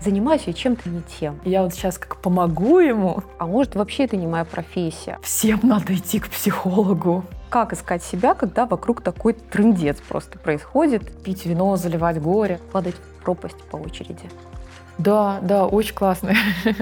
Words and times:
занимаюсь 0.00 0.42
я 0.46 0.52
чем-то 0.52 0.88
не 0.88 1.02
тем. 1.02 1.40
Я 1.44 1.62
вот 1.62 1.74
сейчас 1.74 1.98
как 1.98 2.16
помогу 2.16 2.78
ему. 2.78 3.22
А 3.38 3.46
может, 3.46 3.74
вообще 3.74 4.04
это 4.04 4.16
не 4.16 4.26
моя 4.26 4.44
профессия. 4.44 5.18
Всем 5.22 5.60
надо 5.62 5.94
идти 5.94 6.20
к 6.20 6.28
психологу. 6.28 7.24
Как 7.48 7.72
искать 7.72 8.02
себя, 8.02 8.34
когда 8.34 8.66
вокруг 8.66 9.02
такой 9.02 9.34
трындец 9.34 9.98
просто 10.00 10.38
происходит? 10.38 11.22
Пить 11.22 11.46
вино, 11.46 11.76
заливать 11.76 12.20
горе. 12.20 12.60
Падать 12.72 12.94
в 12.94 13.22
пропасть 13.22 13.60
по 13.70 13.76
очереди. 13.76 14.30
Да, 14.98 15.38
да, 15.42 15.66
очень 15.66 15.94
классно. 15.94 16.34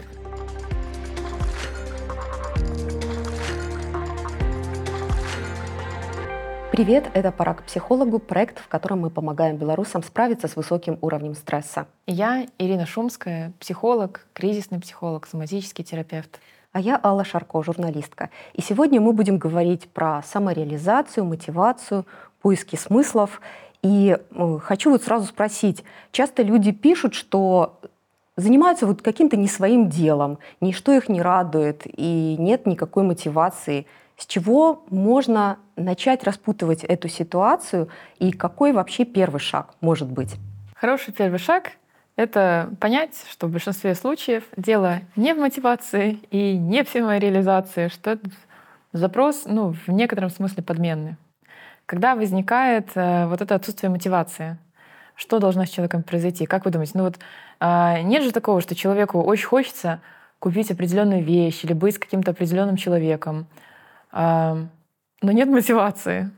Привет, 6.79 7.11
это 7.13 7.33
«Пора 7.33 7.55
к 7.55 7.65
психологу», 7.65 8.21
проект, 8.21 8.61
в 8.61 8.69
котором 8.69 9.01
мы 9.01 9.11
помогаем 9.11 9.57
белорусам 9.57 10.05
справиться 10.05 10.47
с 10.47 10.55
высоким 10.55 10.97
уровнем 11.01 11.35
стресса. 11.35 11.89
Я 12.07 12.47
Ирина 12.57 12.87
Шумская, 12.87 13.53
психолог, 13.59 14.29
кризисный 14.33 14.79
психолог, 14.79 15.27
соматический 15.27 15.83
терапевт. 15.83 16.39
А 16.71 16.79
я 16.79 17.01
Алла 17.03 17.25
Шарко, 17.25 17.61
журналистка. 17.65 18.31
И 18.53 18.63
сегодня 18.63 19.01
мы 19.01 19.13
будем 19.13 19.39
говорить 19.39 19.89
про 19.89 20.23
самореализацию, 20.23 21.25
мотивацию, 21.25 22.07
поиски 22.43 22.77
смыслов. 22.77 23.41
И 23.83 24.17
э, 24.17 24.59
хочу 24.63 24.93
вот 24.93 25.03
сразу 25.03 25.27
спросить, 25.27 25.83
часто 26.13 26.45
люди 26.45 26.71
пишут, 26.71 27.15
что 27.15 27.81
занимаются 28.37 28.87
вот 28.87 29.03
каким-то 29.03 29.37
не 29.37 29.49
своим 29.49 29.89
делом, 29.89 30.39
ничто 30.61 30.93
их 30.93 31.09
не 31.09 31.23
радует, 31.23 31.83
и 31.87 32.37
нет 32.39 32.67
никакой 32.67 33.03
мотивации– 33.03 33.85
с 34.19 34.27
чего 34.27 34.85
можно 34.91 35.59
начать 35.77 36.25
распутывать 36.25 36.83
эту 36.83 37.09
ситуацию 37.09 37.89
и 38.19 38.33
какой 38.33 38.73
вообще 38.73 39.05
первый 39.05 39.39
шаг 39.39 39.75
может 39.81 40.11
быть? 40.11 40.35
Хороший 40.75 41.15
первый 41.15 41.39
шаг— 41.39 41.73
это 42.17 42.71
понять, 42.81 43.15
что 43.31 43.47
в 43.47 43.53
большинстве 43.53 43.95
случаев 43.95 44.43
дело 44.57 45.01
не 45.15 45.35
в 45.35 45.39
мотивации 45.39 46.19
и 46.31 46.59
не 46.59 46.83
в 46.83 46.89
самореализации, 46.89 47.89
что 47.89 48.11
этот 48.11 48.33
запрос 48.93 49.45
ну, 49.47 49.75
в 49.87 49.89
некотором 49.89 50.31
смысле 50.31 50.65
подменный. 50.65 51.15
Когда 51.87 52.17
возникает 52.17 52.89
э, 52.97 53.27
вот 53.29 53.41
это 53.41 53.55
отсутствие 53.55 53.89
мотивации, 53.89 54.59
что 55.15 55.39
должно 55.39 55.65
с 55.65 55.71
человеком 55.71 56.03
произойти? 56.03 56.45
Как 56.45 56.65
вы 56.65 56.73
думаете? 56.73 56.93
Ну 56.97 57.05
вот 57.05 57.19
э, 57.61 58.03
нет 58.03 58.25
же 58.25 58.33
такого, 58.33 58.61
что 58.61 58.75
человеку 58.75 59.23
очень 59.23 59.47
хочется 59.47 60.01
купить 60.41 60.71
определенную 60.73 61.23
вещь 61.23 61.65
или 61.65 61.73
быть 61.73 61.95
с 61.95 61.99
каким-то 61.99 62.33
определенным 62.33 62.77
человеком, 62.77 63.47
но 64.13 64.69
нет 65.23 65.49
мотивации. 65.49 66.31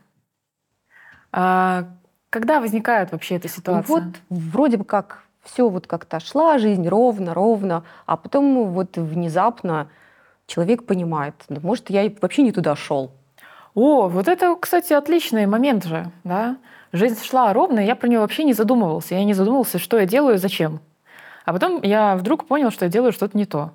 А 1.31 1.85
когда 2.29 2.59
возникает 2.59 3.11
вообще 3.11 3.35
эта 3.35 3.47
ситуация? 3.47 3.95
Вот 3.95 4.03
вроде 4.29 4.77
бы 4.77 4.85
как 4.85 5.23
все 5.43 5.69
вот 5.69 5.87
как-то 5.87 6.19
шла 6.19 6.57
жизнь 6.57 6.87
ровно, 6.87 7.33
ровно, 7.33 7.83
а 8.05 8.17
потом 8.17 8.69
вот 8.69 8.97
внезапно 8.97 9.89
человек 10.45 10.85
понимает, 10.85 11.35
да, 11.49 11.59
может, 11.61 11.89
я 11.89 12.11
вообще 12.21 12.43
не 12.43 12.51
туда 12.51 12.75
шел. 12.75 13.11
О, 13.73 14.09
вот 14.09 14.27
это, 14.27 14.55
кстати, 14.59 14.93
отличный 14.93 15.45
момент 15.45 15.85
же, 15.85 16.11
да? 16.23 16.57
Жизнь 16.91 17.23
шла 17.23 17.53
ровно, 17.53 17.79
и 17.79 17.85
я 17.85 17.95
про 17.95 18.09
нее 18.09 18.19
вообще 18.19 18.43
не 18.43 18.51
задумывался. 18.51 19.15
Я 19.15 19.23
не 19.23 19.33
задумывался, 19.33 19.79
что 19.79 19.97
я 19.97 20.05
делаю, 20.05 20.37
зачем. 20.37 20.81
А 21.45 21.53
потом 21.53 21.81
я 21.81 22.17
вдруг 22.17 22.45
понял, 22.47 22.69
что 22.69 22.85
я 22.85 22.91
делаю 22.91 23.13
что-то 23.13 23.37
не 23.37 23.45
то. 23.45 23.71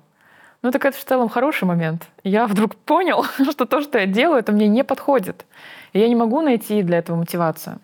Ну 0.67 0.71
так 0.71 0.83
это 0.83 0.97
в 0.97 1.05
целом 1.05 1.29
хороший 1.29 1.63
момент. 1.63 2.09
Я 2.25 2.45
вдруг 2.45 2.75
понял, 2.75 3.23
что 3.51 3.65
то, 3.65 3.79
что 3.79 3.99
я 3.99 4.05
делаю, 4.05 4.39
это 4.39 4.51
мне 4.51 4.67
не 4.67 4.83
подходит. 4.83 5.45
И 5.93 5.99
я 5.99 6.09
не 6.09 6.15
могу 6.15 6.41
найти 6.41 6.83
для 6.83 6.97
этого 6.97 7.15
мотивацию. 7.15 7.79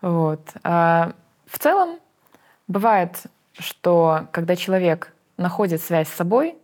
Вот. 0.00 0.40
А 0.64 1.12
в 1.46 1.56
целом 1.56 2.00
бывает, 2.66 3.22
что 3.56 4.26
когда 4.32 4.56
человек 4.56 5.12
находит 5.36 5.80
связь 5.82 6.08
с 6.08 6.14
собой, 6.14 6.56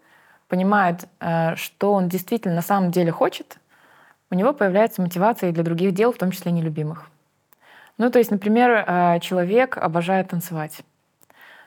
понимает, 0.49 1.05
э, 1.21 1.55
что 1.55 1.93
он 1.93 2.09
действительно 2.09 2.57
на 2.57 2.63
самом 2.63 2.91
деле 2.91 3.13
хочет, 3.13 3.59
у 4.33 4.35
него 4.35 4.53
появляется 4.53 5.01
мотивация 5.01 5.51
и 5.51 5.53
для 5.53 5.63
других 5.63 5.95
дел, 5.95 6.13
в 6.13 6.19
том 6.19 6.33
числе 6.33 6.51
нелюбимых. 6.51 7.09
Ну, 7.99 8.11
то 8.11 8.19
есть, 8.19 8.33
например, 8.33 8.85
э, 8.85 9.21
человек 9.21 9.79
обожает 9.79 10.31
танцевать. 10.31 10.83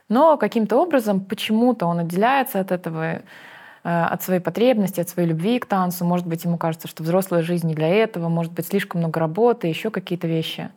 Но 0.10 0.38
каким-то 0.38 0.78
образом 0.82 1.22
почему-то 1.22 1.86
он 1.86 2.00
отделяется 2.00 2.60
от 2.60 2.72
этого, 2.72 3.22
от 3.84 4.24
своей 4.24 4.40
потребности, 4.40 5.02
от 5.02 5.10
своей 5.10 5.28
любви 5.28 5.60
к 5.60 5.66
танцу. 5.66 6.06
Может 6.06 6.26
быть, 6.26 6.46
ему 6.46 6.58
кажется, 6.58 6.88
что 6.88 7.04
взрослая 7.04 7.42
жизнь 7.42 7.68
не 7.68 7.76
для 7.76 7.90
этого, 7.90 8.30
может 8.30 8.54
быть, 8.54 8.68
слишком 8.68 9.02
много 9.02 9.20
работы, 9.20 9.68
еще 9.68 9.90
какие-то 9.90 10.28
вещи. 10.28 10.70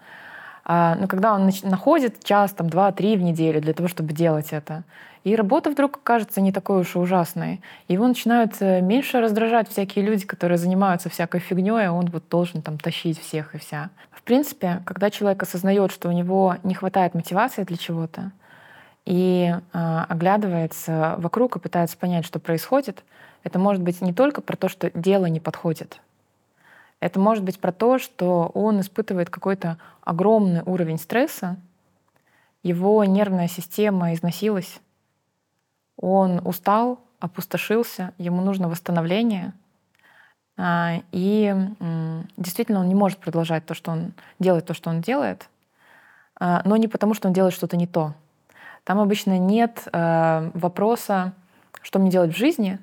А, 0.69 0.97
но 0.97 1.07
когда 1.07 1.33
он 1.35 1.49
находит 1.63 2.25
час, 2.25 2.53
там, 2.53 2.69
два-три 2.69 3.17
в 3.17 3.23
неделю 3.23 3.61
для 3.61 3.73
того, 3.73 3.89
чтобы 3.89 4.13
делать 4.13 4.49
это, 4.51 4.83
и 5.23 5.37
работа 5.37 5.71
вдруг 5.71 6.03
кажется 6.03 6.41
не 6.41 6.53
такой 6.53 6.81
уж 6.81 6.97
и 6.97 6.99
ужасной, 6.99 7.61
его 7.89 8.07
начинают 8.07 8.55
э, 8.61 8.81
меньше 8.81 9.21
раздражать 9.21 9.69
всякие 9.69 10.05
люди, 10.05 10.27
которые 10.27 10.59
занимаются 10.59 11.09
всякой 11.09 11.41
фигней, 11.41 11.87
а 11.87 11.93
он 11.93 12.07
вот 12.07 12.25
должен 12.29 12.63
там 12.63 12.79
тащить 12.79 13.21
всех 13.21 13.55
и 13.55 13.59
вся. 13.59 13.91
В 14.11 14.23
принципе, 14.23 14.83
когда 14.85 15.11
человек 15.11 15.43
осознает, 15.43 15.93
что 15.93 16.09
у 16.09 16.13
него 16.13 16.57
не 16.65 16.75
хватает 16.75 17.15
мотивации 17.15 17.63
для 17.63 17.77
чего-то, 17.77 18.33
и 19.07 19.55
э, 19.55 20.05
оглядывается 20.09 21.15
вокруг 21.19 21.57
и 21.57 21.61
пытается 21.61 21.97
понять, 21.97 22.27
что 22.27 22.41
происходит, 22.41 23.05
это 23.45 23.59
может 23.59 23.81
быть 23.81 24.01
не 24.03 24.13
только 24.13 24.41
про 24.43 24.57
то, 24.57 24.69
что 24.69 24.91
дело 24.91 25.27
не 25.27 25.39
подходит. 25.39 26.01
Это 26.99 27.21
может 27.21 27.45
быть 27.45 27.61
про 27.61 27.73
то, 27.73 27.99
что 27.99 28.51
он 28.53 28.81
испытывает 28.81 29.31
какой-то 29.31 29.79
огромный 30.03 30.63
уровень 30.67 30.99
стресса, 30.99 31.57
его 32.65 33.05
нервная 33.05 33.47
система 33.47 34.13
износилась, 34.13 34.81
он 35.97 36.45
устал, 36.45 36.99
опустошился, 37.21 38.13
ему 38.19 38.43
нужно 38.43 38.69
восстановление, 38.69 39.53
э, 40.57 41.03
и 41.13 41.55
действительно 42.37 42.81
он 42.81 42.89
не 42.89 42.97
может 42.97 43.21
продолжать 43.21 43.67
то, 43.67 43.75
что 43.75 43.93
он 43.93 44.15
делает, 44.41 44.67
то, 44.67 44.75
что 44.75 44.91
он 44.91 45.01
делает, 45.01 45.49
э, 46.41 46.61
но 46.65 46.77
не 46.77 46.89
потому, 46.89 47.15
что 47.15 47.29
он 47.29 47.35
делает 47.35 47.55
что-то 47.55 47.77
не 47.77 47.87
то, 47.87 48.15
там 48.87 49.01
обычно 49.01 49.37
нет 49.37 49.89
э, 49.93 50.51
вопроса, 50.55 51.33
что 51.83 51.99
мне 51.99 52.09
делать 52.09 52.33
в 52.33 52.39
жизни. 52.39 52.79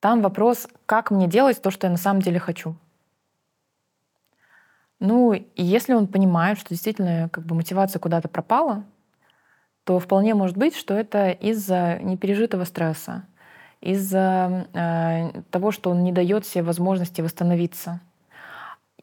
Там 0.00 0.22
вопрос, 0.22 0.66
как 0.86 1.12
мне 1.12 1.28
делать 1.28 1.62
то, 1.62 1.70
что 1.70 1.86
я 1.86 1.92
на 1.92 1.96
самом 1.98 2.20
деле 2.20 2.40
хочу. 2.40 2.74
Ну, 4.98 5.34
и 5.34 5.62
если 5.62 5.94
он 5.94 6.08
понимает, 6.08 6.58
что 6.58 6.70
действительно 6.70 7.28
как 7.28 7.46
бы 7.46 7.54
мотивация 7.54 8.00
куда-то 8.00 8.26
пропала, 8.26 8.82
то 9.84 10.00
вполне 10.00 10.34
может 10.34 10.56
быть, 10.56 10.74
что 10.74 10.94
это 10.94 11.30
из-за 11.30 12.00
непережитого 12.02 12.64
стресса, 12.64 13.24
из-за 13.80 14.66
э, 14.72 15.42
того, 15.52 15.70
что 15.70 15.90
он 15.90 16.02
не 16.02 16.10
дает 16.10 16.44
себе 16.44 16.64
возможности 16.64 17.20
восстановиться. 17.20 18.00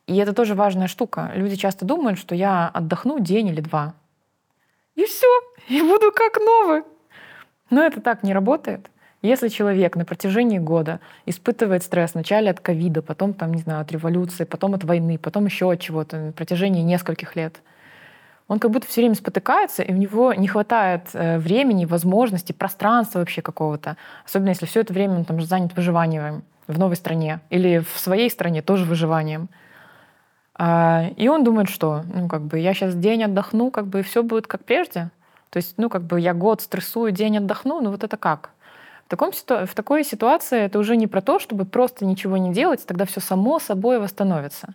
И 0.07 0.17
это 0.17 0.33
тоже 0.33 0.55
важная 0.55 0.87
штука. 0.87 1.31
Люди 1.35 1.55
часто 1.55 1.85
думают, 1.85 2.19
что 2.19 2.35
я 2.35 2.67
отдохну 2.67 3.19
день 3.19 3.47
или 3.47 3.61
два, 3.61 3.93
и 4.95 5.05
все, 5.05 5.27
и 5.69 5.81
буду 5.81 6.11
как 6.11 6.39
новый. 6.39 6.83
Но 7.69 7.83
это 7.83 8.01
так 8.01 8.23
не 8.23 8.33
работает. 8.33 8.89
Если 9.21 9.47
человек 9.47 9.95
на 9.95 10.03
протяжении 10.03 10.59
года 10.59 10.99
испытывает 11.25 11.83
стресс 11.83 12.13
вначале 12.13 12.51
от 12.51 12.59
ковида, 12.59 13.01
потом, 13.01 13.33
там, 13.33 13.53
не 13.53 13.61
знаю, 13.61 13.81
от 13.81 13.91
революции, 13.91 14.43
потом 14.43 14.73
от 14.73 14.83
войны, 14.83 15.17
потом 15.17 15.45
еще 15.45 15.71
от 15.71 15.79
чего-то 15.79 16.17
на 16.17 16.31
протяжении 16.33 16.81
нескольких 16.81 17.35
лет, 17.37 17.61
он 18.49 18.59
как 18.59 18.71
будто 18.71 18.85
все 18.85 19.01
время 19.01 19.15
спотыкается, 19.15 19.81
и 19.81 19.93
у 19.93 19.95
него 19.95 20.33
не 20.33 20.47
хватает 20.47 21.09
э, 21.13 21.37
времени, 21.37 21.85
возможности, 21.85 22.51
пространства 22.51 23.19
вообще 23.19 23.41
какого-то. 23.41 23.95
Особенно 24.25 24.49
если 24.49 24.65
все 24.65 24.81
это 24.81 24.93
время 24.93 25.15
он 25.15 25.25
там 25.25 25.41
занят 25.41 25.73
выживанием 25.75 26.43
в 26.67 26.77
новой 26.77 26.97
стране 26.97 27.39
или 27.49 27.79
в 27.79 27.97
своей 27.97 28.29
стране 28.29 28.61
тоже 28.61 28.85
выживанием. 28.85 29.47
А, 30.55 31.05
и 31.15 31.27
он 31.27 31.43
думает, 31.43 31.69
что, 31.69 32.03
ну, 32.13 32.27
как 32.27 32.41
бы, 32.43 32.59
я 32.59 32.73
сейчас 32.73 32.95
день 32.95 33.23
отдохну, 33.23 33.71
как 33.71 33.87
бы, 33.87 33.99
и 33.99 34.03
все 34.03 34.23
будет 34.23 34.47
как 34.47 34.63
прежде. 34.63 35.09
То 35.49 35.57
есть, 35.57 35.75
ну, 35.77 35.89
как 35.89 36.03
бы, 36.03 36.19
я 36.19 36.33
год 36.33 36.61
стрессую, 36.61 37.11
день 37.11 37.37
отдохну, 37.37 37.81
ну, 37.81 37.91
вот 37.91 38.03
это 38.03 38.17
как? 38.17 38.51
В, 39.05 39.09
таком, 39.09 39.31
в 39.31 39.75
такой 39.75 40.03
ситуации 40.03 40.61
это 40.61 40.79
уже 40.79 40.95
не 40.95 41.07
про 41.07 41.21
то, 41.21 41.39
чтобы 41.39 41.65
просто 41.65 42.05
ничего 42.05 42.37
не 42.37 42.53
делать, 42.53 42.85
тогда 42.85 43.05
все 43.05 43.19
само 43.19 43.59
собой 43.59 43.99
восстановится. 43.99 44.73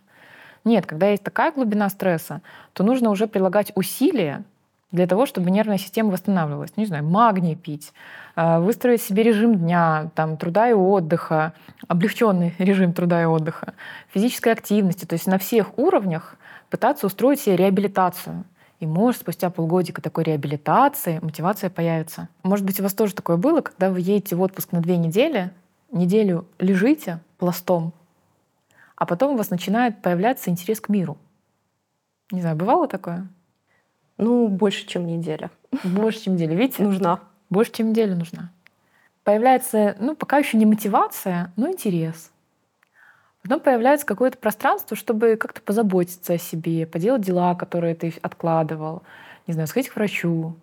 Нет, 0.65 0.85
когда 0.85 1.07
есть 1.07 1.23
такая 1.23 1.51
глубина 1.51 1.89
стресса, 1.89 2.41
то 2.73 2.83
нужно 2.83 3.09
уже 3.09 3.27
прилагать 3.27 3.71
усилия 3.75 4.43
для 4.91 5.07
того, 5.07 5.25
чтобы 5.25 5.51
нервная 5.51 5.77
система 5.77 6.11
восстанавливалась. 6.11 6.75
Не 6.75 6.85
знаю, 6.85 7.05
магний 7.05 7.55
пить, 7.55 7.93
выстроить 8.59 9.01
себе 9.01 9.23
режим 9.23 9.55
дня, 9.55 10.11
там, 10.15 10.37
труда 10.37 10.69
и 10.69 10.73
отдыха, 10.73 11.53
облегченный 11.87 12.53
режим 12.57 12.93
труда 12.93 13.21
и 13.21 13.25
отдыха, 13.25 13.73
физической 14.13 14.53
активности, 14.53 15.05
то 15.05 15.13
есть 15.13 15.27
на 15.27 15.37
всех 15.37 15.77
уровнях 15.77 16.35
пытаться 16.69 17.07
устроить 17.07 17.41
себе 17.41 17.57
реабилитацию. 17.57 18.45
И 18.79 18.85
может 18.85 19.21
спустя 19.21 19.49
полгодика 19.49 20.01
такой 20.01 20.23
реабилитации 20.23 21.19
мотивация 21.21 21.69
появится. 21.69 22.29
Может 22.43 22.65
быть, 22.65 22.79
у 22.79 22.83
вас 22.83 22.93
тоже 22.93 23.13
такое 23.13 23.35
было, 23.35 23.59
когда 23.59 23.89
вы 23.89 23.99
едете 23.99 24.37
в 24.37 24.41
отпуск 24.41 24.71
на 24.71 24.79
две 24.79 24.95
недели, 24.95 25.51
неделю 25.91 26.45
лежите 26.59 27.19
пластом, 27.37 27.91
а 28.95 29.05
потом 29.05 29.33
у 29.33 29.37
вас 29.37 29.49
начинает 29.49 30.01
появляться 30.01 30.49
интерес 30.49 30.79
к 30.79 30.87
миру. 30.87 31.17
Не 32.31 32.41
знаю, 32.41 32.55
бывало 32.55 32.87
такое? 32.87 33.27
Ну, 34.17 34.47
больше, 34.47 34.85
чем 34.85 35.07
неделя. 35.07 35.49
Больше, 35.83 36.23
чем 36.23 36.35
неделя. 36.35 36.55
Видите? 36.55 36.83
Нужна. 36.83 37.19
Больше, 37.49 37.71
чем 37.71 37.89
неделя 37.89 38.15
нужна. 38.15 38.51
Появляется, 39.23 39.95
ну, 39.99 40.15
пока 40.15 40.37
еще 40.37 40.57
не 40.57 40.65
мотивация, 40.65 41.51
но 41.55 41.69
интерес. 41.69 42.31
Потом 43.41 43.59
появляется 43.59 44.05
какое-то 44.05 44.37
пространство, 44.37 44.97
чтобы 44.97 45.35
как-то 45.35 45.61
позаботиться 45.61 46.33
о 46.33 46.37
себе, 46.37 46.85
поделать 46.85 47.21
дела, 47.21 47.55
которые 47.55 47.95
ты 47.95 48.13
откладывал, 48.21 49.03
не 49.47 49.53
знаю, 49.53 49.67
сходить 49.67 49.89
к 49.89 49.95
врачу. 49.95 50.55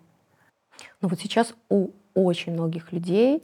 Ну 1.01 1.09
вот 1.09 1.19
сейчас 1.19 1.53
у 1.69 1.89
очень 2.13 2.53
многих 2.53 2.91
людей 2.91 3.43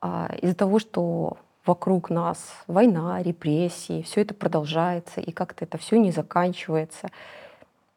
а, 0.00 0.34
из-за 0.40 0.54
того, 0.54 0.78
что 0.78 1.38
вокруг 1.66 2.10
нас 2.10 2.52
война, 2.66 3.22
репрессии, 3.22 4.02
все 4.02 4.22
это 4.22 4.34
продолжается, 4.34 5.20
и 5.20 5.30
как-то 5.30 5.64
это 5.64 5.78
все 5.78 5.98
не 5.98 6.10
заканчивается. 6.10 7.08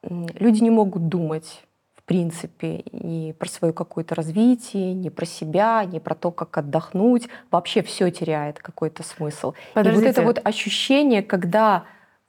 Люди 0.01 0.61
не 0.63 0.69
могут 0.69 1.07
думать 1.07 1.63
в 2.03 2.05
принципе, 2.05 2.83
ни 2.91 3.31
про 3.31 3.47
свое 3.47 3.73
какое-то 3.73 4.13
развитие, 4.13 4.93
ни 4.93 5.07
про 5.07 5.25
себя, 5.25 5.85
ни 5.85 5.99
про 5.99 6.15
то, 6.15 6.31
как 6.31 6.57
отдохнуть. 6.57 7.29
Вообще 7.49 7.81
все 7.81 8.11
теряет 8.11 8.59
какой-то 8.59 9.03
смысл. 9.03 9.53
Подождите. 9.73 10.03
И 10.03 10.05
вот 10.05 10.09
это 10.09 10.21
вот 10.21 10.41
ощущение, 10.43 11.23
когда 11.23 11.85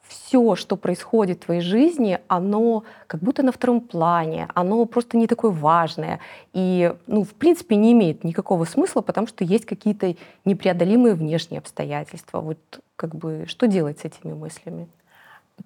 все, 0.06 0.54
что 0.54 0.76
происходит 0.76 1.38
в 1.38 1.46
твоей 1.46 1.60
жизни, 1.60 2.20
оно 2.28 2.84
как 3.08 3.20
будто 3.20 3.42
на 3.42 3.50
втором 3.50 3.80
плане, 3.80 4.46
оно 4.54 4.84
просто 4.84 5.16
не 5.16 5.26
такое 5.26 5.50
важное. 5.50 6.20
И, 6.52 6.94
ну, 7.08 7.24
в 7.24 7.34
принципе, 7.34 7.74
не 7.74 7.92
имеет 7.92 8.22
никакого 8.22 8.66
смысла, 8.66 9.00
потому 9.00 9.26
что 9.26 9.42
есть 9.42 9.66
какие-то 9.66 10.14
непреодолимые 10.44 11.14
внешние 11.14 11.58
обстоятельства. 11.58 12.40
Вот 12.40 12.58
как 12.94 13.16
бы 13.16 13.46
что 13.48 13.66
делать 13.66 13.98
с 13.98 14.04
этими 14.04 14.34
мыслями? 14.34 14.86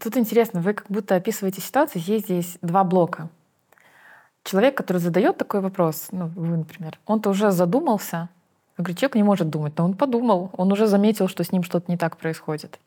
Тут 0.02 0.16
интересно, 0.16 0.62
вы 0.62 0.72
как 0.72 0.86
будто 0.88 1.14
описываете 1.14 1.60
ситуацию, 1.60 2.00
есть 2.06 2.24
здесь 2.24 2.58
два 2.62 2.84
блока. 2.84 3.28
Человек, 4.48 4.78
который 4.78 4.96
задает 4.96 5.36
такой 5.36 5.60
вопрос, 5.60 6.08
ну, 6.10 6.28
вы, 6.28 6.56
например, 6.56 6.98
он-то 7.04 7.28
уже 7.28 7.50
задумался. 7.50 8.30
Я 8.78 8.84
говорю, 8.84 8.96
человек 8.96 9.14
не 9.16 9.22
может 9.22 9.50
думать, 9.50 9.74
но 9.76 9.84
он 9.84 9.92
подумал, 9.92 10.48
он 10.56 10.72
уже 10.72 10.86
заметил, 10.86 11.28
что 11.28 11.44
с 11.44 11.52
ним 11.52 11.62
что-то 11.62 11.90
не 11.90 11.98
так 11.98 12.16
происходит. 12.16 12.78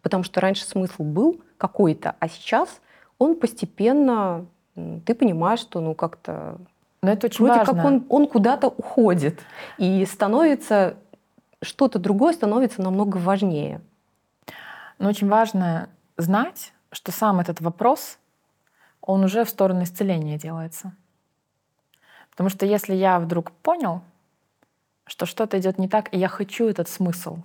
Потому 0.00 0.24
что 0.24 0.40
раньше 0.40 0.64
смысл 0.64 1.02
был 1.02 1.42
какой-то, 1.58 2.16
а 2.18 2.26
сейчас 2.26 2.80
он 3.18 3.34
постепенно, 3.34 4.46
ты 5.04 5.14
понимаешь, 5.14 5.60
что 5.60 5.80
ну 5.80 5.94
как-то 5.94 6.56
но 7.02 7.10
это 7.10 7.26
очень 7.26 7.44
Вроде 7.44 7.58
важно. 7.58 7.74
как 7.74 7.84
он, 7.84 8.06
он 8.08 8.26
куда-то 8.26 8.68
уходит 8.68 9.40
и 9.76 10.06
становится 10.06 10.96
что-то 11.60 11.98
другое 11.98 12.32
становится 12.32 12.80
намного 12.80 13.18
важнее. 13.18 13.82
Но 14.98 15.10
очень 15.10 15.28
важно 15.28 15.90
знать, 16.16 16.72
что 16.92 17.12
сам 17.12 17.40
этот 17.40 17.60
вопрос 17.60 18.16
он 19.02 19.24
уже 19.24 19.44
в 19.44 19.50
сторону 19.50 19.82
исцеления 19.82 20.38
делается. 20.38 20.94
Потому 22.30 22.48
что 22.48 22.64
если 22.64 22.94
я 22.94 23.20
вдруг 23.20 23.50
понял, 23.50 24.02
что 25.06 25.26
что-то 25.26 25.58
идет 25.58 25.78
не 25.78 25.88
так, 25.88 26.12
и 26.14 26.18
я 26.18 26.28
хочу 26.28 26.66
этот 26.66 26.88
смысл, 26.88 27.38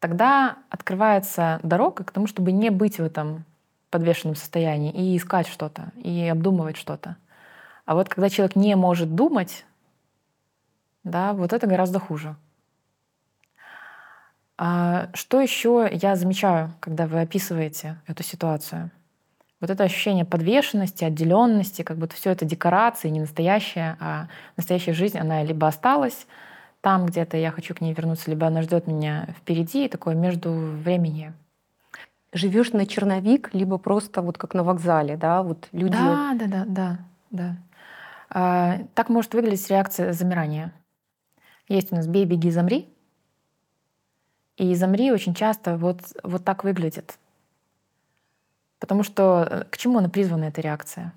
тогда 0.00 0.58
открывается 0.70 1.60
дорога 1.62 2.02
к 2.02 2.10
тому, 2.10 2.26
чтобы 2.26 2.50
не 2.50 2.70
быть 2.70 2.98
в 2.98 3.04
этом 3.04 3.44
подвешенном 3.90 4.34
состоянии 4.34 4.90
и 4.90 5.16
искать 5.16 5.46
что-то, 5.46 5.92
и 5.96 6.26
обдумывать 6.26 6.76
что-то. 6.76 7.16
А 7.84 7.94
вот 7.94 8.08
когда 8.08 8.30
человек 8.30 8.56
не 8.56 8.74
может 8.74 9.14
думать, 9.14 9.64
да, 11.04 11.34
вот 11.34 11.52
это 11.52 11.66
гораздо 11.66 11.98
хуже. 11.98 12.36
А 14.56 15.08
что 15.14 15.40
еще 15.40 15.88
я 15.92 16.16
замечаю, 16.16 16.72
когда 16.80 17.06
вы 17.06 17.20
описываете 17.20 18.00
эту 18.06 18.22
ситуацию? 18.22 18.90
Вот 19.62 19.70
это 19.70 19.84
ощущение 19.84 20.24
подвешенности, 20.24 21.04
отделенности, 21.04 21.82
как 21.82 21.96
будто 21.96 22.16
все 22.16 22.30
это 22.30 22.44
декорации, 22.44 23.08
не 23.08 23.20
настоящая, 23.20 23.96
а 24.00 24.26
настоящая 24.56 24.92
жизнь, 24.92 25.18
она 25.18 25.42
либо 25.44 25.68
осталась 25.68 26.26
там 26.80 27.06
где-то, 27.06 27.36
я 27.36 27.52
хочу 27.52 27.74
к 27.74 27.80
ней 27.80 27.94
вернуться, 27.94 28.28
либо 28.28 28.48
она 28.48 28.60
ждет 28.62 28.88
меня 28.88 29.28
впереди, 29.38 29.88
такое 29.88 30.16
между 30.16 30.50
времени. 30.50 31.32
Живешь 32.32 32.72
на 32.72 32.86
черновик, 32.86 33.54
либо 33.54 33.78
просто 33.78 34.20
вот 34.20 34.36
как 34.36 34.54
на 34.54 34.64
вокзале, 34.64 35.16
да, 35.16 35.44
вот 35.44 35.68
люди. 35.70 35.92
Да, 35.92 36.34
да, 36.34 36.46
да, 36.46 36.64
да, 36.66 36.98
да. 37.30 37.56
А, 38.30 38.78
так 38.94 39.10
может 39.10 39.32
выглядеть 39.32 39.70
реакция 39.70 40.12
замирания. 40.12 40.72
Есть 41.68 41.92
у 41.92 41.94
нас 41.94 42.08
«бей, 42.08 42.24
беги, 42.24 42.50
замри», 42.50 42.88
и 44.56 44.74
замри 44.74 45.12
очень 45.12 45.34
часто 45.34 45.76
вот, 45.76 46.00
вот 46.24 46.44
так 46.44 46.64
выглядит. 46.64 47.16
Потому 48.82 49.04
что 49.04 49.46
э, 49.48 49.64
к 49.70 49.78
чему 49.78 49.98
она 49.98 50.08
призвана, 50.08 50.46
эта 50.46 50.60
реакция? 50.60 51.12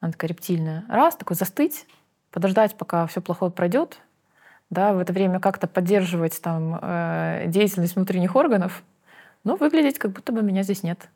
Она 0.00 0.12
такая 0.12 0.28
рептильная. 0.28 0.84
Раз, 0.86 1.16
такой 1.16 1.34
застыть, 1.34 1.86
подождать, 2.30 2.74
пока 2.76 3.06
все 3.06 3.22
плохое 3.22 3.50
пройдет, 3.50 4.00
да, 4.68 4.92
в 4.92 4.98
это 4.98 5.14
время 5.14 5.40
как-то 5.40 5.66
поддерживать 5.66 6.42
там 6.42 6.78
э, 6.82 7.44
деятельность 7.46 7.96
внутренних 7.96 8.36
органов, 8.36 8.82
но 9.44 9.56
выглядеть, 9.56 9.98
как 9.98 10.12
будто 10.12 10.30
бы 10.30 10.42
меня 10.42 10.62
здесь 10.62 10.82
нет. 10.82 11.08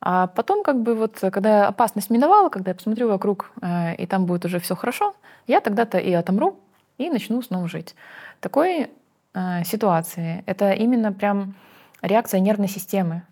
А 0.00 0.26
потом, 0.26 0.64
как 0.64 0.82
бы 0.82 0.96
вот, 0.96 1.20
когда 1.20 1.68
опасность 1.68 2.10
миновала, 2.10 2.48
когда 2.48 2.72
я 2.72 2.74
посмотрю 2.74 3.06
вокруг, 3.06 3.52
э, 3.62 3.94
и 3.94 4.06
там 4.06 4.26
будет 4.26 4.44
уже 4.44 4.58
все 4.58 4.74
хорошо, 4.74 5.14
я 5.46 5.60
тогда-то 5.60 5.98
и 5.98 6.12
отомру, 6.12 6.58
и 6.98 7.08
начну 7.10 7.42
снова 7.42 7.68
жить. 7.68 7.94
Такой 8.40 8.90
э, 9.34 9.64
ситуации 9.64 10.42
это 10.46 10.72
именно 10.72 11.12
прям 11.12 11.54
реакция 12.02 12.40
нервной 12.40 12.66
системы. 12.66 13.22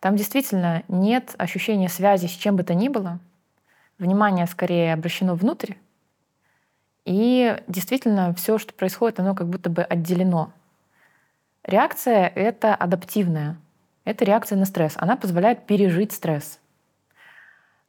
Там 0.00 0.16
действительно 0.16 0.84
нет 0.88 1.34
ощущения 1.38 1.88
связи 1.88 2.26
с 2.26 2.30
чем 2.30 2.56
бы 2.56 2.62
то 2.62 2.74
ни 2.74 2.88
было. 2.88 3.18
Внимание 3.98 4.46
скорее 4.46 4.92
обращено 4.92 5.34
внутрь. 5.34 5.74
И 7.04 7.60
действительно 7.66 8.34
все, 8.34 8.58
что 8.58 8.74
происходит, 8.74 9.18
оно 9.18 9.34
как 9.34 9.48
будто 9.48 9.70
бы 9.70 9.82
отделено. 9.82 10.52
Реакция— 11.64 12.28
это 12.34 12.74
адаптивная. 12.74 13.56
Это 14.04 14.24
реакция 14.24 14.56
на 14.56 14.64
стресс. 14.64 14.94
Она 14.96 15.16
позволяет 15.16 15.66
пережить 15.66 16.12
стресс. 16.12 16.60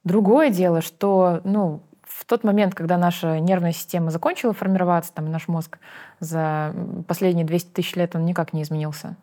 Другое 0.04 0.50
дело, 0.50 0.80
что 0.80 1.40
ну, 1.44 1.82
в 2.02 2.24
тот 2.24 2.44
момент, 2.44 2.74
когда 2.74 2.98
наша 2.98 3.38
нервная 3.38 3.72
система 3.72 4.10
закончила 4.10 4.52
формироваться, 4.52 5.12
там, 5.12 5.30
наш 5.30 5.48
мозг 5.48 5.78
за 6.18 6.74
последние 7.06 7.46
200 7.46 7.70
тысяч 7.70 7.94
лет 7.94 8.16
он 8.16 8.24
никак 8.24 8.52
не 8.52 8.62
изменился. 8.62 9.16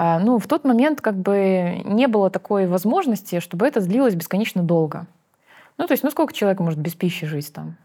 А, 0.00 0.20
ну, 0.20 0.38
в 0.38 0.46
тот 0.46 0.64
момент 0.64 1.00
как 1.00 1.16
бы 1.16 1.82
не 1.84 2.06
было 2.06 2.30
такой 2.30 2.68
возможности, 2.68 3.40
чтобы 3.40 3.66
это 3.66 3.80
длилось 3.80 4.14
бесконечно 4.14 4.62
долго. 4.62 5.08
Ну, 5.76 5.88
то 5.88 5.92
есть, 5.92 6.04
ну, 6.04 6.12
сколько 6.12 6.32
человек 6.32 6.60
может 6.60 6.78
без 6.78 6.94
пищи 6.94 7.26
жить 7.26 7.52
там? 7.52 7.76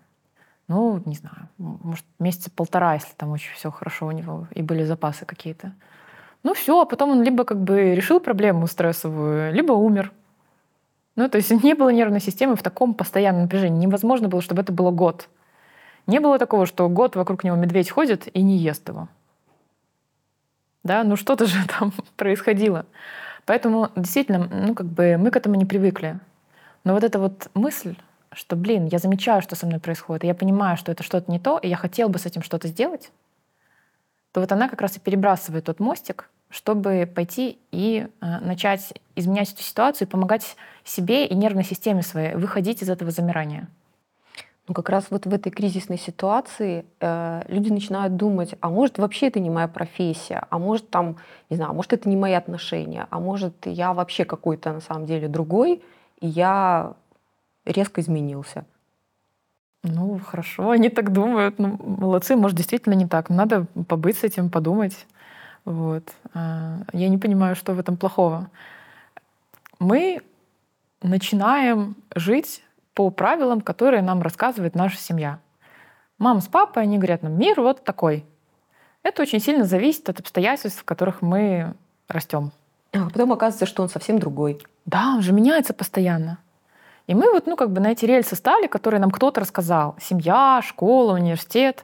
Ну, 0.67 1.01
не 1.07 1.15
знаю, 1.15 1.49
может, 1.57 2.05
месяца 2.19 2.51
полтора, 2.51 2.93
если 2.93 3.11
там 3.17 3.31
очень 3.31 3.51
все 3.55 3.71
хорошо 3.71 4.05
у 4.05 4.11
него 4.11 4.47
и 4.53 4.61
были 4.61 4.83
запасы 4.83 5.25
какие-то. 5.25 5.73
Ну, 6.43 6.53
все, 6.53 6.79
а 6.79 6.85
потом 6.85 7.09
он 7.09 7.23
либо 7.23 7.45
как 7.45 7.59
бы 7.59 7.95
решил 7.95 8.19
проблему 8.19 8.67
стрессовую, 8.67 9.51
либо 9.51 9.73
умер. 9.73 10.11
Ну, 11.15 11.27
то 11.27 11.39
есть 11.39 11.49
не 11.63 11.73
было 11.73 11.89
нервной 11.89 12.21
системы 12.21 12.55
в 12.55 12.61
таком 12.61 12.93
постоянном 12.93 13.43
напряжении. 13.43 13.87
Невозможно 13.87 14.29
было, 14.29 14.43
чтобы 14.43 14.61
это 14.61 14.71
было 14.71 14.91
год. 14.91 15.29
Не 16.05 16.19
было 16.19 16.37
такого, 16.37 16.67
что 16.67 16.87
год 16.89 17.15
вокруг 17.15 17.43
него 17.43 17.55
медведь 17.55 17.89
ходит 17.89 18.27
и 18.37 18.43
не 18.43 18.57
ест 18.57 18.87
его 18.87 19.07
да, 20.83 21.03
ну 21.03 21.15
что-то 21.15 21.45
же 21.45 21.57
там 21.79 21.93
происходило. 22.15 22.85
Поэтому 23.45 23.89
действительно, 23.95 24.47
ну 24.51 24.73
как 24.75 24.87
бы 24.87 25.17
мы 25.17 25.31
к 25.31 25.35
этому 25.35 25.55
не 25.55 25.65
привыкли. 25.65 26.19
Но 26.83 26.93
вот 26.93 27.03
эта 27.03 27.19
вот 27.19 27.49
мысль, 27.53 27.95
что, 28.31 28.55
блин, 28.55 28.87
я 28.91 28.99
замечаю, 28.99 29.41
что 29.41 29.55
со 29.55 29.65
мной 29.65 29.79
происходит, 29.79 30.23
и 30.23 30.27
я 30.27 30.35
понимаю, 30.35 30.77
что 30.77 30.91
это 30.91 31.03
что-то 31.03 31.31
не 31.31 31.39
то, 31.39 31.57
и 31.57 31.67
я 31.67 31.77
хотел 31.77 32.09
бы 32.09 32.19
с 32.19 32.25
этим 32.25 32.41
что-то 32.41 32.67
сделать, 32.67 33.11
то 34.31 34.41
вот 34.41 34.51
она 34.51 34.67
как 34.67 34.81
раз 34.81 34.97
и 34.97 34.99
перебрасывает 34.99 35.65
тот 35.65 35.79
мостик, 35.79 36.29
чтобы 36.49 37.09
пойти 37.13 37.57
и 37.71 38.07
э, 38.21 38.39
начать 38.39 38.93
изменять 39.15 39.53
эту 39.53 39.61
ситуацию, 39.61 40.07
помогать 40.07 40.55
себе 40.83 41.25
и 41.25 41.35
нервной 41.35 41.63
системе 41.63 42.01
своей 42.01 42.35
выходить 42.35 42.81
из 42.81 42.89
этого 42.89 43.11
замирания. 43.11 43.67
Ну, 44.67 44.73
как 44.73 44.89
раз 44.89 45.07
вот 45.09 45.25
в 45.25 45.33
этой 45.33 45.51
кризисной 45.51 45.97
ситуации 45.97 46.85
э, 47.01 47.41
люди 47.49 47.69
начинают 47.69 48.15
думать, 48.15 48.55
а 48.61 48.69
может 48.69 48.97
вообще 48.97 49.27
это 49.27 49.41
не 49.41 49.49
моя 49.49 49.67
профессия, 49.67 50.45
а 50.49 50.57
может 50.57 50.89
там, 50.89 51.17
не 51.49 51.57
знаю, 51.57 51.71
а 51.71 51.73
может 51.73 51.91
это 51.91 52.07
не 52.07 52.15
мои 52.15 52.31
отношения, 52.31 53.07
а 53.09 53.19
может 53.19 53.65
я 53.65 53.93
вообще 53.93 54.23
какой-то 54.23 54.71
на 54.71 54.79
самом 54.79 55.05
деле 55.05 55.27
другой, 55.27 55.83
и 56.21 56.27
я 56.27 56.93
резко 57.65 57.99
изменился. 57.99 58.65
Ну, 59.83 60.17
хорошо, 60.17 60.69
они 60.69 60.89
так 60.89 61.11
думают. 61.11 61.59
Ну, 61.59 61.77
молодцы, 61.83 62.37
может, 62.37 62.55
действительно 62.55 62.93
не 62.93 63.05
так. 63.05 63.29
Надо 63.29 63.65
побыть 63.89 64.17
с 64.17 64.23
этим, 64.23 64.49
подумать. 64.49 65.05
Вот. 65.65 66.03
А, 66.33 66.79
я 66.93 67.09
не 67.09 67.17
понимаю, 67.17 67.57
что 67.57 67.73
в 67.73 67.79
этом 67.79 67.97
плохого. 67.97 68.49
Мы 69.79 70.21
начинаем 71.01 71.97
жить 72.15 72.63
по 72.93 73.09
правилам, 73.09 73.61
которые 73.61 74.01
нам 74.01 74.21
рассказывает 74.21 74.75
наша 74.75 74.97
семья. 74.97 75.39
Мама 76.17 76.41
с 76.41 76.47
папой, 76.47 76.83
они 76.83 76.97
говорят 76.97 77.23
нам, 77.23 77.37
мир 77.37 77.59
вот 77.59 77.83
такой. 77.83 78.25
Это 79.01 79.21
очень 79.21 79.39
сильно 79.39 79.65
зависит 79.65 80.09
от 80.09 80.19
обстоятельств, 80.19 80.81
в 80.81 80.85
которых 80.85 81.21
мы 81.21 81.73
растем. 82.07 82.51
А 82.93 83.09
потом 83.09 83.33
оказывается, 83.33 83.65
что 83.65 83.83
он 83.83 83.89
совсем 83.89 84.19
другой. 84.19 84.61
Да, 84.85 85.13
он 85.15 85.21
же 85.21 85.33
меняется 85.33 85.73
постоянно. 85.73 86.37
И 87.07 87.15
мы 87.15 87.31
вот, 87.31 87.47
ну, 87.47 87.57
как 87.57 87.71
бы 87.71 87.81
на 87.81 87.91
эти 87.91 88.05
рельсы 88.05 88.35
стали, 88.35 88.67
которые 88.67 89.01
нам 89.01 89.11
кто-то 89.11 89.41
рассказал. 89.41 89.95
Семья, 89.99 90.61
школа, 90.63 91.13
университет. 91.13 91.83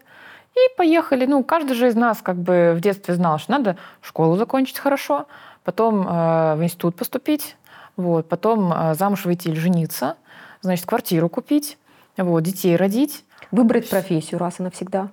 И 0.55 0.77
поехали. 0.77 1.25
Ну, 1.25 1.43
каждый 1.43 1.73
же 1.73 1.87
из 1.87 1.95
нас 1.95 2.21
как 2.21 2.37
бы 2.37 2.73
в 2.75 2.81
детстве 2.81 3.15
знал, 3.15 3.37
что 3.37 3.51
надо 3.51 3.77
школу 4.01 4.37
закончить 4.37 4.79
хорошо, 4.79 5.27
потом 5.63 6.07
э, 6.07 6.55
в 6.55 6.63
институт 6.63 6.95
поступить, 6.95 7.55
вот, 7.97 8.27
потом 8.27 8.73
э, 8.73 8.95
замуж 8.95 9.25
выйти 9.25 9.49
или 9.49 9.55
жениться, 9.55 10.17
значит, 10.61 10.85
квартиру 10.85 11.29
купить, 11.29 11.77
вот, 12.17 12.41
детей 12.43 12.75
родить. 12.75 13.25
Выбрать 13.51 13.89
профессию 13.89 14.39
раз 14.39 14.59
и 14.59 14.63
навсегда. 14.63 15.09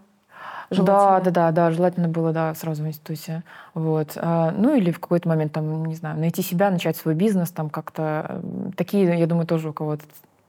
Да, 0.71 1.21
да, 1.21 1.31
да, 1.31 1.53
да, 1.53 1.71
желательно 1.71 2.09
было, 2.09 2.33
да, 2.33 2.55
сразу 2.55 2.83
в 2.83 2.87
институте. 2.87 3.45
Вот. 3.75 4.13
А, 4.17 4.51
ну 4.51 4.75
или 4.75 4.91
в 4.91 4.99
какой-то 4.99 5.29
момент, 5.29 5.53
там, 5.53 5.85
не 5.87 5.95
знаю, 5.95 6.19
найти 6.19 6.43
себя, 6.43 6.71
начать 6.71 6.97
свой 6.97 7.15
бизнес, 7.15 7.51
там 7.51 7.71
как-то... 7.71 8.43
Такие, 8.77 9.19
я 9.19 9.27
думаю, 9.27 9.47
тоже 9.47 9.71
у 9.71 9.73
кого-то 9.73 10.05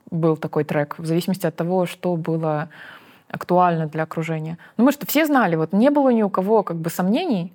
был 0.10 0.38
такой 0.38 0.64
трек, 0.64 0.98
в 0.98 1.06
зависимости 1.06 1.46
от 1.46 1.56
того, 1.56 1.86
что 1.86 2.16
было 2.16 2.70
актуально 3.30 3.88
для 3.88 4.04
окружения. 4.04 4.58
Ну, 4.78 4.86
мы 4.86 4.92
что, 4.92 5.06
все 5.06 5.26
знали, 5.26 5.56
вот 5.56 5.74
не 5.74 5.90
было 5.90 6.10
ни 6.10 6.24
у 6.24 6.30
кого 6.30 6.64
как 6.64 6.78
бы 6.78 6.90
сомнений, 6.90 7.54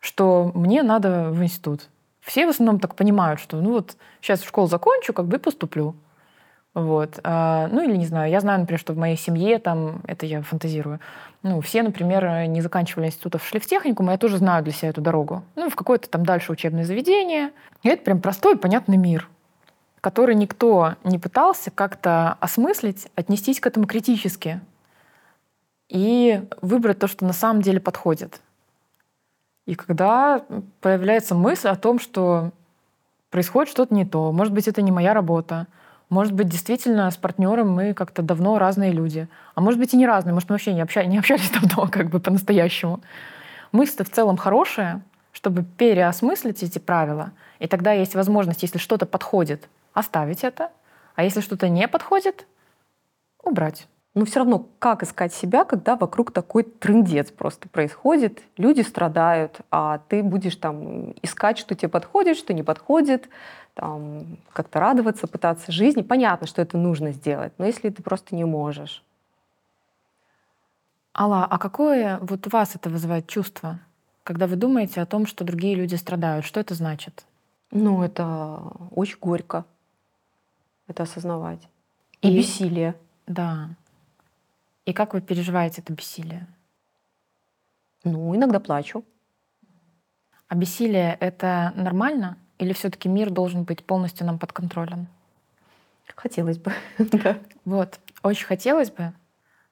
что 0.00 0.52
мне 0.54 0.82
надо 0.82 1.30
в 1.30 1.42
институт. 1.42 1.88
Все 2.20 2.46
в 2.46 2.50
основном 2.50 2.78
так 2.78 2.94
понимают, 2.94 3.40
что 3.40 3.60
ну 3.60 3.72
вот 3.72 3.96
сейчас 4.20 4.42
школу 4.42 4.68
закончу, 4.68 5.12
как 5.12 5.26
бы 5.26 5.38
поступлю. 5.38 5.94
Вот. 6.74 7.18
А, 7.24 7.68
ну 7.68 7.82
или 7.82 7.96
не 7.96 8.06
знаю, 8.06 8.30
я 8.30 8.40
знаю, 8.40 8.60
например, 8.60 8.78
что 8.78 8.92
в 8.92 8.98
моей 8.98 9.16
семье, 9.16 9.58
там, 9.58 10.02
это 10.06 10.26
я 10.26 10.42
фантазирую, 10.42 11.00
ну, 11.42 11.60
все, 11.60 11.82
например, 11.82 12.46
не 12.48 12.60
заканчивали 12.60 13.06
институтов 13.06 13.46
шли 13.46 13.60
в 13.60 13.66
технику, 13.66 14.02
но 14.02 14.12
я 14.12 14.18
тоже 14.18 14.38
знаю 14.38 14.64
для 14.64 14.72
себя 14.72 14.90
эту 14.90 15.00
дорогу. 15.00 15.44
Ну, 15.56 15.70
в 15.70 15.76
какое-то 15.76 16.08
там 16.08 16.24
дальше 16.24 16.52
учебное 16.52 16.84
заведение. 16.84 17.52
И 17.82 17.88
это 17.88 18.02
прям 18.04 18.20
простой, 18.20 18.56
понятный 18.56 18.96
мир, 18.96 19.28
который 20.00 20.34
никто 20.34 20.94
не 21.04 21.18
пытался 21.18 21.70
как-то 21.70 22.36
осмыслить, 22.40 23.08
отнестись 23.14 23.60
к 23.60 23.66
этому 23.66 23.86
критически 23.86 24.60
и 25.88 26.42
выбрать 26.60 26.98
то, 26.98 27.06
что 27.06 27.24
на 27.24 27.32
самом 27.32 27.62
деле 27.62 27.80
подходит. 27.80 28.40
И 29.66 29.74
когда 29.74 30.44
появляется 30.80 31.34
мысль 31.34 31.68
о 31.68 31.76
том, 31.76 31.98
что 31.98 32.50
происходит 33.30 33.70
что-то 33.70 33.94
не 33.94 34.04
то, 34.04 34.32
может 34.32 34.52
быть, 34.52 34.66
это 34.66 34.82
не 34.82 34.90
моя 34.90 35.14
работа, 35.14 35.66
может 36.10 36.32
быть, 36.32 36.48
действительно 36.48 37.10
с 37.10 37.16
партнером 37.16 37.70
мы 37.70 37.92
как-то 37.92 38.22
давно 38.22 38.58
разные 38.58 38.92
люди. 38.92 39.28
А 39.54 39.60
может 39.60 39.78
быть 39.78 39.92
и 39.92 39.96
не 39.96 40.06
разные, 40.06 40.32
может, 40.32 40.48
мы 40.48 40.54
вообще 40.54 40.72
не, 40.72 40.80
общались, 40.80 41.08
не 41.08 41.18
общались 41.18 41.50
давно, 41.60 41.88
как 41.88 42.08
бы 42.08 42.20
по-настоящему. 42.20 43.00
Мысль-то 43.72 44.04
в 44.04 44.10
целом 44.10 44.36
хорошая, 44.36 45.02
чтобы 45.32 45.64
переосмыслить 45.64 46.62
эти 46.62 46.78
правила. 46.78 47.32
И 47.58 47.66
тогда 47.66 47.92
есть 47.92 48.14
возможность, 48.14 48.62
если 48.62 48.78
что-то 48.78 49.04
подходит, 49.04 49.68
оставить 49.92 50.44
это, 50.44 50.70
а 51.14 51.24
если 51.24 51.40
что-то 51.40 51.68
не 51.68 51.86
подходит, 51.88 52.46
убрать. 53.42 53.86
Но 54.18 54.24
все 54.24 54.40
равно, 54.40 54.66
как 54.80 55.04
искать 55.04 55.32
себя, 55.32 55.64
когда 55.64 55.94
вокруг 55.94 56.32
такой 56.32 56.64
трендец 56.64 57.30
просто 57.30 57.68
происходит, 57.68 58.42
люди 58.56 58.80
страдают, 58.80 59.60
а 59.70 60.00
ты 60.08 60.24
будешь 60.24 60.56
там 60.56 61.12
искать, 61.22 61.56
что 61.56 61.76
тебе 61.76 61.88
подходит, 61.88 62.36
что 62.36 62.52
не 62.52 62.64
подходит, 62.64 63.28
там, 63.74 64.38
как-то 64.52 64.80
радоваться, 64.80 65.28
пытаться 65.28 65.70
жизни. 65.70 66.02
Понятно, 66.02 66.48
что 66.48 66.60
это 66.60 66.76
нужно 66.76 67.12
сделать, 67.12 67.52
но 67.58 67.64
если 67.64 67.90
ты 67.90 68.02
просто 68.02 68.34
не 68.34 68.44
можешь. 68.44 69.04
Алла, 71.16 71.46
а 71.48 71.56
какое 71.56 72.18
вот 72.20 72.44
у 72.48 72.50
вас 72.50 72.74
это 72.74 72.90
вызывает 72.90 73.28
чувство, 73.28 73.78
когда 74.24 74.48
вы 74.48 74.56
думаете 74.56 75.00
о 75.00 75.06
том, 75.06 75.26
что 75.26 75.44
другие 75.44 75.76
люди 75.76 75.94
страдают? 75.94 76.44
Что 76.44 76.58
это 76.58 76.74
значит? 76.74 77.24
Ну, 77.70 78.02
это 78.02 78.58
очень 78.90 79.18
горько 79.20 79.64
это 80.88 81.04
осознавать. 81.04 81.60
И, 82.20 82.30
и 82.30 82.38
бессилие. 82.38 82.96
Да. 83.28 83.68
И 84.88 84.94
как 84.94 85.12
вы 85.12 85.20
переживаете 85.20 85.82
это 85.82 85.92
бессилие? 85.92 86.46
Ну, 88.04 88.34
иногда 88.34 88.58
плачу. 88.58 89.04
А 90.48 90.54
бессилие— 90.54 91.14
это 91.20 91.74
нормально? 91.76 92.38
Или 92.56 92.72
все-таки 92.72 93.06
мир 93.06 93.28
должен 93.28 93.64
быть 93.64 93.84
полностью 93.84 94.26
нам 94.26 94.38
под 94.38 94.54
контролем? 94.54 95.06
Хотелось 96.16 96.56
бы, 96.56 96.72
да. 96.98 97.36
Вот, 97.66 98.00
очень 98.22 98.46
хотелось 98.46 98.90
бы, 98.90 99.12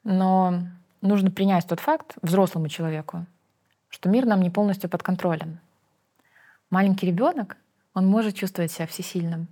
но 0.05 0.61
нужно 1.01 1.31
принять 1.31 1.67
тот 1.67 1.81
факт 1.81 2.17
взрослому 2.21 2.69
человеку, 2.69 3.25
что 3.89 4.11
мир 4.11 4.27
нам 4.27 4.43
не 4.43 4.51
полностью 4.51 4.91
под 4.91 5.03
контролем. 5.03 5.61
Маленький 6.69 7.07
ребенок, 7.07 7.57
он 7.95 8.07
может 8.07 8.35
чувствовать 8.35 8.71
себя 8.71 8.87
всесильным, 8.87 9.49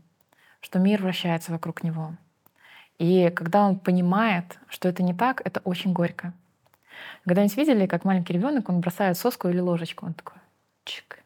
что 0.60 0.78
мир 0.78 1.00
вращается 1.00 1.52
вокруг 1.52 1.82
него. 1.82 2.18
И 2.98 3.30
когда 3.30 3.66
он 3.66 3.78
понимает, 3.78 4.58
что 4.68 4.88
это 4.88 5.02
не 5.02 5.14
так, 5.14 5.42
это 5.44 5.60
очень 5.64 5.92
горько. 5.92 6.32
Когда-нибудь 7.24 7.56
видели, 7.56 7.86
как 7.86 8.04
маленький 8.04 8.32
ребенок, 8.32 8.68
он 8.68 8.80
бросает 8.80 9.18
соску 9.18 9.48
или 9.48 9.58
ложечку, 9.58 10.06
он 10.06 10.14
такой, 10.14 10.38
чик. 10.84 11.18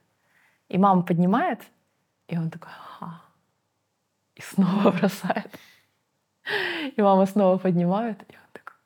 И 0.69 0.79
мама 0.79 1.03
поднимает, 1.03 1.61
и 2.29 2.39
он 2.39 2.51
такой, 2.51 2.71
ха. 2.73 3.21
И 4.37 4.43
снова 4.43 4.91
бросает. 4.99 5.51
И 6.97 7.03
мама 7.03 7.27
снова 7.27 7.59
поднимает, 7.59 8.23
и 8.29 8.35
он 8.35 8.51
такой, 8.53 8.77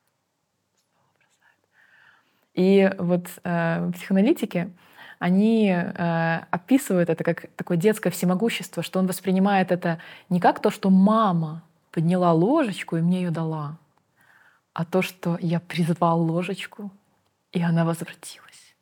снова 0.92 1.08
бросает. 1.18 1.58
И 2.54 2.90
вот 2.98 3.28
э, 3.44 3.92
психоаналитики, 3.92 4.72
они 5.18 5.68
э, 5.68 6.38
описывают 6.50 7.08
это 7.10 7.22
как 7.22 7.46
такое 7.56 7.76
детское 7.76 8.10
всемогущество, 8.10 8.82
что 8.82 8.98
он 8.98 9.06
воспринимает 9.06 9.70
это 9.70 10.00
не 10.28 10.40
как 10.40 10.60
то, 10.60 10.70
что 10.70 10.90
мама 10.90 11.62
подняла 11.92 12.32
ложечку 12.32 12.96
и 12.96 13.02
мне 13.02 13.22
ее 13.22 13.30
дала, 13.30 13.78
а 14.72 14.84
то, 14.84 15.02
что 15.02 15.38
я 15.40 15.60
призвал 15.60 16.20
ложечку, 16.22 16.90
и 17.52 17.62
она 17.62 17.84
возвратилась. 17.84 18.74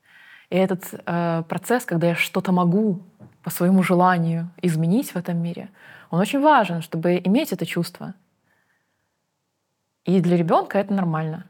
И 0.48 0.56
этот 0.56 0.84
э, 0.92 1.42
процесс, 1.48 1.84
когда 1.84 2.08
я 2.08 2.14
что-то 2.14 2.52
могу 2.52 3.02
по 3.42 3.50
своему 3.50 3.82
желанию 3.82 4.50
изменить 4.62 5.12
в 5.12 5.16
этом 5.16 5.38
мире, 5.38 5.68
он 6.10 6.20
очень 6.20 6.40
важен, 6.40 6.82
чтобы 6.82 7.20
иметь 7.24 7.52
это 7.52 7.66
чувство. 7.66 8.14
И 10.04 10.20
для 10.20 10.36
ребенка 10.36 10.78
это 10.78 10.94
нормально. 10.94 11.46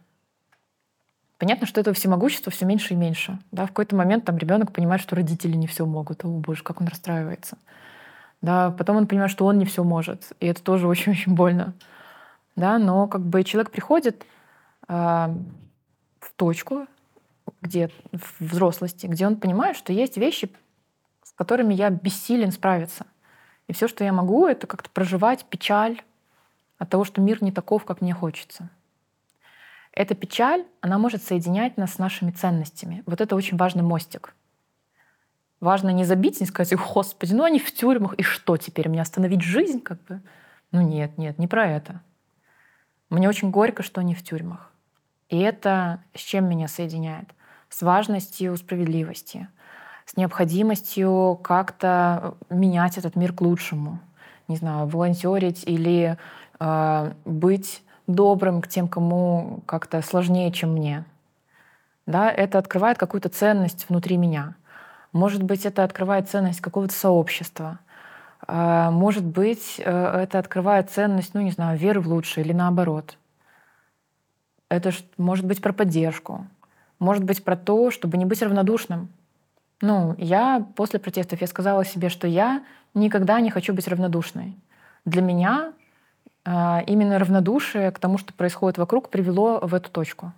Понятно, 1.38 1.66
что 1.66 1.80
этого 1.80 1.94
всемогущества 1.94 2.52
все 2.52 2.66
меньше 2.66 2.92
и 2.92 2.96
меньше. 2.96 3.38
Да, 3.52 3.64
в 3.64 3.68
какой-то 3.68 3.96
момент 3.96 4.26
там 4.26 4.36
ребенок 4.36 4.72
понимает, 4.72 5.00
что 5.00 5.16
родители 5.16 5.56
не 5.56 5.66
все 5.66 5.86
могут. 5.86 6.24
О, 6.24 6.28
боже, 6.28 6.62
как 6.62 6.82
он 6.82 6.88
расстраивается. 6.88 7.56
Да, 8.42 8.70
потом 8.70 8.96
он 8.96 9.06
понимает, 9.06 9.30
что 9.30 9.44
он 9.46 9.58
не 9.58 9.64
все 9.64 9.84
может. 9.84 10.32
И 10.40 10.46
это 10.46 10.62
тоже 10.62 10.88
очень-очень 10.88 11.34
больно. 11.34 11.74
Да, 12.56 12.78
но 12.78 13.06
как 13.06 13.22
бы 13.22 13.42
человек 13.44 13.70
приходит 13.70 14.24
э, 14.88 14.94
в 14.94 16.32
точку, 16.36 16.86
где 17.60 17.90
в 18.12 18.40
взрослости, 18.40 19.06
где 19.06 19.26
он 19.26 19.36
понимает, 19.36 19.76
что 19.76 19.92
есть 19.92 20.16
вещи, 20.16 20.50
с 21.22 21.32
которыми 21.32 21.74
я 21.74 21.90
бессилен 21.90 22.52
справиться. 22.52 23.06
И 23.68 23.72
все, 23.72 23.88
что 23.88 24.04
я 24.04 24.12
могу, 24.12 24.46
это 24.46 24.66
как-то 24.66 24.90
проживать 24.90 25.44
печаль 25.44 26.02
от 26.78 26.88
того, 26.90 27.04
что 27.04 27.20
мир 27.20 27.42
не 27.42 27.52
таков, 27.52 27.84
как 27.84 28.00
мне 28.00 28.12
хочется. 28.12 28.68
Эта 29.92 30.14
печаль, 30.14 30.64
она 30.80 30.98
может 30.98 31.22
соединять 31.22 31.76
нас 31.76 31.94
с 31.94 31.98
нашими 31.98 32.30
ценностями. 32.30 33.02
Вот 33.06 33.20
это 33.20 33.36
очень 33.36 33.56
важный 33.56 33.82
мостик. 33.82 34.34
Важно 35.60 35.90
не 35.90 36.04
забить, 36.04 36.40
не 36.40 36.46
сказать, 36.46 36.78
господи, 36.78 37.34
ну 37.34 37.44
они 37.44 37.58
в 37.58 37.72
тюрьмах, 37.72 38.14
и 38.14 38.22
что 38.22 38.56
теперь, 38.56 38.88
мне 38.88 39.02
остановить 39.02 39.42
жизнь 39.42 39.80
как 39.80 40.02
бы? 40.04 40.22
Ну 40.72 40.80
нет, 40.80 41.18
нет, 41.18 41.38
не 41.38 41.46
про 41.46 41.66
это. 41.66 42.00
Мне 43.10 43.28
очень 43.28 43.50
горько, 43.50 43.82
что 43.82 44.00
они 44.00 44.14
в 44.14 44.22
тюрьмах. 44.22 44.70
И 45.28 45.38
это 45.38 46.02
с 46.14 46.20
чем 46.20 46.48
меня 46.48 46.66
соединяет? 46.66 47.28
С 47.68 47.82
важностью 47.82 48.56
справедливости, 48.56 49.48
с 50.06 50.16
необходимостью 50.16 51.38
как-то 51.42 52.34
менять 52.48 52.98
этот 52.98 53.14
мир 53.14 53.32
к 53.32 53.42
лучшему. 53.42 54.00
Не 54.48 54.56
знаю, 54.56 54.86
волонтерить 54.88 55.62
или 55.64 56.16
э, 56.58 57.12
быть 57.24 57.82
добрым 58.08 58.60
к 58.60 58.68
тем, 58.68 58.88
кому 58.88 59.60
как-то 59.66 60.02
сложнее, 60.02 60.50
чем 60.50 60.72
мне. 60.72 61.04
Да, 62.06 62.30
это 62.30 62.58
открывает 62.58 62.98
какую-то 62.98 63.28
ценность 63.28 63.86
внутри 63.88 64.16
меня. 64.16 64.56
Может 65.12 65.42
быть, 65.42 65.66
это 65.66 65.82
открывает 65.84 66.28
ценность 66.28 66.60
какого-то 66.60 66.94
сообщества. 66.94 67.78
А, 68.46 68.90
может 68.90 69.24
быть, 69.24 69.80
э, 69.84 70.22
это 70.22 70.38
открывает 70.38 70.90
ценность, 70.90 71.34
ну, 71.34 71.40
не 71.40 71.50
знаю, 71.50 71.78
веры 71.78 72.00
в 72.00 72.08
лучшее 72.08 72.44
или 72.44 72.52
наоборот. 72.52 73.16
Это 74.68 74.92
может 75.18 75.46
быть 75.46 75.60
про 75.60 75.72
поддержку. 75.72 76.46
Может 76.98 77.24
быть 77.24 77.42
про 77.42 77.56
то, 77.56 77.90
чтобы 77.90 78.18
не 78.18 78.24
быть 78.24 78.42
равнодушным. 78.42 79.08
Ну, 79.80 80.14
я 80.18 80.64
после 80.76 81.00
протестов, 81.00 81.40
я 81.40 81.46
сказала 81.46 81.84
себе, 81.84 82.08
что 82.08 82.26
я 82.26 82.62
никогда 82.94 83.40
не 83.40 83.50
хочу 83.50 83.74
быть 83.74 83.88
равнодушной. 83.88 84.54
Для 85.04 85.22
меня 85.22 85.72
а, 86.44 86.82
именно 86.86 87.18
равнодушие 87.18 87.90
к 87.90 87.98
тому, 87.98 88.18
что 88.18 88.32
происходит 88.32 88.78
вокруг, 88.78 89.08
привело 89.08 89.60
в 89.60 89.74
эту 89.74 89.90
точку. 89.90 90.32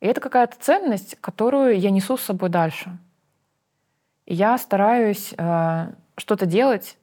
И 0.00 0.06
это 0.06 0.20
какая-то 0.20 0.56
ценность, 0.60 1.16
которую 1.20 1.78
я 1.78 1.90
несу 1.90 2.16
с 2.16 2.22
собой 2.22 2.50
дальше. 2.50 2.98
Я 4.26 4.58
стараюсь 4.58 5.32
э, 5.38 5.92
что-то 6.16 6.46
делать 6.46 6.98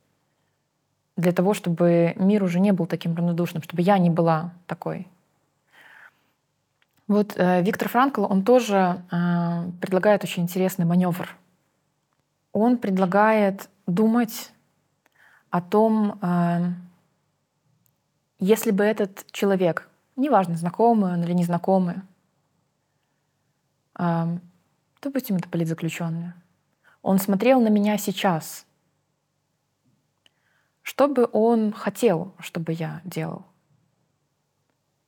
для 1.15 1.32
того, 1.32 1.53
чтобы 1.53 2.13
мир 2.18 2.44
уже 2.44 2.60
не 2.60 2.74
был 2.74 2.86
таким 2.86 3.15
равнодушным, 3.15 3.63
чтобы 3.63 3.82
я 3.82 3.98
не 3.98 4.10
была 4.10 4.51
такой. 4.68 5.08
Вот 7.08 7.34
э, 7.38 7.62
Виктор 7.62 7.88
Франкл, 7.88 8.25
он 8.25 8.44
тоже 8.44 9.01
э, 9.12 9.72
предлагает 9.80 10.24
очень 10.24 10.44
интересный 10.44 10.86
маневр. 10.86 11.30
Он 12.51 12.77
предлагает 12.77 13.70
думать 13.88 14.51
о 15.50 15.62
том, 15.62 16.20
э, 16.22 16.72
если 18.39 18.72
бы 18.72 18.84
этот 18.84 19.25
человек, 19.32 19.88
неважно, 20.18 20.56
знакомый 20.56 21.13
он 21.13 21.24
или 21.24 21.34
незнакомый, 21.34 21.96
э, 23.98 24.38
допустим, 25.01 25.38
это 25.38 25.48
политзаключенный, 25.48 26.34
он 27.03 27.19
смотрел 27.19 27.62
на 27.62 27.67
меня 27.67 27.98
сейчас, 27.98 28.65
что 30.81 31.07
бы 31.07 31.29
он 31.31 31.72
хотел, 31.72 32.33
чтобы 32.39 32.74
я 32.74 33.01
делал? 33.03 33.45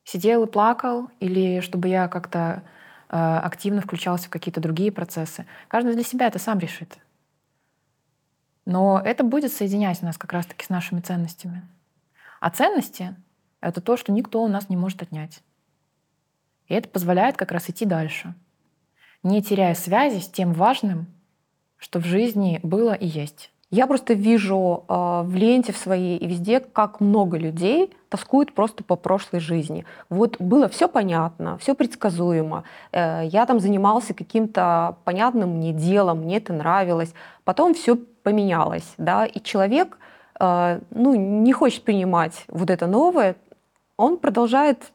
Сидел 0.04 0.44
и 0.44 0.50
плакал, 0.50 1.10
или 1.20 1.60
чтобы 1.60 1.88
я 1.88 2.06
как-то 2.06 2.62
э, 3.08 3.16
активно 3.16 3.80
включался 3.80 4.26
в 4.26 4.30
какие-то 4.30 4.60
другие 4.60 4.92
процессы? 4.92 5.46
Каждый 5.68 5.94
для 5.94 6.04
себя 6.04 6.28
это 6.28 6.38
сам 6.38 6.58
решит. 6.58 6.98
Но 8.66 9.00
это 9.04 9.24
будет 9.24 9.52
соединять 9.52 10.02
нас 10.02 10.16
как 10.18 10.32
раз-таки 10.32 10.64
с 10.64 10.68
нашими 10.68 11.00
ценностями. 11.00 11.66
А 12.40 12.50
ценности— 12.50 13.16
это 13.60 13.80
то, 13.80 13.96
что 13.96 14.12
никто 14.12 14.42
у 14.42 14.48
нас 14.48 14.68
не 14.68 14.76
может 14.76 15.02
отнять. 15.02 15.42
И 16.68 16.74
это 16.74 16.88
позволяет 16.88 17.36
как 17.36 17.52
раз 17.52 17.70
идти 17.70 17.84
дальше, 17.84 18.34
не 19.22 19.42
теряя 19.42 19.74
связи 19.74 20.20
с 20.20 20.28
тем 20.28 20.52
важным, 20.52 21.06
что 21.78 22.00
в 22.00 22.04
жизни 22.04 22.60
было 22.62 22.92
и 22.92 23.06
есть. 23.06 23.50
Я 23.70 23.88
просто 23.88 24.14
вижу 24.14 24.84
э, 24.88 25.22
в 25.24 25.34
ленте 25.34 25.72
в 25.72 25.76
своей 25.76 26.16
и 26.18 26.26
везде, 26.26 26.60
как 26.60 27.00
много 27.00 27.36
людей 27.36 27.92
тоскуют 28.08 28.54
просто 28.54 28.84
по 28.84 28.94
прошлой 28.94 29.40
жизни. 29.40 29.84
Вот 30.08 30.40
было 30.40 30.68
все 30.68 30.88
понятно, 30.88 31.58
все 31.58 31.74
предсказуемо. 31.74 32.62
Э, 32.92 33.22
я 33.24 33.44
там 33.44 33.58
занимался 33.58 34.14
каким-то 34.14 34.96
понятным 35.04 35.56
мне 35.56 35.72
делом, 35.72 36.20
мне 36.20 36.36
это 36.36 36.52
нравилось. 36.52 37.12
Потом 37.42 37.74
все 37.74 37.96
поменялось, 37.96 38.94
да, 38.98 39.26
и 39.26 39.42
человек, 39.42 39.98
э, 40.38 40.80
ну, 40.90 41.16
не 41.16 41.52
хочет 41.52 41.82
принимать 41.82 42.44
вот 42.46 42.70
это 42.70 42.86
новое, 42.86 43.34
он 43.96 44.16
продолжает 44.18 44.92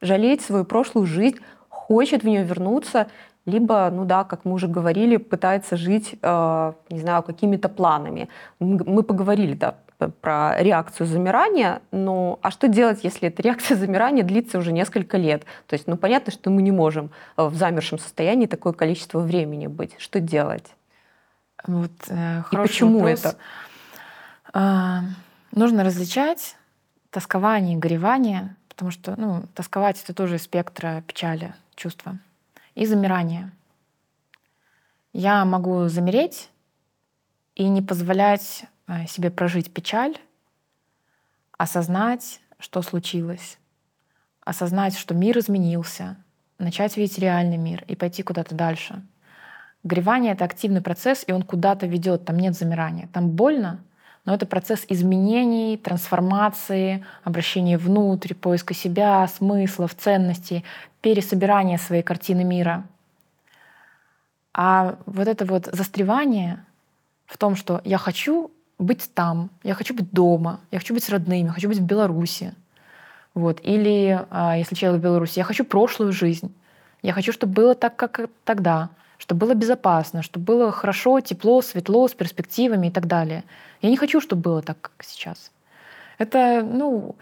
жалеть 0.00 0.42
свою 0.42 0.64
прошлую 0.64 1.06
жизнь, 1.06 1.38
хочет 1.68 2.24
в 2.24 2.26
нее 2.26 2.42
вернуться, 2.42 3.06
либо, 3.46 3.90
ну 3.92 4.04
да, 4.04 4.24
как 4.24 4.44
мы 4.44 4.52
уже 4.54 4.68
говорили, 4.68 5.18
пытается 5.18 5.76
жить, 5.76 6.16
э, 6.22 6.72
не 6.88 7.00
знаю, 7.00 7.22
какими-то 7.22 7.68
планами. 7.68 8.28
Мы 8.58 9.02
поговорили, 9.02 9.54
да, 9.54 9.76
про 10.20 10.60
реакцию 10.60 11.06
замирания, 11.06 11.80
но 11.90 12.38
а 12.42 12.50
что 12.50 12.68
делать, 12.68 13.04
если 13.04 13.28
эта 13.28 13.42
реакция 13.42 13.76
замирания 13.76 14.22
длится 14.22 14.58
уже 14.58 14.72
несколько 14.72 15.18
лет? 15.18 15.44
То 15.66 15.74
есть, 15.74 15.86
ну 15.86 15.96
понятно, 15.96 16.32
что 16.32 16.50
мы 16.50 16.62
не 16.62 16.72
можем 16.72 17.10
э, 17.36 17.44
в 17.44 17.54
замершем 17.54 17.98
состоянии 17.98 18.46
такое 18.46 18.72
количество 18.72 19.20
времени 19.20 19.66
быть. 19.66 19.94
Что 19.98 20.20
делать? 20.20 20.74
Вот, 21.66 21.92
э, 22.08 22.42
И 22.50 22.56
почему 22.56 23.00
вопрос. 23.00 23.20
это? 23.20 23.36
А, 24.52 25.00
нужно 25.52 25.84
различать 25.84 26.56
тоскование 27.10 27.76
и 27.76 27.78
горевание, 27.78 28.56
потому 28.68 28.90
что 28.90 29.14
ну, 29.18 29.42
тосковать 29.54 30.02
это 30.02 30.14
тоже 30.14 30.38
спектра 30.38 31.02
печали, 31.06 31.54
чувства 31.76 32.18
и 32.74 32.86
замирание. 32.86 33.52
Я 35.12 35.44
могу 35.44 35.88
замереть 35.88 36.50
и 37.54 37.68
не 37.68 37.82
позволять 37.82 38.64
э, 38.86 39.06
себе 39.06 39.30
прожить 39.30 39.72
печаль, 39.72 40.16
осознать, 41.56 42.40
что 42.58 42.82
случилось, 42.82 43.58
осознать, 44.44 44.96
что 44.96 45.14
мир 45.14 45.38
изменился, 45.38 46.16
начать 46.58 46.96
видеть 46.96 47.18
реальный 47.18 47.56
мир 47.56 47.84
и 47.86 47.94
пойти 47.94 48.22
куда-то 48.22 48.54
дальше. 48.54 49.02
Горевание— 49.84 50.32
это 50.34 50.44
активный 50.44 50.80
процесс, 50.80 51.24
и 51.26 51.32
он 51.32 51.42
куда-то 51.42 51.86
ведет, 51.86 52.24
там 52.24 52.38
нет 52.38 52.56
замирания. 52.56 53.08
Там 53.12 53.30
больно, 53.30 53.84
но 54.24 54.34
это 54.34 54.46
процесс 54.46 54.84
изменений, 54.88 55.76
трансформации, 55.76 57.04
обращения 57.24 57.76
внутрь, 57.76 58.34
поиска 58.34 58.74
себя, 58.74 59.28
смыслов, 59.28 59.94
ценностей, 59.94 60.64
пересобирания 61.02 61.78
своей 61.78 62.02
картины 62.02 62.44
мира. 62.44 62.84
А 64.54 64.96
вот 65.06 65.28
это 65.28 65.44
вот 65.44 65.68
застревание 65.72 66.64
в 67.26 67.36
том, 67.36 67.56
что 67.56 67.80
я 67.84 67.98
хочу 67.98 68.50
быть 68.78 69.10
там, 69.14 69.50
я 69.62 69.74
хочу 69.74 69.94
быть 69.94 70.10
дома, 70.10 70.60
я 70.70 70.78
хочу 70.78 70.94
быть 70.94 71.04
с 71.04 71.10
родными, 71.10 71.46
я 71.46 71.52
хочу 71.52 71.68
быть 71.68 71.78
в 71.78 71.84
Беларуси. 71.84 72.54
Вот. 73.34 73.60
Или, 73.62 74.24
а, 74.30 74.56
если 74.56 74.74
человек 74.74 75.00
в 75.00 75.04
Беларуси, 75.04 75.38
я 75.38 75.44
хочу 75.44 75.64
прошлую 75.64 76.12
жизнь. 76.12 76.54
Я 77.02 77.12
хочу, 77.12 77.32
чтобы 77.32 77.52
было 77.52 77.74
так, 77.74 77.96
как 77.96 78.30
тогда 78.44 78.88
чтобы 79.18 79.46
было 79.46 79.54
безопасно, 79.54 80.22
чтобы 80.22 80.44
было 80.44 80.72
хорошо, 80.72 81.20
тепло, 81.20 81.62
светло, 81.62 82.08
с 82.08 82.14
перспективами 82.14 82.88
и 82.88 82.90
так 82.90 83.06
далее. 83.06 83.44
Я 83.82 83.90
не 83.90 83.96
хочу, 83.96 84.20
чтобы 84.20 84.42
было 84.42 84.62
так, 84.62 84.80
как 84.80 85.04
сейчас. 85.04 85.50
Это, 86.18 86.62
ну, 86.62 87.16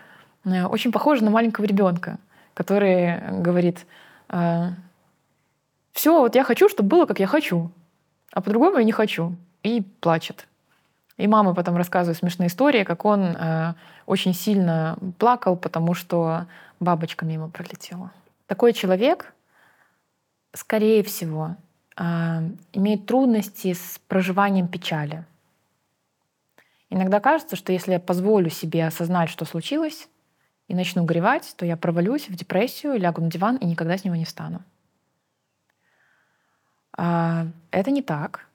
э, 0.44 0.64
очень 0.64 0.92
похоже 0.92 1.24
на 1.24 1.30
маленького 1.30 1.64
ребенка, 1.64 2.18
который 2.54 3.20
говорит, 3.42 3.86
«Э, 4.28 4.70
все, 5.92 6.20
вот 6.20 6.34
я 6.34 6.44
хочу, 6.44 6.68
чтобы 6.68 6.88
было, 6.88 7.06
как 7.06 7.20
я 7.20 7.26
хочу, 7.26 7.70
а 8.32 8.40
по-другому 8.40 8.78
я 8.78 8.84
не 8.84 8.92
хочу, 8.92 9.36
и 9.62 9.82
плачет. 10.00 10.46
И 11.18 11.26
мама 11.26 11.54
потом 11.54 11.76
рассказывает 11.76 12.18
смешные 12.18 12.48
истории, 12.48 12.84
как 12.84 13.04
он 13.04 13.36
э, 13.36 13.74
очень 14.06 14.34
сильно 14.34 14.96
плакал, 15.18 15.56
потому 15.56 15.94
что 15.94 16.46
бабочка 16.80 17.24
мимо 17.24 17.48
пролетела. 17.48 18.10
Такой 18.46 18.72
человек, 18.72 19.34
скорее 20.54 21.02
всего, 21.02 21.56
имеет 21.96 23.06
трудности 23.06 23.74
с 23.74 24.00
проживанием 24.08 24.68
печали. 24.68 25.24
Иногда 26.88 27.20
кажется, 27.20 27.56
что 27.56 27.72
если 27.72 27.92
я 27.92 28.00
позволю 28.00 28.50
себе 28.50 28.86
осознать, 28.86 29.30
что 29.30 29.44
случилось, 29.44 30.08
и 30.68 30.74
начну 30.74 31.04
горевать, 31.04 31.54
то 31.56 31.66
я 31.66 31.76
провалюсь 31.76 32.28
в 32.28 32.34
депрессию, 32.34 32.98
лягу 32.98 33.20
на 33.20 33.30
диван 33.30 33.56
и 33.56 33.66
никогда 33.66 33.98
с 33.98 34.04
него 34.04 34.16
не 34.16 34.24
встану. 34.24 34.62
А, 36.96 37.46
это 37.70 37.90
не 37.90 38.02
так. 38.02 38.46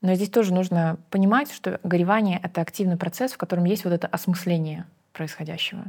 Но 0.00 0.14
здесь 0.14 0.30
тоже 0.30 0.54
нужно 0.54 0.98
понимать, 1.10 1.52
что 1.52 1.80
горевание— 1.82 2.40
это 2.42 2.62
активный 2.62 2.96
процесс, 2.96 3.32
в 3.32 3.36
котором 3.36 3.64
есть 3.64 3.84
вот 3.84 3.92
это 3.92 4.06
осмысление 4.06 4.86
происходящего, 5.12 5.84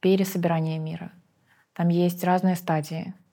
пересобирание 0.00 0.78
мира. 0.78 1.12
Там 1.74 1.88
есть 1.88 2.24
разные 2.24 2.56
стадии— 2.56 3.14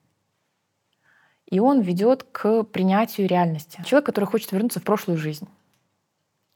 и 1.47 1.59
он 1.59 1.81
ведет 1.81 2.23
к 2.31 2.63
принятию 2.63 3.27
реальности. 3.27 3.81
Человек, 3.85 4.05
который 4.07 4.25
хочет 4.25 4.51
вернуться 4.51 4.79
в 4.79 4.83
прошлую 4.83 5.17
жизнь, 5.17 5.47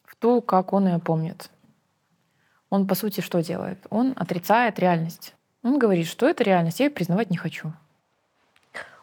в 0.03 0.15
ту, 0.15 0.41
как 0.41 0.73
он 0.73 0.87
ее 0.87 0.99
помнит. 0.99 1.49
Он, 2.69 2.87
по 2.87 2.95
сути, 2.95 3.21
что 3.21 3.41
делает? 3.41 3.79
Он 3.89 4.13
отрицает 4.15 4.79
реальность. 4.79 5.33
Он 5.63 5.79
говорит, 5.79 6.07
что 6.07 6.27
это 6.27 6.43
реальность, 6.43 6.79
я 6.79 6.85
ее 6.85 6.91
признавать 6.91 7.29
не 7.29 7.37
хочу. 7.37 7.73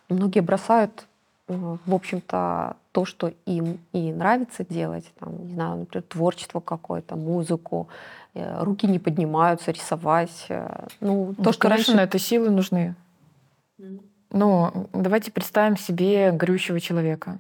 Многие 0.09 0.41
бросают, 0.41 1.07
э, 1.49 1.77
в 1.85 1.95
общем-то, 1.95 2.77
то, 2.93 3.05
что 3.05 3.33
им 3.45 3.81
и 3.93 4.13
нравится 4.13 4.65
делать, 4.65 5.13
там, 5.19 5.47
не 5.47 5.53
знаю, 5.53 5.79
например, 5.81 6.05
творчество 6.09 6.61
какое-то, 6.61 7.17
музыку, 7.17 7.89
э, 8.35 8.63
руки 8.63 8.87
не 8.87 8.99
поднимаются, 8.99 9.73
рисовать. 9.73 10.47
Э, 10.49 10.87
ну, 11.01 11.35
то, 11.35 11.43
ну, 11.43 11.53
что 11.53 11.69
конечно, 11.69 11.95
раньше... 11.95 12.09
это 12.09 12.19
силы 12.19 12.51
нужны. 12.51 12.95
Ну, 14.37 14.87
давайте 14.93 15.33
представим 15.33 15.79
себе 15.79 16.31
горющего 16.31 16.79
человека, 16.79 17.39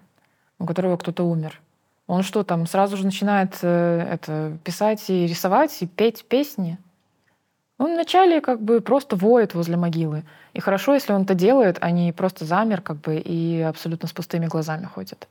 у 0.59 0.64
которого 0.64 0.96
кто-то 0.96 1.24
умер. 1.24 1.61
Он 2.06 2.22
что 2.22 2.42
там, 2.42 2.66
сразу 2.66 2.96
же 2.96 3.04
начинает 3.04 3.59
э, 3.61 4.09
это, 4.12 4.56
писать 4.64 5.04
и 5.11 5.26
рисовать, 5.26 5.76
и 5.82 5.87
петь 5.87 6.24
песни? 6.24 6.78
Он 7.76 7.92
вначале 7.92 8.40
как 8.40 8.62
бы 8.62 8.80
просто 8.80 9.14
воет 9.14 9.52
возле 9.52 9.76
могилы. 9.76 10.24
И 10.54 10.61
хорошо, 10.61 10.94
если 10.94 11.12
он 11.12 11.24
это 11.24 11.35
делает, 11.35 11.76
а 11.82 11.90
не 11.90 12.14
просто 12.14 12.46
замер 12.46 12.80
как 12.80 12.96
бы 13.02 13.16
и 13.16 13.61
абсолютно 13.61 14.09
с 14.09 14.12
пустыми 14.12 14.46
глазами 14.46 14.87
ходит. 14.87 15.28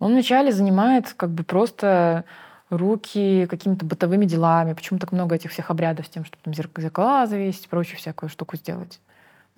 Он 0.00 0.10
вначале 0.10 0.50
занимает 0.50 1.12
как 1.12 1.30
бы 1.30 1.44
просто 1.44 2.24
руки 2.68 3.46
какими-то 3.48 3.84
бытовыми 3.84 4.24
делами. 4.24 4.72
Почему 4.72 4.98
так 4.98 5.12
много 5.12 5.36
этих 5.36 5.52
всех 5.52 5.70
обрядов 5.70 6.06
с 6.06 6.08
тем, 6.08 6.24
чтобы 6.24 6.42
там 6.42 6.52
зеркала 6.52 7.26
завесить, 7.28 7.68
прочую 7.68 7.98
всякую 7.98 8.28
штуку 8.28 8.56
сделать? 8.56 8.98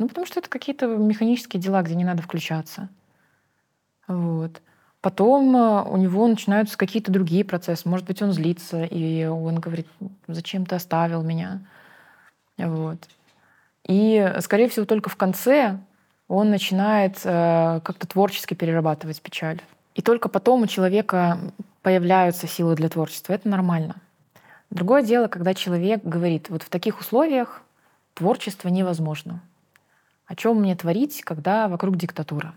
Ну, 0.03 0.09
потому 0.09 0.27
что 0.27 0.41
это 0.41 0.51
какие-то 0.51 0.88
механические 0.88 1.62
дела, 1.62 1.81
где 1.83 1.95
не 1.95 2.03
надо 2.03 2.23
включаться. 2.23 2.88
Вот. 4.09 4.61
Потом 5.01 5.57
э, 5.57 5.83
у 5.85 5.97
него 5.97 6.27
начинаются 6.27 6.77
какие-то 6.77 7.12
другие 7.12 7.45
процессы. 7.45 7.88
Может 7.88 8.09
быть, 8.09 8.21
он 8.21 8.33
злится, 8.33 8.83
и 8.83 9.25
он 9.27 9.61
говорит, 9.61 9.87
зачем 10.27 10.67
ты 10.67 10.75
оставил 10.75 11.23
меня? 11.23 11.61
Вот. 12.59 12.99
И, 13.87 14.35
скорее 14.41 14.69
всего, 14.69 14.87
только 14.87 15.09
в 15.09 15.15
конце 15.15 15.79
он 16.27 16.51
начинает 16.51 17.21
э, 17.23 17.81
как-то 17.85 18.09
творчески 18.09 18.55
перерабатывать 18.55 19.23
печаль. 19.23 19.61
И 19.95 20.03
только 20.03 20.29
потом 20.29 20.62
у 20.62 20.67
человека 20.67 21.38
появляются 21.83 22.49
силы 22.49 22.75
для 22.75 22.88
творчества. 22.88 23.35
Это 23.35 23.49
нормально. 23.49 23.95
Другое 24.71 25.05
дело, 25.05 25.29
когда 25.29 25.55
человек 25.55 26.03
говорит, 26.03 26.51
вот 26.51 26.65
в 26.65 26.71
таких 26.71 26.99
условиях 26.99 27.62
творчество 28.15 28.67
невозможно. 28.67 29.41
О 30.33 30.35
чем 30.35 30.61
мне 30.61 30.75
творить, 30.75 31.21
когда 31.25 31.68
вокруг 31.68 31.97
диктатура? 31.97 32.55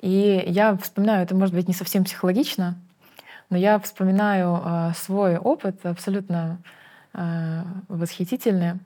И 0.00 0.42
я 0.44 0.76
вспоминаю, 0.76 1.22
это 1.22 1.36
может 1.36 1.54
быть 1.54 1.68
не 1.68 1.72
совсем 1.72 2.02
психологично, 2.02 2.74
но 3.48 3.56
я 3.56 3.78
вспоминаю 3.78 4.60
э, 4.64 4.92
свой 4.96 5.36
опыт 5.36 5.86
абсолютно 5.86 6.60
э, 7.14 7.62
восхитительный. 7.86 8.80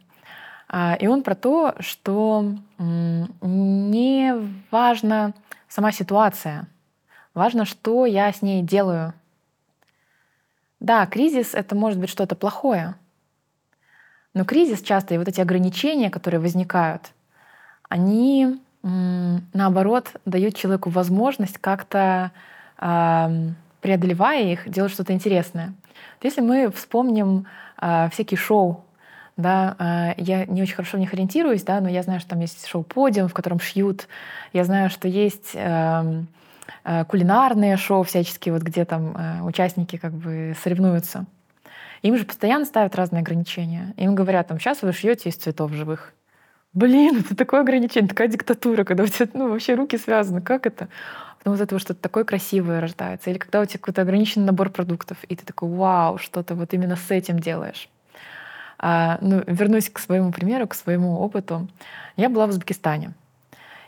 Э, 0.70 0.98
и 0.98 1.06
он 1.06 1.22
про 1.22 1.35
то, 1.35 1.74
что 1.80 2.56
э, 2.76 3.24
не 3.40 4.35
важна 4.70 5.32
сама 5.66 5.92
ситуация, 5.92 6.68
важно, 7.32 7.64
что 7.64 8.04
я 8.04 8.30
с 8.35 8.42
ней 8.42 8.62
делаю. 8.62 9.14
Да, 10.78 11.06
кризис— 11.06 11.54
это 11.54 11.74
может 11.74 11.98
быть 11.98 12.11
что-то 12.11 12.37
плохое, 12.37 12.96
но 14.35 14.44
кризис 14.44 14.82
часто 14.82 15.14
и 15.14 15.18
вот 15.18 15.28
эти 15.28 15.40
ограничения, 15.40 16.11
которые 16.11 16.38
возникают, 16.38 17.12
они 17.92 18.57
наоборот 18.83 20.12
дают 20.24 20.57
человеку 20.57 20.90
возможность 20.90 21.59
как-то 21.59 22.33
преодолевая 23.83 24.52
их, 24.52 24.68
делать 24.68 24.92
что-то 24.92 25.12
интересное. 25.12 25.74
Если 26.22 26.40
мы 26.40 26.70
вспомним 26.70 27.46
э, 27.81 28.09
всякие 28.12 28.38
шоу, 28.38 28.85
да, 29.37 29.76
э, 29.78 30.22
я 30.22 30.46
не 30.46 30.62
очень 30.62 30.76
хорошо 30.76 30.96
в 30.96 31.00
них 31.00 31.12
ориентируюсь, 31.12 31.64
да, 31.64 31.81
но 31.81 31.88
я 31.88 32.02
знаю, 32.02 32.20
что 32.20 32.31
там 32.31 32.40
есть 32.40 32.66
шоу 32.66 32.85
«Подиум», 32.85 33.28
в 33.28 33.35
котором 33.35 33.59
шьют. 33.59 34.07
Я 34.52 34.64
знаю, 34.64 34.88
что 34.88 35.09
есть 35.09 35.50
э, 35.55 36.22
кулинарные 37.09 37.76
шоу 37.76 38.05
всяческие, 38.05 38.55
вот 38.55 38.62
где 38.62 38.85
там 38.85 39.46
участники 39.46 39.96
как 39.96 40.12
бы 40.12 40.57
соревнуются. 40.62 41.26
Им 42.02 42.16
же 42.16 42.24
постоянно 42.24 42.64
ставят 42.64 42.94
разные 42.94 43.20
ограничения. 43.20 43.94
Им 43.96 44.14
говорят, 44.14 44.48
там, 44.48 44.59
сейчас 44.59 44.83
вы 44.83 44.92
шьете 44.92 45.28
из 45.28 45.37
цветов 45.37 45.72
живых. 45.72 46.14
Блин, 46.74 47.18
это 47.20 47.37
такое 47.37 47.61
ограничение, 47.61 48.08
такая 48.08 48.28
диктатура, 48.28 48.85
когда 48.85 49.04
у 49.04 49.06
тебя 49.06 49.28
ну, 49.35 49.50
вообще 49.50 49.74
руки 49.74 49.98
связаны. 49.98 50.40
Как 50.40 50.66
это? 50.66 50.88
Потом 51.38 51.54
из 51.54 51.61
этого 51.61 51.78
что-то 51.78 52.00
такое 52.00 52.24
красивое 52.24 52.80
рождается. 52.80 53.28
Или 53.30 53.38
когда 53.38 53.61
у 53.61 53.64
тебя 53.66 53.78
какой-то 53.78 54.02
ограниченный 54.02 54.46
набор 54.46 54.70
продуктов, 54.70 55.18
и 55.24 55.37
ты 55.37 55.44
такой, 55.44 55.68
вау, 55.68 56.16
что-то 56.16 56.54
вот 56.54 56.72
именно 56.72 56.96
с 56.96 57.11
этим 57.11 57.38
делаешь. 57.38 57.88
А, 58.78 59.18
ну, 59.20 59.42
вернусь 59.46 59.90
к 59.90 59.98
своему 59.98 60.32
примеру, 60.32 60.66
к 60.66 60.74
своему 60.74 61.18
опыту. 61.20 61.68
Я 62.16 62.30
была 62.30 62.46
в 62.46 62.50
Узбекистане. 62.50 63.12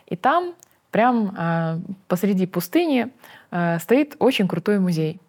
И 0.07 0.17
там, 0.17 0.55
прям 0.91 1.35
а, 1.39 1.79
посреди 2.07 2.47
пустыни, 2.47 3.09
а, 3.51 3.79
стоит 3.79 4.17
очень 4.19 4.47
крутой 4.47 4.79
музей. 4.79 5.21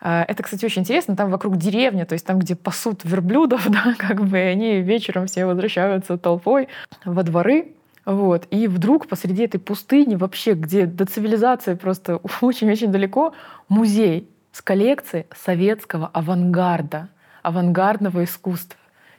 А, 0.00 0.24
это, 0.26 0.42
кстати, 0.42 0.64
очень 0.64 0.82
интересно. 0.82 1.16
Там 1.16 1.30
вокруг 1.30 1.56
деревня, 1.56 2.06
то 2.06 2.14
есть 2.14 2.26
там, 2.26 2.38
где 2.38 2.56
пасут 2.56 3.04
верблюдов, 3.04 3.66
да, 3.68 3.94
как 3.98 4.24
бы 4.24 4.38
они 4.38 4.80
вечером 4.80 5.26
все 5.26 5.44
возвращаются 5.44 6.16
толпой 6.16 6.68
во 7.04 7.22
дворы. 7.22 7.74
Вот. 8.06 8.46
И 8.50 8.66
вдруг 8.66 9.06
посреди 9.06 9.44
этой 9.44 9.58
пустыни, 9.60 10.16
вообще, 10.16 10.54
где 10.54 10.86
до 10.86 11.04
цивилизации 11.04 11.74
просто 11.74 12.16
очень-очень 12.40 12.90
далеко, 12.90 13.34
музей 13.68 14.28
с 14.52 14.62
коллекцией 14.62 15.26
советского 15.36 16.08
авангарда, 16.08 17.08
авангардного 17.42 18.24
искусства. 18.24 18.78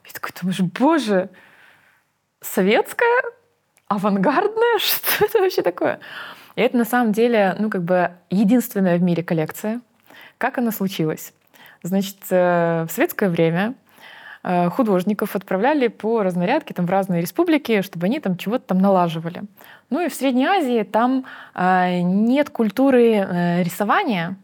И 0.09 0.11
такой 0.11 0.31
думаешь, 0.39 0.59
боже, 0.59 1.29
советское, 2.41 3.21
авангардное, 3.87 4.77
что 4.79 5.25
это 5.25 5.39
вообще 5.39 5.61
такое? 5.61 5.99
И 6.55 6.61
это 6.61 6.75
на 6.75 6.85
самом 6.85 7.13
деле, 7.13 7.55
ну, 7.59 7.69
как 7.69 7.83
бы 7.83 8.11
единственная 8.29 8.97
в 8.97 9.01
мире 9.01 9.23
коллекция, 9.23 9.79
как 10.37 10.57
она 10.57 10.71
случилась? 10.71 11.33
Значит, 11.83 12.17
э, 12.29 12.85
в 12.87 12.91
советское 12.91 13.29
время 13.29 13.73
э, 14.43 14.69
художников 14.69 15.35
отправляли 15.35 15.87
по 15.87 16.21
разнарядке 16.21 16.73
там, 16.73 16.85
в 16.85 16.89
разные 16.89 17.21
республики, 17.21 17.81
чтобы 17.81 18.05
они 18.05 18.19
там 18.19 18.37
чего-то 18.37 18.67
там 18.67 18.79
налаживали. 18.79 19.43
Ну 19.89 20.01
и 20.01 20.09
в 20.09 20.13
Средней 20.13 20.45
Азии 20.45 20.83
там 20.83 21.25
э, 21.55 22.01
нет 22.01 22.49
культуры 22.49 23.61
рисования, 23.63 24.35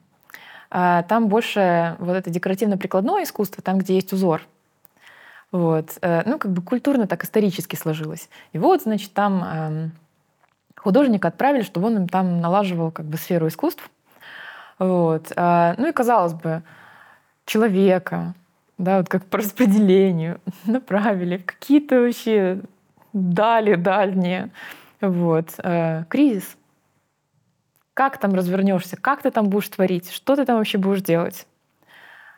там 0.70 1.30
больше 1.30 1.96
вот 2.00 2.18
это 2.18 2.30
декоративно-прикладное 2.30 3.24
искусство, 3.24 3.64
там, 3.64 3.78
где 3.78 3.96
есть 3.96 4.12
узор. 4.12 4.42
Вот. 5.54 5.98
Ну, 6.02 6.38
как 6.38 6.52
бы 6.52 6.62
культурно 6.62 7.08
так 7.08 7.24
исторически 7.24 7.78
сложилось. 7.78 8.28
И 8.52 8.58
вот, 8.58 8.82
значит, 8.82 9.14
там 9.14 9.44
эм, 9.46 9.92
художника 10.76 11.30
отправили, 11.30 11.64
чтобы 11.64 11.88
он 11.88 11.96
им 11.96 12.10
там 12.10 12.42
налаживал 12.42 12.92
как 12.92 13.06
бы 13.06 13.16
сферу 13.16 13.48
искусств. 13.48 13.90
Вот. 14.80 15.32
А, 15.36 15.76
ну 15.78 15.88
и 15.88 15.92
казалось 15.92 16.34
бы, 16.34 16.64
человека, 17.46 18.34
да, 18.78 18.98
вот 18.98 19.10
как 19.10 19.26
по 19.26 19.40
распределению 19.40 20.40
направили 20.66 21.38
в 21.38 21.46
какие-то 21.46 22.02
вообще 22.02 22.62
дали 23.14 23.76
дальние. 23.76 24.52
Вот. 25.02 25.56
А, 25.60 26.04
кризис. 26.06 26.58
Как 27.94 28.20
там 28.20 28.36
развернешься? 28.36 28.96
Как 28.96 29.24
ты 29.24 29.32
там 29.32 29.50
будешь 29.50 29.70
творить? 29.70 30.12
Что 30.12 30.36
ты 30.36 30.46
там 30.46 30.58
вообще 30.58 30.78
будешь 30.78 31.02
делать? 31.02 31.48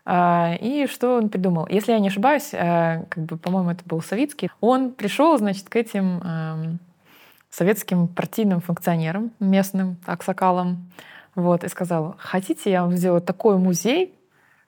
А, 0.05 0.55
и 0.61 0.87
что 0.87 1.17
он 1.17 1.29
придумал? 1.29 1.67
Если 1.69 1.91
я 1.91 1.99
не 1.99 2.07
ошибаюсь, 2.07 2.49
как 2.51 3.17
бы, 3.17 3.37
по-моему, 3.37 3.71
это 3.71 3.83
был 3.85 4.01
Савицкий, 4.01 4.49
он 4.61 4.91
пришел, 4.91 5.37
значит, 5.37 5.67
к 5.67 5.75
этим 5.75 6.79
советским 7.49 8.07
партийным 8.07 8.61
функционерам, 8.61 9.31
местным 9.39 9.97
аксакалам, 10.05 10.89
вот, 11.41 11.63
и 11.63 11.69
сказала, 11.69 12.15
хотите, 12.19 12.71
я 12.71 12.83
вам 12.83 12.95
сделаю 12.95 13.21
такой 13.21 13.57
музей, 13.57 14.13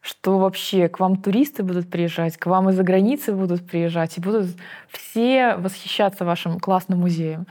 что 0.02 0.40
вообще 0.40 0.90
к 0.90 1.00
вам 1.00 1.16
туристы 1.18 1.64
будут 1.64 1.90
приезжать, 1.90 2.38
к 2.38 2.48
вам 2.48 2.70
из-за 2.70 2.84
границы 2.84 3.34
будут 3.34 3.68
приезжать, 3.68 4.18
и 4.18 4.22
будут 4.22 4.50
все 4.90 5.56
восхищаться 5.56 6.26
вашим 6.26 6.60
классным 6.60 7.00
музеем. 7.00 7.46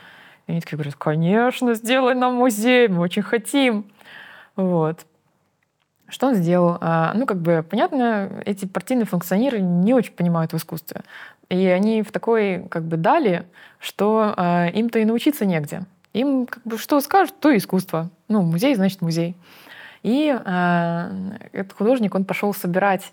И 0.47 0.53
они 0.53 0.61
такие 0.61 0.77
говорят, 0.77 0.97
конечно, 0.97 1.75
сделай 1.75 2.15
нам 2.15 2.35
музей, 2.35 2.89
мы 2.89 3.01
очень 3.01 3.23
хотим. 3.23 3.87
Вот. 4.57 5.07
Что 6.09 6.27
он 6.27 6.35
сделал? 6.35 6.77
А, 6.81 7.13
ну, 7.15 7.25
как 7.25 7.41
бы, 7.41 7.65
понятно, 7.69 8.43
эти 8.45 8.67
партийные 8.67 9.07
функционеры 9.07 9.61
не 9.61 9.95
очень 9.95 10.13
понимают 10.13 10.53
в 10.53 10.57
искусстве. 10.57 11.03
И 11.49 11.67
они 11.67 12.03
в 12.03 12.11
такой, 12.11 12.67
как 12.69 12.83
бы, 12.83 12.97
дали, 12.97 13.47
что 13.79 14.35
а, 14.37 14.67
им-то 14.67 14.99
и 14.99 15.05
научиться 15.05 15.47
негде. 15.47 15.83
Им 16.13 16.47
как 16.47 16.63
бы 16.65 16.79
что 16.79 17.01
скажут, 17.01 17.35
то 17.41 17.57
искусство. 17.57 18.11
Ну, 18.29 18.43
музей, 18.43 18.75
значит, 18.75 19.01
музей. 19.01 19.37
И 20.03 20.35
э, 20.35 21.11
этот 21.53 21.73
художник, 21.75 22.15
он 22.15 22.25
пошел 22.25 22.55
собирать 22.55 23.13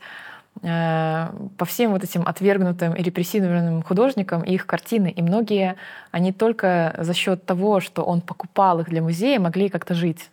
э, 0.63 1.27
по 1.57 1.65
всем 1.65 1.91
вот 1.91 2.03
этим 2.03 2.23
отвергнутым 2.25 2.93
и 2.93 3.03
репрессированным 3.03 3.83
художникам 3.83 4.41
их 4.43 4.65
картины. 4.65 5.11
И 5.11 5.21
многие, 5.21 5.75
они 6.11 6.31
только 6.31 6.95
за 6.97 7.13
счет 7.13 7.45
того, 7.45 7.81
что 7.81 8.03
он 8.03 8.21
покупал 8.21 8.79
их 8.79 8.89
для 8.89 9.01
музея, 9.01 9.39
могли 9.39 9.69
как-то 9.69 9.93
жить. 9.93 10.29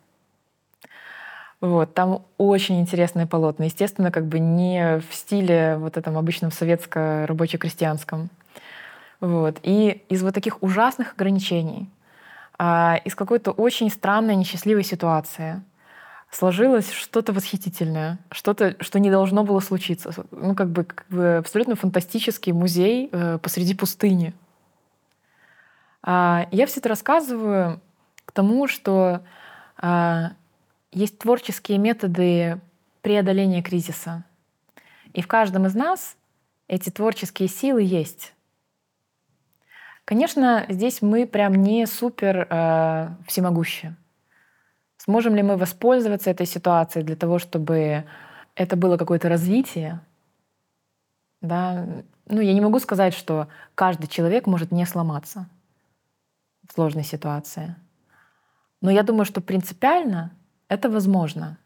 Вот, 1.61 1.93
там 1.93 2.21
очень 2.37 2.79
интересные 2.79 3.27
полотна. 3.27 3.65
Естественно, 3.65 4.11
как 4.11 4.25
бы 4.25 4.39
не 4.39 5.01
в 5.09 5.13
стиле 5.13 5.77
вот 5.77 5.97
этом 5.97 6.17
обычном 6.17 6.51
советско-рабоче-крестьянском. 6.51 8.29
Вот. 9.19 9.57
И 9.63 10.03
из 10.09 10.21
вот 10.21 10.33
таких 10.33 10.61
ужасных 10.61 11.13
ограничений 11.13 11.89
из 12.57 13.15
какой-то 13.15 13.51
очень 13.51 13.89
странной, 13.89 14.35
несчастливой 14.35 14.83
ситуации 14.83 15.61
сложилось 16.35 16.91
что-то 16.91 17.33
восхитительное, 17.33 18.19
что-то, 18.31 18.75
что 18.81 18.99
не 18.99 19.09
должно 19.09 19.43
было 19.43 19.59
случиться. 19.59 20.11
Ну, 20.31 20.53
как 20.55 20.69
бы, 20.69 20.83
как 20.83 21.07
бы 21.09 21.37
абсолютно 21.37 21.75
фантастический 21.75 22.51
музей 22.51 23.09
э, 23.11 23.39
посреди 23.41 23.73
пустыни. 23.73 24.33
А, 26.03 26.47
я 26.51 26.67
все 26.67 26.79
это 26.79 26.89
рассказываю 26.89 27.81
к 28.25 28.31
тому, 28.31 28.67
что 28.67 29.21
а, 29.77 30.33
есть 30.91 31.17
творческие 31.19 31.77
методы 31.77 32.61
преодоления 33.01 33.63
кризиса. 33.63 34.23
И 35.13 35.21
в 35.21 35.27
каждом 35.27 35.65
из 35.65 35.73
нас 35.73 36.15
эти 36.67 36.89
творческие 36.89 37.47
силы 37.47 37.81
есть. 37.81 38.34
Конечно, 40.05 40.65
здесь 40.69 41.01
мы 41.01 41.25
прям 41.25 41.55
не 41.55 41.87
супер 41.87 42.47
э, 42.47 43.09
всемогущие. 43.27 43.95
Сможем 44.97 45.35
ли 45.35 45.41
мы 45.41 45.57
воспользоваться 45.57 46.29
этой 46.29 46.45
ситуацией 46.45 47.03
для 47.03 47.15
того, 47.15 47.39
чтобы 47.39 48.05
это 48.55 48.75
было 48.75 48.97
какое-то 48.97 49.29
развитие? 49.29 49.99
Да? 51.41 51.87
Ну, 52.27 52.39
я 52.39 52.53
не 52.53 52.61
могу 52.61 52.79
сказать, 52.79 53.15
что 53.15 53.47
каждый 53.73 54.07
человек 54.07 54.45
может 54.45 54.71
не 54.71 54.85
сломаться 54.85 55.47
в 56.67 56.73
сложной 56.73 57.03
ситуации. 57.03 57.75
Но 58.81 58.91
я 58.91 59.01
думаю, 59.01 59.25
что 59.25 59.41
принципиально 59.41 60.31
это 60.67 60.87
возможно. 60.87 61.57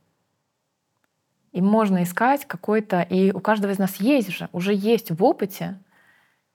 И 1.51 1.61
можно 1.61 2.03
искать 2.03 2.45
какой-то... 2.45 3.01
И 3.01 3.31
у 3.31 3.39
каждого 3.41 3.71
из 3.71 3.79
нас 3.79 3.95
есть 3.97 4.29
же, 4.29 4.47
уже 4.53 4.73
есть 4.73 5.11
в 5.11 5.23
опыте 5.23 5.77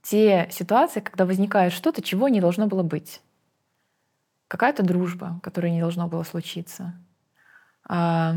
те 0.04 0.48
ситуации, 0.52 1.00
когда 1.00 1.24
возникает 1.24 1.72
что-то, 1.72 2.02
чего 2.02 2.28
не 2.28 2.40
должно 2.40 2.66
было 2.66 2.82
быть. 2.82 3.22
Какая-то 4.48 4.82
дружба, 4.82 5.40
которая 5.42 5.72
не 5.72 5.80
должно 5.80 6.06
было 6.06 6.22
случиться. 6.22 6.94
А, 7.88 8.34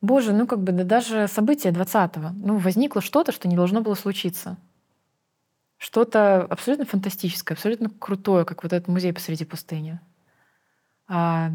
Боже, 0.00 0.32
ну 0.32 0.46
как 0.46 0.62
бы 0.62 0.72
да 0.72 0.84
даже 0.84 1.28
событие 1.28 1.72
20-го. 1.72 2.30
Ну, 2.34 2.56
возникло 2.56 3.02
что-то, 3.02 3.32
что 3.32 3.48
не 3.48 3.56
должно 3.56 3.82
было 3.82 3.94
случиться. 3.94 4.56
Что-то 5.76 6.42
абсолютно 6.42 6.86
фантастическое, 6.86 7.54
абсолютно 7.54 7.90
крутое, 7.90 8.44
как 8.44 8.62
вот 8.62 8.72
этот 8.72 8.88
музей 8.88 9.12
посреди 9.12 9.44
пустыни. 9.44 10.00
А, 11.06 11.50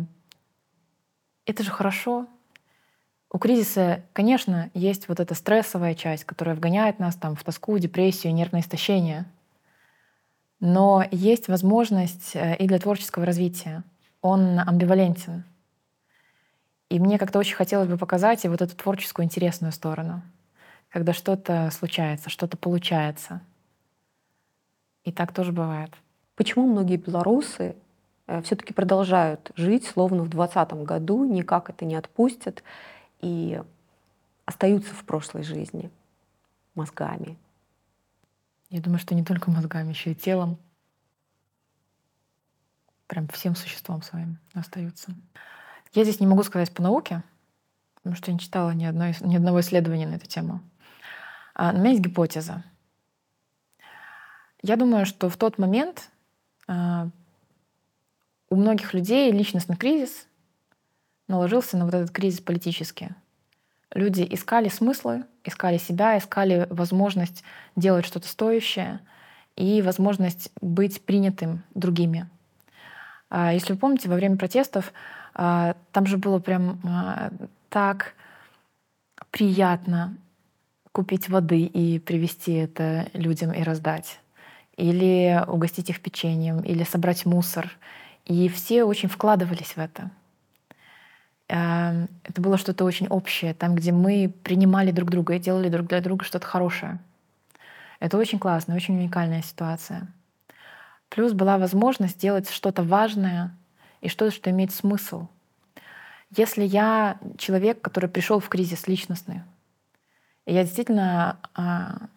это 1.46 1.64
же 1.64 1.72
хорошо. 1.72 2.28
У 3.34 3.40
кризиса, 3.40 4.04
конечно, 4.14 4.70
есть 4.76 5.10
вот 5.10 5.20
эта 5.20 5.34
стрессовая 5.34 5.96
часть, 5.96 6.24
которая 6.24 6.56
вгоняет 6.56 7.00
нас 7.00 7.16
там 7.16 7.36
в 7.36 7.44
тоску, 7.44 7.80
депрессию, 7.80 8.32
нервное 8.32 8.62
истощение. 8.62 9.26
Но 10.60 11.04
есть 11.10 11.48
возможность 11.48 12.36
э, 12.36 12.56
и 12.58 12.68
для 12.68 12.78
творческого 12.78 13.26
развития. 13.26 13.84
Он 14.22 14.60
амбивалентен. 14.60 15.44
И 16.90 17.00
мне 17.00 17.18
как-то 17.18 17.40
очень 17.40 17.56
хотелось 17.56 17.88
бы 17.88 17.98
показать 17.98 18.46
и 18.46 18.48
вот 18.48 18.62
эту 18.62 18.76
творческую 18.76 19.26
интересную 19.26 19.72
сторону, 19.72 20.22
когда 20.90 21.12
что-то 21.12 21.72
случается, 21.72 22.30
что-то 22.30 22.56
получается. 22.56 23.42
И 25.06 25.12
так 25.12 25.34
тоже 25.34 25.52
бывает. 25.52 25.90
Почему 26.36 26.68
многие 26.68 26.98
белорусы 26.98 27.76
э, 28.28 28.44
все-таки 28.44 28.74
продолжают 28.74 29.52
жить, 29.56 29.88
словно 29.88 30.22
в 30.22 30.30
2020 30.30 30.86
году, 30.86 31.26
никак 31.26 31.72
это 31.72 31.84
не 31.84 31.96
отпустят 31.96 32.62
и 33.24 33.64
остаются 34.46 34.94
в 34.94 35.04
прошлой 35.06 35.44
жизни 35.44 35.90
мозгами? 36.76 37.38
Я 38.70 38.82
думаю, 38.82 39.00
что 39.00 39.16
не 39.16 39.24
только 39.24 39.50
мозгами, 39.50 39.90
еще 39.90 40.12
и 40.12 40.16
телом. 40.16 40.58
Прям 43.08 43.28
всем 43.30 43.56
существом 43.56 44.02
своим 44.02 44.40
остаются. 44.54 45.14
Я 45.94 46.04
здесь 46.04 46.20
не 46.20 46.28
могу 46.28 46.44
сказать 46.44 46.74
по 46.74 46.82
науке, 46.82 47.24
потому 47.96 48.16
что 48.16 48.32
я 48.32 48.34
не 48.34 48.40
читала 48.40 48.72
ни, 48.72 48.86
одной, 48.86 49.16
ни 49.22 49.36
одного 49.36 49.62
исследования 49.62 50.08
на 50.08 50.16
эту 50.16 50.28
тему. 50.28 50.62
А, 51.54 51.72
у 51.72 51.78
меня 51.78 51.92
есть 51.92 52.02
гипотеза. 52.02 52.64
Я 54.62 54.76
думаю, 54.76 55.06
что 55.06 55.30
в 55.30 55.38
тот 55.38 55.58
момент 55.58 56.10
а, 56.68 57.10
у 58.50 58.56
многих 58.56 58.94
людей 58.94 59.32
личностный 59.32 59.78
кризис 59.78 60.28
наложился 61.34 61.78
на 61.78 61.86
вот 61.86 61.94
этот 61.94 62.12
кризис 62.12 62.40
политический. 62.40 63.10
Люди 63.94 64.26
искали 64.30 64.70
смыслы, 64.70 65.26
искали 65.44 65.78
себя, 65.78 66.18
искали 66.18 66.68
возможность 66.70 67.44
делать 67.76 68.06
что-то 68.06 68.28
стоящее 68.28 69.00
и 69.56 69.82
возможность 69.82 70.52
быть 70.62 71.04
принятым 71.04 71.64
другими. 71.76 72.30
А, 73.30 73.54
если 73.54 73.74
вы 73.74 73.80
помните, 73.80 74.10
во 74.10 74.16
время 74.16 74.38
протестов 74.38 74.94
а, 75.34 75.76
там 75.92 76.06
же 76.06 76.18
было 76.18 76.40
прям 76.40 76.80
а, 76.84 77.32
так 77.70 78.14
приятно 79.32 80.16
купить 80.92 81.30
воды 81.30 81.62
и 81.62 82.00
привезти 82.00 82.54
это 82.54 83.08
людям 83.14 83.52
и 83.52 83.64
раздать. 83.64 84.20
Или 84.76 85.44
угостить 85.48 85.90
их 85.90 86.00
печеньем, 86.02 86.62
или 86.62 86.84
собрать 86.84 87.26
мусор. 87.26 87.72
И 88.26 88.48
все 88.50 88.84
очень 88.86 89.10
вкладывались 89.10 89.76
в 89.76 89.78
это. 89.78 90.10
А, 91.56 92.08
это 92.24 92.42
было 92.42 92.58
что-то 92.58 92.84
очень 92.84 93.08
общее, 93.08 93.54
там, 93.54 93.76
где 93.76 93.92
мы 93.92 94.34
принимали 94.44 94.90
друг 94.90 95.12
друга 95.12 95.36
и 95.36 95.40
делали 95.40 95.70
друг 95.70 95.88
для 95.88 96.02
друга 96.02 96.26
что-то 96.26 96.48
хорошее. 96.48 97.00
Это 98.00 98.18
очень 98.18 98.40
классно, 98.40 98.76
очень 98.76 98.98
уникальная 98.98 99.44
ситуация. 99.44 100.08
Плюс 101.10 101.34
была 101.34 101.60
возможность 101.60 102.16
сделать 102.16 102.50
что-то 102.50 102.82
важное 102.82 103.56
и 104.02 104.10
что-то, 104.10 104.32
что 104.32 104.50
имеет 104.50 104.74
смысл. 104.74 105.28
Если 106.36 106.64
я 106.64 107.20
человек, 107.38 107.82
который 107.82 108.10
пришел 108.10 108.40
в 108.40 108.50
кризис 108.50 108.88
личностный, 108.88 109.44
и 110.48 110.54
я 110.56 110.64
действительно 110.64 111.38
э, 111.56 111.62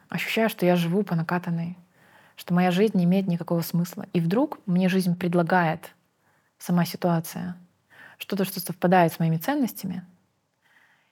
ощущаю, 0.09 0.49
что 0.49 0.65
я 0.65 0.77
живу 0.77 1.03
по 1.03 1.15
накатанной, 1.15 1.77
что 2.37 2.55
моя 2.55 2.71
жизнь 2.71 2.97
не 2.97 3.05
имеет 3.05 3.27
никакого 3.27 3.61
смысла, 3.61 4.07
и 4.15 4.21
вдруг 4.21 4.61
мне 4.65 4.89
жизнь 4.89 5.15
предлагает 5.15 5.91
сама 6.59 6.87
ситуация 6.87 7.55
что-то, 8.19 8.45
что 8.45 8.61
совпадает 8.61 9.13
с 9.13 9.19
моими 9.19 9.37
ценностями, 9.37 10.05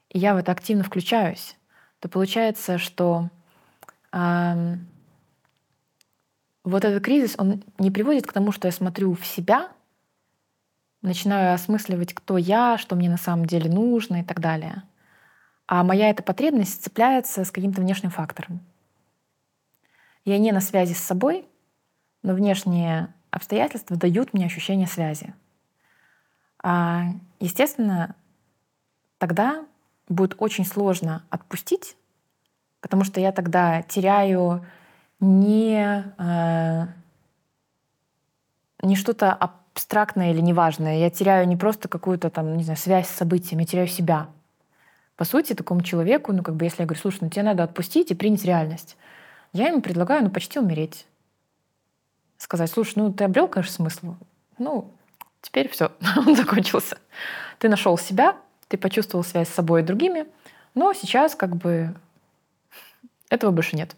и 0.09 0.19
я 0.19 0.35
в 0.35 0.37
это 0.37 0.53
активно 0.53 0.85
включаюсь, 0.85 1.57
то 2.01 2.09
получается, 2.09 2.79
что 2.79 3.31
э, 4.13 4.77
вот 6.63 6.85
этот 6.85 7.03
кризис, 7.03 7.35
он 7.39 7.65
не 7.79 7.91
приводит 7.91 8.27
к 8.27 8.33
тому, 8.33 8.53
что 8.53 8.69
я 8.69 8.73
смотрю 8.73 9.15
в 9.15 9.27
себя— 9.27 9.71
начинаю 11.05 11.55
осмысливать, 11.55 12.15
кто 12.15 12.39
я, 12.39 12.79
что 12.79 12.97
мне 12.97 13.09
на 13.09 13.19
самом 13.19 13.45
деле 13.45 13.71
нужно 13.71 14.23
и 14.23 14.25
так 14.25 14.41
далее. 14.41 14.83
А 15.67 15.85
моя 15.85 16.11
эта 16.11 16.23
потребность 16.23 16.83
цепляется 16.83 17.45
с 17.45 17.51
каким-то 17.51 17.81
внешним 17.81 18.11
фактором. 18.11 18.61
Я 20.25 20.39
не 20.39 20.51
на 20.51 20.61
связи 20.61 20.95
с 20.95 20.99
собой, 20.99 21.47
но 22.23 22.35
внешние 22.35 23.15
обстоятельства 23.31 23.97
дают 23.97 24.33
мне 24.33 24.47
ощущение 24.47 24.87
связи. 24.87 25.35
А, 26.67 27.11
естественно, 27.41 28.17
тогда 29.19 29.67
будет 30.09 30.35
очень 30.39 30.65
сложно 30.65 31.23
отпустить, 31.29 31.95
потому 32.81 33.05
что 33.05 33.21
я 33.21 33.33
тогда 33.33 33.83
теряю 33.83 34.65
не, 35.21 36.05
э, 36.17 36.87
не 38.83 38.97
что-то 38.97 39.35
абстрактное 39.35 40.33
или 40.33 40.41
неважное. 40.41 40.97
Я 40.97 41.11
теряю 41.11 41.47
не 41.47 41.57
просто 41.59 41.87
какую-то 41.87 42.31
там, 42.31 42.57
не 42.57 42.65
знаю, 42.65 42.79
связь 42.79 43.09
с 43.09 43.15
событиями, 43.15 43.63
я 43.63 43.67
теряю 43.67 43.89
себя. 43.89 44.29
По 45.17 45.27
сути, 45.27 45.53
такому 45.53 45.83
человеку, 45.83 46.33
ну, 46.33 46.43
как 46.43 46.57
бы, 46.57 46.65
если 46.65 46.81
я 46.81 46.87
говорю, 46.87 47.01
слушай, 47.01 47.19
ну, 47.21 47.29
тебе 47.29 47.43
надо 47.43 47.63
отпустить 47.63 48.11
и 48.11 48.15
принять 48.15 48.47
реальность, 48.47 48.97
я 49.53 49.69
ему 49.69 49.83
предлагаю, 49.83 50.25
ну, 50.25 50.31
почти 50.31 50.59
умереть. 50.59 51.07
Сказать, 52.39 52.71
слушай, 52.71 52.95
ну, 52.97 53.13
ты 53.13 53.25
обрел, 53.25 53.49
конечно, 53.49 53.75
смысл. 53.75 54.15
Ну, 54.57 54.91
теперь 55.45 55.69
все, 55.69 55.93
он 56.17 56.35
закончился. 56.35 56.99
Ты 57.59 57.69
нашел 57.69 57.97
себя, 57.97 58.37
ты 58.69 58.77
почувствовал 58.77 59.25
связь 59.25 59.49
с 59.49 59.55
собой 59.55 59.83
и 59.83 59.85
другими, 59.85 60.27
но 60.75 60.93
сейчас 60.93 61.35
как 61.35 61.55
бы 61.55 61.95
этого 63.29 63.51
больше 63.51 63.77
нет. 63.77 63.95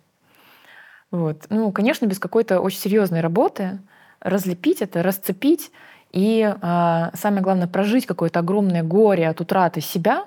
Вот. 1.10 1.46
Ну, 1.48 1.70
конечно, 1.72 2.06
без 2.06 2.18
какой-то 2.18 2.60
очень 2.60 2.78
серьезной 2.78 3.20
работы, 3.20 3.78
разлепить 4.20 4.82
это, 4.82 5.02
расцепить 5.02 5.70
и 6.12 6.42
э, 6.42 7.10
самое 7.14 7.42
главное 7.42 7.68
прожить 7.68 8.06
какое-то 8.06 8.40
огромное 8.40 8.82
горе 8.82 9.28
от 9.28 9.40
утраты 9.40 9.80
себя, 9.80 10.24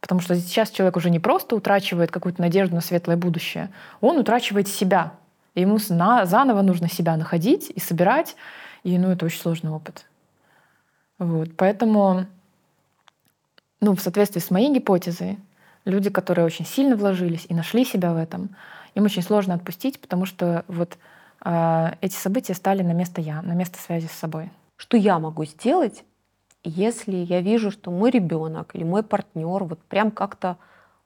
потому 0.00 0.20
что 0.20 0.34
сейчас 0.34 0.70
человек 0.70 0.96
уже 0.96 1.10
не 1.10 1.20
просто 1.20 1.54
утрачивает 1.54 2.10
какую-то 2.10 2.40
надежду 2.40 2.74
на 2.74 2.80
светлое 2.80 3.16
будущее, 3.16 3.70
он 4.00 4.18
утрачивает 4.18 4.68
себя. 4.68 5.12
Ему 5.54 5.78
заново 5.78 6.60
нужно 6.62 6.88
себя 6.88 7.16
находить 7.16 7.70
и 7.74 7.80
собирать, 7.80 8.36
и 8.82 8.98
ну, 8.98 9.10
это 9.10 9.24
очень 9.24 9.40
сложный 9.40 9.70
опыт. 9.70 10.04
Вот. 11.18 11.50
Поэтому, 11.56 12.26
ну, 13.80 13.94
в 13.94 14.00
соответствии 14.00 14.40
с 14.40 14.50
моей 14.50 14.72
гипотезой, 14.72 15.38
люди, 15.84 16.10
которые 16.10 16.44
очень 16.44 16.66
сильно 16.66 16.96
вложились 16.96 17.46
и 17.48 17.54
нашли 17.54 17.84
себя 17.84 18.12
в 18.12 18.16
этом, 18.16 18.50
им 18.94 19.04
очень 19.04 19.22
сложно 19.22 19.54
отпустить, 19.54 20.00
потому 20.00 20.26
что 20.26 20.64
вот 20.68 20.98
а, 21.40 21.96
эти 22.00 22.14
события 22.14 22.54
стали 22.54 22.82
на 22.82 22.92
место 22.92 23.20
я, 23.20 23.42
на 23.42 23.52
место 23.52 23.78
связи 23.78 24.06
с 24.06 24.12
собой. 24.12 24.50
Что 24.76 24.96
я 24.96 25.18
могу 25.18 25.44
сделать, 25.44 26.04
если 26.64 27.16
я 27.16 27.40
вижу, 27.40 27.70
что 27.70 27.90
мой 27.90 28.10
ребенок 28.10 28.74
или 28.74 28.84
мой 28.84 29.02
партнер 29.02 29.64
вот 29.64 29.78
прям 29.84 30.10
как-то 30.10 30.56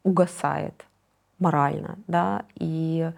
угасает 0.03 0.87
морально, 1.38 1.99
да, 2.07 2.44
и 2.55 3.12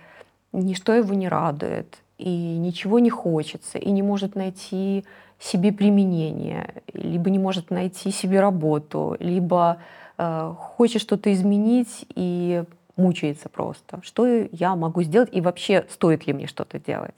ничто 0.52 0.92
его 0.92 1.14
не 1.14 1.28
радует, 1.28 1.98
и 2.18 2.56
ничего 2.58 2.98
не 2.98 3.10
хочется, 3.10 3.78
и 3.78 3.90
не 3.90 4.02
может 4.02 4.34
найти 4.34 5.04
себе 5.42 5.72
применение, 5.72 6.82
либо 6.92 7.28
не 7.30 7.38
может 7.38 7.70
найти 7.70 8.10
себе 8.12 8.40
работу, 8.40 9.16
либо 9.18 9.78
э, 10.16 10.54
хочет 10.56 11.02
что-то 11.02 11.32
изменить 11.32 12.06
и 12.14 12.64
мучается 12.96 13.48
просто. 13.48 14.00
Что 14.02 14.26
я 14.26 14.76
могу 14.76 15.02
сделать 15.02 15.30
и 15.32 15.40
вообще 15.40 15.84
стоит 15.90 16.26
ли 16.26 16.32
мне 16.32 16.46
что-то 16.46 16.78
делать? 16.78 17.16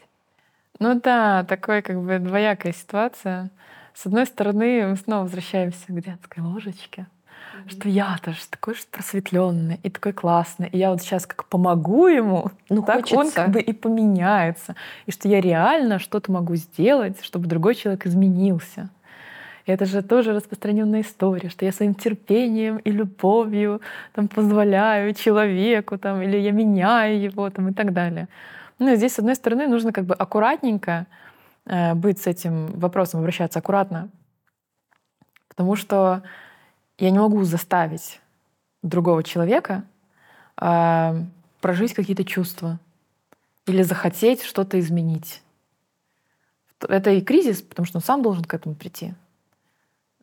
Ну 0.79 0.99
да, 1.01 1.45
такой 1.45 1.83
как 1.83 2.03
бы 2.03 2.19
двоякая 2.19 2.73
ситуация. 2.73 3.51
С 3.93 4.07
одной 4.07 4.27
стороны, 4.27 4.89
мы 4.89 4.97
снова 4.97 5.23
возвращаемся 5.23 5.87
к 5.87 6.01
детской 6.01 6.41
ложечке, 6.41 7.07
mm-hmm. 7.55 7.71
что 7.71 7.89
я-то 7.89 8.33
же 8.33 8.41
такой 8.51 8.75
же 8.75 8.83
просветленный 8.91 9.81
и 9.83 9.91
такой 9.91 10.13
классный, 10.13 10.69
и 10.69 10.79
я 10.79 10.91
вот 10.91 11.03
сейчас 11.03 11.27
как 11.27 11.47
помогу 11.47 12.07
ему, 12.07 12.51
ну, 12.69 12.83
так 12.83 13.03
хочется. 13.03 13.19
он 13.19 13.31
как 13.31 13.51
бы 13.51 13.61
и 13.61 13.73
поменяется, 13.73 14.75
и 15.07 15.13
что 15.13 15.29
я 15.29 15.41
реально 15.41 15.99
что-то 15.99 16.33
могу 16.33 16.57
сделать, 16.57 17.23
чтобы 17.25 17.47
другой 17.47 17.75
человек 17.75 18.07
изменился. 18.07 18.91
И 19.67 19.73
это 19.73 19.87
же 19.87 20.03
тоже 20.03 20.35
распространенная 20.35 21.01
история, 21.01 21.49
что 21.49 21.65
я 21.65 21.73
своим 21.73 21.95
терпением 21.95 22.77
и 22.79 22.91
любовью 22.91 23.81
там, 24.13 24.29
позволяю 24.29 25.15
человеку, 25.15 25.97
там, 25.97 26.21
или 26.21 26.37
я 26.37 26.53
меняю 26.53 27.21
его 27.21 27.49
там, 27.49 27.69
и 27.69 27.73
так 27.73 27.93
далее. 27.93 28.29
Ну, 28.79 28.93
и 28.93 28.97
здесь, 28.97 29.15
с 29.15 29.19
одной 29.19 29.35
стороны, 29.35 29.67
нужно 29.67 29.93
как 29.93 30.05
бы 30.05 30.15
аккуратненько 30.15 31.07
э, 31.67 31.95
быть 31.95 32.21
с 32.21 32.27
этим 32.27 32.67
вопросом, 32.79 33.21
обращаться 33.21 33.61
аккуратно, 33.61 34.11
потому 35.49 35.77
что 35.77 36.23
я 36.99 37.11
не 37.11 37.19
могу 37.19 37.45
заставить 37.45 38.21
другого 38.83 39.23
человека 39.23 39.85
э, 40.61 41.25
прожить 41.61 41.95
какие-то 41.95 42.25
чувства 42.25 42.79
или 43.67 43.83
захотеть 43.83 44.43
что-то 44.43 44.79
изменить. 44.79 45.43
Это 46.87 47.11
и 47.11 47.23
кризис, 47.23 47.63
потому 47.63 47.87
что 47.87 47.99
он 47.99 48.03
сам 48.03 48.23
должен 48.23 48.45
к 48.45 48.53
этому 48.53 48.75
прийти. 48.75 49.15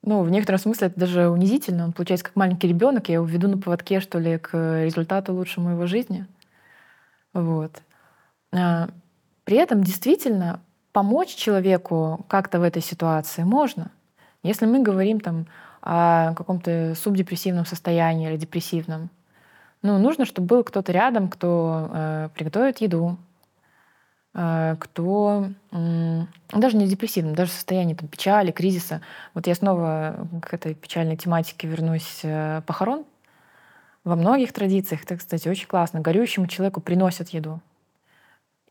Ну, 0.03 0.23
в 0.23 0.29
некотором 0.31 0.60
смысле 0.60 0.88
это 0.88 0.99
даже 0.99 1.29
унизительно. 1.29 1.86
Он 1.86 1.93
получается 1.93 2.25
как 2.25 2.36
маленький 2.36 2.67
ребенок, 2.67 3.10
я 3.10 3.15
его 3.15 3.25
веду 3.25 3.47
на 3.47 3.57
поводке, 3.57 3.99
что 3.99 4.19
ли, 4.19 4.38
к 4.38 4.84
результату 4.84 5.34
лучшему 5.34 5.71
его 5.71 5.86
жизни. 5.86 6.25
Вот. 7.34 7.81
А, 8.51 8.89
при 9.43 9.57
этом 9.57 9.84
действительно 9.84 10.60
помочь 10.91 11.36
человеку 11.36 12.25
как-то 12.27 12.60
в 12.60 12.63
этой 12.63 12.81
ситуации 12.81 13.43
можно. 13.43 13.91
Если 14.43 14.65
мы 14.65 14.81
говорим 14.81 15.19
там 15.19 15.45
о 15.81 16.33
каком-то 16.35 16.93
субдепрессивном 16.95 17.65
состоянии 17.65 18.29
или 18.29 18.37
депрессивном, 18.37 19.09
ну, 19.81 19.97
нужно, 19.97 20.25
чтобы 20.25 20.47
был 20.47 20.63
кто-то 20.63 20.91
рядом, 20.91 21.27
кто 21.27 21.89
э, 21.91 22.29
приготовит 22.35 22.81
еду, 22.81 23.17
э, 24.35 24.75
кто 24.79 25.49
э, 25.71 26.21
даже 26.53 26.77
не 26.77 26.87
депрессивном, 26.87 27.33
даже 27.33 27.51
в 27.51 27.55
состоянии 27.55 27.95
там, 27.95 28.07
печали, 28.07 28.51
кризиса. 28.51 29.01
Вот 29.33 29.47
я 29.47 29.55
снова 29.55 30.27
к 30.43 30.53
этой 30.53 30.75
печальной 30.75 31.17
тематике 31.17 31.67
вернусь 31.67 32.19
э, 32.21 32.61
похорон. 32.67 33.05
Во 34.03 34.15
многих 34.15 34.53
традициях, 34.53 35.03
это, 35.03 35.17
кстати, 35.17 35.47
очень 35.47 35.67
классно. 35.67 35.99
Горюющему 35.99 36.45
человеку 36.47 36.79
приносят 36.79 37.29
еду 37.29 37.59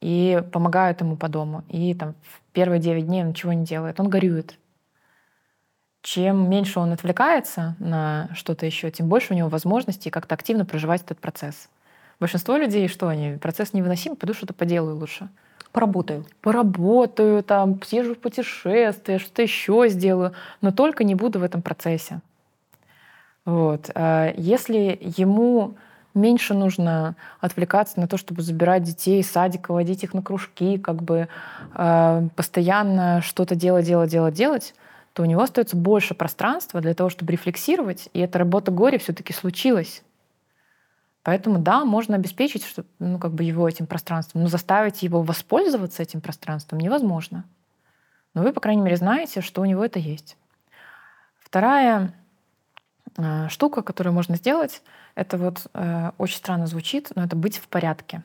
и 0.00 0.42
помогают 0.52 1.00
ему 1.00 1.16
по 1.16 1.28
дому. 1.28 1.64
И 1.68 1.92
там 1.94 2.14
в 2.22 2.52
первые 2.52 2.80
9 2.80 3.06
дней 3.06 3.22
он 3.22 3.30
ничего 3.30 3.52
не 3.52 3.64
делает. 3.64 3.98
Он 3.98 4.08
горюет. 4.08 4.59
Чем 6.02 6.48
меньше 6.48 6.80
он 6.80 6.92
отвлекается 6.92 7.76
на 7.78 8.30
что-то 8.34 8.64
еще, 8.64 8.90
тем 8.90 9.08
больше 9.08 9.34
у 9.34 9.36
него 9.36 9.48
возможностей 9.48 10.10
как-то 10.10 10.34
активно 10.34 10.64
проживать 10.64 11.02
этот 11.02 11.18
процесс. 11.18 11.68
Большинство 12.18 12.56
людей, 12.56 12.88
что 12.88 13.08
они, 13.08 13.36
процесс 13.36 13.72
невыносим, 13.72 14.16
пойду 14.16 14.34
что-то 14.34 14.54
поделаю 14.54 14.96
лучше. 14.96 15.28
Поработаю. 15.72 16.24
Поработаю, 16.40 17.42
там, 17.42 17.80
съезжу 17.82 18.14
в 18.14 18.18
путешествие, 18.18 19.18
что-то 19.18 19.42
еще 19.42 19.88
сделаю, 19.88 20.32
но 20.60 20.72
только 20.72 21.04
не 21.04 21.14
буду 21.14 21.38
в 21.38 21.42
этом 21.42 21.62
процессе. 21.62 22.20
Вот. 23.44 23.90
А 23.94 24.32
если 24.36 24.98
ему 25.00 25.76
меньше 26.14 26.54
нужно 26.54 27.14
отвлекаться 27.40 28.00
на 28.00 28.08
то, 28.08 28.16
чтобы 28.16 28.42
забирать 28.42 28.82
детей 28.82 29.20
из 29.20 29.30
садика, 29.30 29.72
водить 29.72 30.02
их 30.02 30.12
на 30.12 30.22
кружки, 30.22 30.76
как 30.78 31.02
бы 31.02 31.28
э, 31.74 32.28
постоянно 32.34 33.22
что-то 33.22 33.54
делать, 33.54 33.86
делать, 33.86 34.10
делать, 34.10 34.34
делать, 34.34 34.74
то 35.12 35.22
у 35.22 35.26
него 35.26 35.42
остается 35.42 35.76
больше 35.76 36.14
пространства 36.14 36.80
для 36.80 36.94
того, 36.94 37.10
чтобы 37.10 37.32
рефлексировать, 37.32 38.08
и 38.12 38.20
эта 38.20 38.38
работа 38.38 38.70
горя 38.70 38.98
все-таки 38.98 39.32
случилась. 39.32 40.02
Поэтому 41.22 41.58
да, 41.58 41.84
можно 41.84 42.16
обеспечить 42.16 42.64
что, 42.64 42.84
ну, 42.98 43.18
как 43.18 43.32
бы 43.32 43.44
его 43.44 43.68
этим 43.68 43.86
пространством, 43.86 44.42
но 44.42 44.48
заставить 44.48 45.02
его 45.02 45.22
воспользоваться 45.22 46.02
этим 46.02 46.20
пространством 46.20 46.80
невозможно. 46.80 47.44
Но 48.34 48.42
вы, 48.42 48.52
по 48.52 48.60
крайней 48.60 48.82
мере, 48.82 48.96
знаете, 48.96 49.40
что 49.40 49.60
у 49.60 49.64
него 49.64 49.84
это 49.84 49.98
есть. 49.98 50.36
Вторая 51.40 52.14
э, 53.16 53.48
штука, 53.48 53.82
которую 53.82 54.14
можно 54.14 54.36
сделать, 54.36 54.82
это 55.14 55.36
вот 55.36 55.66
э, 55.74 56.12
очень 56.16 56.36
странно 56.36 56.66
звучит, 56.66 57.10
но 57.16 57.24
это 57.24 57.36
быть 57.36 57.58
в 57.58 57.66
порядке. 57.68 58.22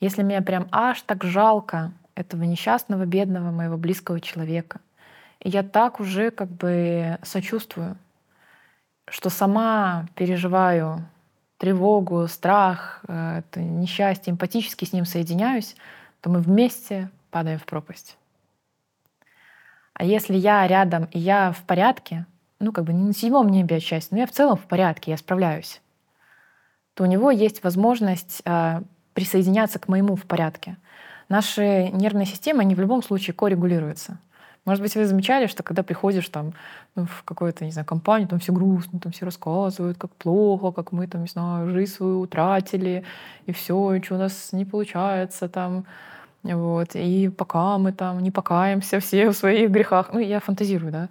Если 0.00 0.22
мне 0.24 0.42
прям 0.42 0.66
аж 0.72 1.00
так 1.02 1.22
жалко 1.22 1.92
этого 2.16 2.42
несчастного, 2.42 3.06
бедного 3.06 3.52
моего 3.52 3.76
близкого 3.76 4.20
человека, 4.20 4.80
я 5.48 5.62
так 5.62 6.00
уже 6.00 6.30
как 6.30 6.48
бы 6.48 7.18
сочувствую, 7.22 7.96
что 9.08 9.30
сама 9.30 10.06
переживаю 10.14 11.04
тревогу, 11.58 12.26
страх, 12.28 13.00
э, 13.08 13.38
это 13.38 13.60
несчастье, 13.60 14.32
эмпатически 14.32 14.84
с 14.84 14.92
ним 14.92 15.04
соединяюсь, 15.04 15.76
то 16.20 16.30
мы 16.30 16.40
вместе 16.40 17.10
падаем 17.30 17.58
в 17.58 17.64
пропасть. 17.64 18.16
А 19.94 20.04
если 20.04 20.36
я 20.36 20.66
рядом 20.66 21.04
и 21.12 21.18
я 21.18 21.52
в 21.52 21.62
порядке, 21.64 22.26
ну, 22.58 22.72
как 22.72 22.84
бы 22.84 22.92
не 22.92 23.04
на 23.04 23.12
седьмом 23.12 23.48
небе 23.48 23.76
отчасти, 23.76 24.12
но 24.12 24.20
я 24.20 24.26
в 24.26 24.30
целом 24.30 24.56
в 24.56 24.66
порядке, 24.66 25.10
я 25.10 25.16
справляюсь, 25.16 25.80
то 26.94 27.04
у 27.04 27.06
него 27.06 27.30
есть 27.30 27.62
возможность 27.62 28.42
э, 28.44 28.82
присоединяться 29.14 29.78
к 29.78 29.88
моему 29.88 30.16
в 30.16 30.24
порядке. 30.24 30.76
Наши 31.28 31.88
нервные 31.92 32.26
системы, 32.26 32.62
они 32.62 32.74
в 32.74 32.80
любом 32.80 33.02
случае 33.02 33.34
коррегулируются. 33.34 34.18
Может 34.64 34.82
быть, 34.82 34.94
вы 34.94 35.06
замечали, 35.06 35.46
что 35.46 35.62
когда 35.62 35.82
приходишь 35.82 36.28
там 36.28 36.52
ну, 36.94 37.06
в 37.06 37.24
какую-то, 37.24 37.64
не 37.64 37.72
знаю, 37.72 37.86
компанию, 37.86 38.28
там 38.28 38.38
все 38.38 38.52
грустно, 38.52 39.00
там 39.00 39.10
все 39.10 39.24
рассказывают, 39.24 39.98
как 39.98 40.14
плохо, 40.14 40.70
как 40.70 40.92
мы 40.92 41.08
там, 41.08 41.22
не 41.22 41.28
знаю, 41.28 41.70
жизнь 41.70 41.92
свою 41.92 42.20
утратили, 42.20 43.04
и 43.46 43.52
все, 43.52 43.94
ничего 43.94 44.16
у 44.16 44.20
нас 44.20 44.52
не 44.52 44.64
получается 44.64 45.48
там. 45.48 45.84
Вот. 46.44 46.90
И 46.94 47.28
пока 47.28 47.78
мы 47.78 47.92
там 47.92 48.20
не 48.20 48.30
покаемся 48.30 49.00
все 49.00 49.30
в 49.30 49.36
своих 49.36 49.70
грехах. 49.70 50.10
Ну, 50.12 50.20
я 50.20 50.40
фантазирую, 50.40 50.92
да 50.92 51.08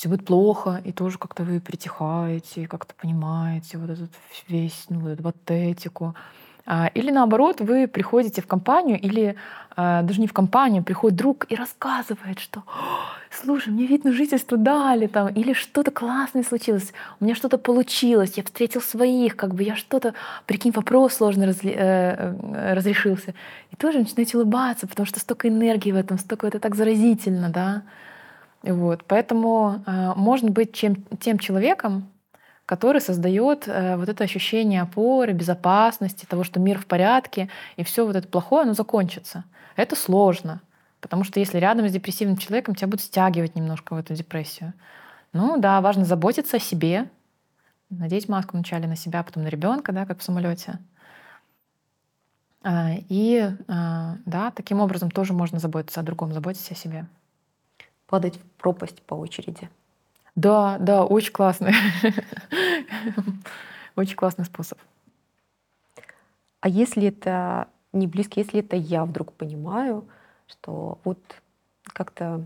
все 0.00 0.08
будет 0.08 0.24
плохо, 0.24 0.80
и 0.82 0.92
тоже 0.92 1.18
как-то 1.18 1.42
вы 1.42 1.60
притихаете, 1.60 2.66
как-то 2.66 2.94
понимаете 2.94 3.76
вот 3.76 3.90
этот 3.90 4.10
весь, 4.48 4.86
ну, 4.88 5.00
вот 5.00 5.10
эту 5.10 5.22
патетику. 5.22 6.06
А, 6.06 6.14
или 6.94 7.10
наоборот, 7.10 7.60
вы 7.60 7.88
приходите 7.88 8.42
в 8.42 8.46
компанию, 8.46 9.00
или 9.00 9.36
а, 9.76 10.02
даже 10.02 10.20
не 10.20 10.26
в 10.26 10.32
компанию, 10.32 10.82
приходит 10.82 11.16
друг 11.16 11.46
и 11.48 11.54
рассказывает, 11.54 12.38
что 12.38 12.62
слушай, 13.30 13.68
мне 13.72 13.86
вид 13.86 14.04
на 14.04 14.12
жительство 14.12 14.58
дали, 14.58 15.06
там, 15.06 15.28
или 15.28 15.52
что-то 15.52 15.90
классное 15.90 16.42
случилось, 16.42 16.92
у 17.20 17.24
меня 17.24 17.34
что-то 17.34 17.56
получилось, 17.58 18.34
я 18.36 18.42
встретил 18.42 18.80
своих, 18.80 19.36
как 19.36 19.54
бы 19.54 19.62
я 19.62 19.76
что-то, 19.76 20.14
прикинь, 20.46 20.72
вопрос 20.72 21.14
сложно 21.14 21.46
разли, 21.46 21.72
э, 21.72 22.34
э, 22.34 22.74
разрешился. 22.74 23.34
И 23.70 23.76
тоже 23.76 24.00
начинаете 24.00 24.36
улыбаться, 24.36 24.86
потому 24.86 25.06
что 25.06 25.20
столько 25.20 25.48
энергии 25.48 25.92
в 25.92 25.96
этом, 25.96 26.18
столько 26.18 26.46
это 26.46 26.58
так 26.58 26.74
заразительно, 26.74 27.48
да. 27.48 27.82
Вот. 28.62 29.04
Поэтому 29.06 29.82
э, 29.86 30.12
можно 30.16 30.50
быть 30.50 30.72
чем, 30.72 30.96
тем 31.20 31.38
человеком, 31.38 32.08
который 32.70 33.00
создает 33.00 33.66
э, 33.66 33.96
вот 33.96 34.08
это 34.08 34.22
ощущение 34.22 34.82
опоры, 34.82 35.32
безопасности, 35.32 36.24
того, 36.24 36.44
что 36.44 36.60
мир 36.60 36.78
в 36.78 36.86
порядке, 36.86 37.48
и 37.74 37.82
все 37.82 38.06
вот 38.06 38.14
это 38.14 38.28
плохое, 38.28 38.62
оно 38.62 38.74
закончится. 38.74 39.42
Это 39.74 39.96
сложно, 39.96 40.60
потому 41.00 41.24
что 41.24 41.40
если 41.40 41.58
рядом 41.58 41.88
с 41.88 41.92
депрессивным 41.92 42.36
человеком, 42.36 42.76
тебя 42.76 42.86
будут 42.86 43.00
стягивать 43.00 43.56
немножко 43.56 43.94
в 43.94 43.98
эту 43.98 44.14
депрессию. 44.14 44.72
Ну 45.32 45.58
да, 45.58 45.80
важно 45.80 46.04
заботиться 46.04 46.58
о 46.58 46.60
себе, 46.60 47.10
надеть 47.90 48.28
маску 48.28 48.52
вначале 48.52 48.86
на 48.86 48.94
себя, 48.94 49.24
потом 49.24 49.42
на 49.42 49.48
ребенка, 49.48 49.90
да, 49.90 50.06
как 50.06 50.20
в 50.20 50.22
самолете. 50.22 50.78
А, 52.62 52.90
и 53.08 53.50
а, 53.66 54.14
да, 54.26 54.52
таким 54.52 54.78
образом 54.78 55.10
тоже 55.10 55.32
можно 55.32 55.58
заботиться 55.58 55.98
о 55.98 56.04
другом, 56.04 56.32
заботиться 56.32 56.74
о 56.74 56.76
себе 56.76 57.08
падать 58.06 58.36
в 58.38 58.62
пропасть 58.62 59.02
по 59.02 59.14
очереди. 59.14 59.68
Да, 60.34 60.78
да, 60.78 61.04
очень 61.04 61.32
классный. 61.32 61.74
Очень 63.96 64.16
классный 64.16 64.44
способ. 64.44 64.78
А 66.60 66.68
если 66.68 67.08
это 67.08 67.68
не 67.92 68.06
близко, 68.06 68.40
если 68.40 68.60
это 68.60 68.76
я 68.76 69.04
вдруг 69.04 69.32
понимаю, 69.32 70.06
что 70.46 70.98
вот 71.04 71.18
как-то 71.84 72.44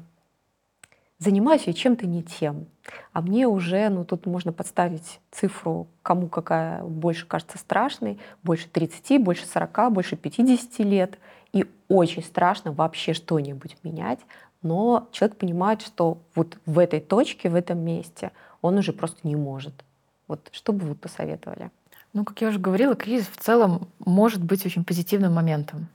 занимаюсь 1.18 1.64
я 1.66 1.73
чем-то 1.73 2.07
не 2.07 2.23
тем, 2.23 2.66
а 3.12 3.20
мне 3.20 3.47
уже, 3.47 3.88
ну 3.88 4.05
тут 4.05 4.27
можно 4.27 4.53
подставить 4.53 5.20
цифру, 5.31 5.87
кому 6.03 6.29
какая 6.29 6.83
больше 6.83 7.27
кажется 7.27 7.59
страшной, 7.59 8.18
больше 8.42 8.68
30, 8.68 9.23
больше 9.23 9.47
40, 9.47 9.92
больше 9.92 10.16
50 10.16 10.79
лет, 10.81 11.18
и 11.53 11.66
очень 11.88 12.23
страшно 12.23 12.73
вообще 12.73 13.12
что-нибудь 13.14 13.77
менять, 13.83 14.20
но 14.64 15.09
человек 15.12 15.37
понимает, 15.37 15.83
что 15.83 16.18
вот 16.35 16.59
в 16.66 16.79
этой 16.79 17.00
точке, 17.00 17.48
в 17.48 17.55
этом 17.55 17.79
месте 17.79 18.33
он 18.62 18.79
уже 18.79 18.92
просто 18.92 19.18
не 19.22 19.37
может. 19.37 19.85
Вот 20.27 20.48
что 20.52 20.73
бы 20.73 20.87
вы 20.87 20.94
посоветовали? 20.94 21.71
Ну, 22.12 22.25
как 22.25 22.40
я 22.40 22.48
уже 22.48 22.58
говорила, 22.58 22.96
кризис 22.96 23.29
в 23.29 23.37
целом 23.37 23.88
может 23.98 24.42
быть 24.42 24.65
очень 24.65 24.85
позитивным 24.85 25.35
моментом. 25.35 25.88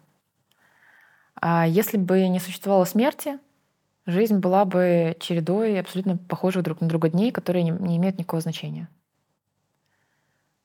А 1.35 1.65
если 1.65 1.97
бы 1.97 2.27
не 2.27 2.39
существовало 2.39 2.85
смерти, 2.85 3.39
жизнь 4.05 4.37
была 4.37 4.65
бы 4.65 5.17
чередой 5.19 5.79
абсолютно 5.79 6.17
похожих 6.17 6.63
друг 6.63 6.79
на 6.79 6.87
друга 6.87 7.09
дней, 7.09 7.31
которые 7.31 7.63
не, 7.63 7.71
не 7.71 7.97
имеют 7.97 8.17
никакого 8.19 8.41
значения 8.41 8.87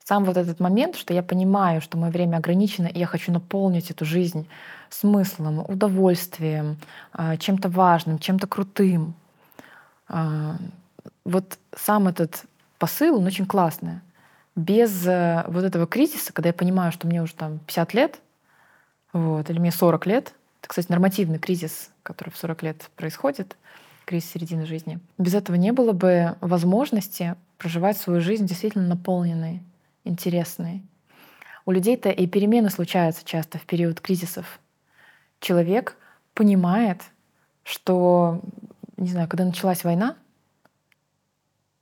сам 0.05 0.24
вот 0.24 0.36
этот 0.36 0.61
момент, 0.61 0.96
что 0.96 1.14
я 1.14 1.22
понимаю, 1.22 1.80
что 1.80 1.96
мое 1.96 2.11
время 2.11 2.36
ограничено, 2.36 2.86
и 2.86 2.98
я 2.98 3.07
хочу 3.07 3.32
наполнить 3.32 3.90
эту 3.90 4.05
жизнь 4.05 4.46
смыслом, 4.90 5.64
удовольствием, 5.66 6.76
а, 7.12 7.36
чем-то 7.38 7.70
важным, 7.70 8.18
чем-то 8.18 8.46
крутым. 8.46 9.14
А, 10.09 10.57
вот 11.24 11.59
сам 11.74 12.07
этот 12.07 12.44
посыл, 12.78 13.16
он 13.16 13.26
очень 13.26 13.46
классный. 13.46 14.00
Без 14.57 15.07
э, 15.07 15.44
вот 15.48 15.64
этого 15.64 15.86
кризиса, 15.86 16.32
когда 16.32 16.50
я 16.50 16.52
понимаю, 16.52 16.92
что 16.92 17.09
мне 17.09 17.22
уже 17.22 17.34
там 17.34 17.59
50 17.66 17.94
лет, 17.94 18.20
вот, 19.12 19.50
или 19.50 19.59
мне 19.59 19.72
40 19.72 20.07
лет, 20.07 20.34
это, 20.61 20.68
кстати, 20.68 20.86
нормативный 20.90 21.38
кризис, 21.38 21.90
который 22.05 22.30
в 22.30 22.36
40 22.36 22.62
лет 22.62 22.90
происходит, 22.94 23.57
кризис 24.05 24.30
середины 24.30 24.64
жизни. 24.66 25.00
Без 25.18 25.34
этого 25.34 25.57
не 25.57 25.72
было 25.72 25.92
бы 25.92 26.36
возможности 26.40 27.34
проживать 27.59 27.96
свою 27.96 28.20
жизнь 28.20 28.46
действительно 28.46 28.86
наполненной, 28.86 29.62
интересной. 30.05 30.82
У 31.66 31.72
людей-то 31.72 32.11
и 32.11 32.26
перемены 32.26 32.70
случаются 32.70 33.24
часто 33.24 33.59
в 33.59 33.62
период 33.62 34.00
кризисов. 34.00 34.61
Человек 35.40 35.96
понимает, 36.34 37.02
что, 37.62 38.40
не 38.96 39.09
знаю, 39.09 39.28
когда 39.28 39.44
началась 39.44 39.84
война, 39.84 40.16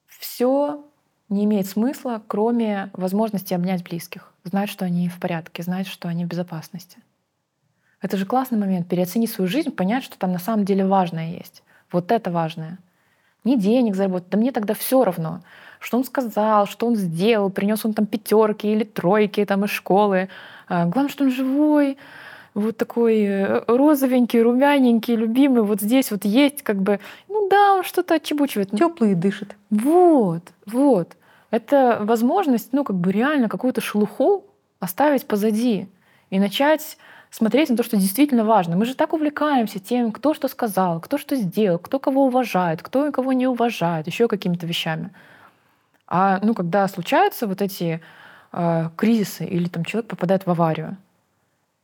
все 0.06 0.84
не 1.28 1.44
имеет 1.44 1.66
смысла, 1.66 2.22
кроме 2.26 2.90
возможности 2.92 3.54
обнять 3.54 3.82
близких, 3.82 4.32
знать, 4.44 4.68
что 4.68 4.84
они 4.84 5.08
в 5.08 5.18
порядке, 5.18 5.62
знать, 5.62 5.88
что 5.88 6.08
они 6.08 6.24
в 6.24 6.28
безопасности. 6.28 6.98
Это 8.00 8.16
же 8.16 8.26
классный 8.26 8.58
момент 8.58 8.88
переоценить 8.88 9.30
свою 9.30 9.48
жизнь, 9.48 9.70
понять, 9.70 10.04
что 10.04 10.18
там 10.18 10.32
на 10.32 10.38
самом 10.38 10.64
деле 10.64 10.84
важное 10.84 11.30
есть. 11.30 11.62
Вот 11.90 12.12
это 12.12 12.30
важное. 12.30 12.78
Не 13.44 13.58
денег 13.58 13.94
заработать, 13.94 14.28
да 14.28 14.38
мне 14.38 14.52
тогда 14.52 14.74
все 14.74 15.04
равно, 15.04 15.42
что 15.82 15.98
он 15.98 16.04
сказал, 16.04 16.66
что 16.66 16.86
он 16.86 16.96
сделал, 16.96 17.50
принес 17.50 17.84
он 17.84 17.92
там 17.92 18.06
пятерки 18.06 18.66
или 18.66 18.84
тройки 18.84 19.44
там 19.44 19.64
из 19.64 19.70
школы. 19.70 20.28
А, 20.68 20.86
главное, 20.86 21.10
что 21.10 21.24
он 21.24 21.30
живой, 21.30 21.98
вот 22.54 22.76
такой 22.76 23.22
э, 23.24 23.64
розовенький, 23.66 24.40
румяненький, 24.42 25.16
любимый, 25.16 25.62
вот 25.62 25.80
здесь 25.80 26.10
вот 26.10 26.24
есть, 26.24 26.62
как 26.62 26.76
бы, 26.76 27.00
ну 27.28 27.48
да, 27.48 27.74
он 27.74 27.82
что-то 27.82 28.14
отчебучивает. 28.14 28.70
Теплый 28.70 29.14
дышит. 29.14 29.56
Вот, 29.70 30.42
вот. 30.66 31.16
Это 31.50 31.98
возможность, 32.00 32.72
ну, 32.72 32.84
как 32.84 32.96
бы 32.96 33.12
реально 33.12 33.48
какую-то 33.48 33.80
шелуху 33.80 34.44
оставить 34.80 35.26
позади 35.26 35.88
и 36.30 36.38
начать 36.38 36.96
смотреть 37.30 37.70
на 37.70 37.76
то, 37.76 37.82
что 37.82 37.96
действительно 37.96 38.44
важно. 38.44 38.76
Мы 38.76 38.84
же 38.84 38.94
так 38.94 39.12
увлекаемся 39.12 39.78
тем, 39.78 40.12
кто 40.12 40.34
что 40.34 40.48
сказал, 40.48 41.00
кто 41.00 41.18
что 41.18 41.34
сделал, 41.36 41.78
кто 41.78 41.98
кого 41.98 42.26
уважает, 42.26 42.82
кто 42.82 43.10
кого 43.10 43.32
не 43.32 43.46
уважает, 43.46 44.06
еще 44.06 44.28
какими-то 44.28 44.66
вещами. 44.66 45.10
А 46.14 46.40
ну, 46.42 46.52
когда 46.52 46.86
случаются 46.88 47.46
вот 47.46 47.62
эти 47.62 48.02
э, 48.52 48.90
кризисы 48.96 49.46
или 49.46 49.66
там 49.66 49.82
человек 49.82 50.10
попадает 50.10 50.44
в 50.44 50.50
аварию, 50.50 50.98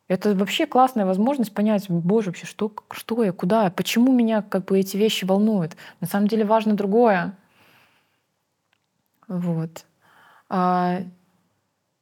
это 0.07 0.35
вообще 0.35 0.67
классная 0.67 1.07
возможность 1.07 1.55
понять, 1.55 1.89
боже, 1.89 2.27
вообще, 2.27 2.45
что, 2.45 2.71
что 2.91 3.25
я, 3.25 3.33
куда, 3.33 3.71
почему 3.71 4.13
меня 4.13 4.43
как 4.43 4.67
бы 4.67 4.79
эти 4.79 4.99
вещи 4.99 5.25
волнуют. 5.25 5.79
На 6.03 6.07
самом 6.07 6.29
деле 6.29 6.45
важно 6.45 6.75
другое. 6.75 7.33
Вот. 9.29 9.87
А 10.51 11.01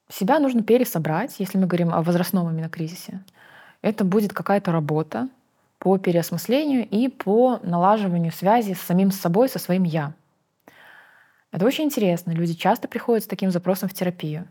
себя 0.08 0.40
нужно 0.40 0.64
пересобрать, 0.64 1.36
если 1.38 1.58
мы 1.58 1.68
говорим 1.68 1.94
о 1.94 2.02
возрастном 2.02 2.50
именно 2.50 2.68
кризисе. 2.68 3.22
Это 3.82 4.04
будет 4.04 4.32
какая-то 4.32 4.72
работа 4.72 5.28
по 5.78 5.96
переосмыслению 5.96 6.88
и 6.88 7.06
по 7.06 7.60
налаживанию 7.62 8.32
связи 8.32 8.72
с 8.72 8.80
самим 8.80 9.12
собой, 9.12 9.48
со 9.48 9.60
своим 9.60 9.84
«я». 9.84 10.12
Это 11.56 11.64
очень 11.64 11.84
интересно. 11.84 12.32
Люди 12.32 12.52
часто 12.52 12.86
приходят 12.86 13.24
с 13.24 13.26
таким 13.26 13.50
запросом 13.50 13.88
в 13.88 13.94
терапию. 13.94 14.46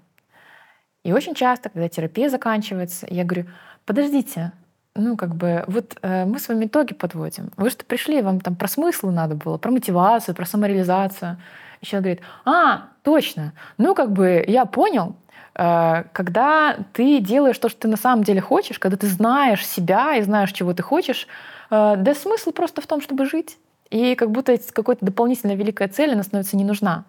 И 1.04 1.14
очень 1.14 1.36
часто, 1.36 1.70
когда 1.70 1.88
терапия 1.88 2.30
заканчивается, 2.30 3.06
я 3.08 3.24
говорю, 3.24 3.46
подождите, 3.86 4.54
ну, 4.96 5.16
как 5.16 5.36
бы, 5.36 5.64
вот 5.68 5.96
э, 6.02 6.26
мы 6.26 6.40
с 6.40 6.48
вами 6.48 6.66
итоги 6.66 6.96
подводим. 6.96 7.52
Вы 7.58 7.70
что 7.70 7.86
пришли, 7.86 8.24
вам 8.24 8.40
там 8.40 8.56
про 8.56 8.68
смысл 8.68 9.12
надо 9.12 9.36
было, 9.36 9.60
про 9.60 9.70
мотивацию, 9.70 10.34
про 10.34 10.46
самореализацию. 10.46 11.38
И 11.82 11.86
человек 11.86 12.04
говорит, 12.04 12.22
а, 12.44 12.88
точно, 13.04 13.54
ну, 13.78 13.94
как 13.94 14.12
бы, 14.12 14.44
я 14.48 14.66
понял, 14.66 15.16
э, 15.54 16.06
когда 16.12 16.76
ты 16.94 17.20
делаешь 17.20 17.60
то, 17.60 17.70
что 17.70 17.82
ты 17.82 17.88
на 17.88 17.98
самом 17.98 18.24
деле 18.24 18.42
хочешь, 18.42 18.80
когда 18.80 18.98
ты 18.98 19.06
знаешь 19.06 19.64
себя 19.64 20.16
и 20.16 20.24
знаешь, 20.24 20.52
чего 20.54 20.74
ты 20.74 20.82
хочешь, 20.82 21.28
э, 21.70 21.98
да 21.98 22.16
смысл 22.16 22.52
просто 22.52 22.82
в 22.82 22.88
том, 22.88 23.00
чтобы 23.00 23.28
жить. 23.28 23.60
И 23.90 24.16
как 24.16 24.32
будто 24.32 24.58
какой-то 24.74 25.06
дополнительная 25.06 25.56
великая 25.56 25.88
цель, 25.88 26.14
она 26.14 26.24
становится 26.24 26.58
не 26.58 26.66
нужна 26.66 27.06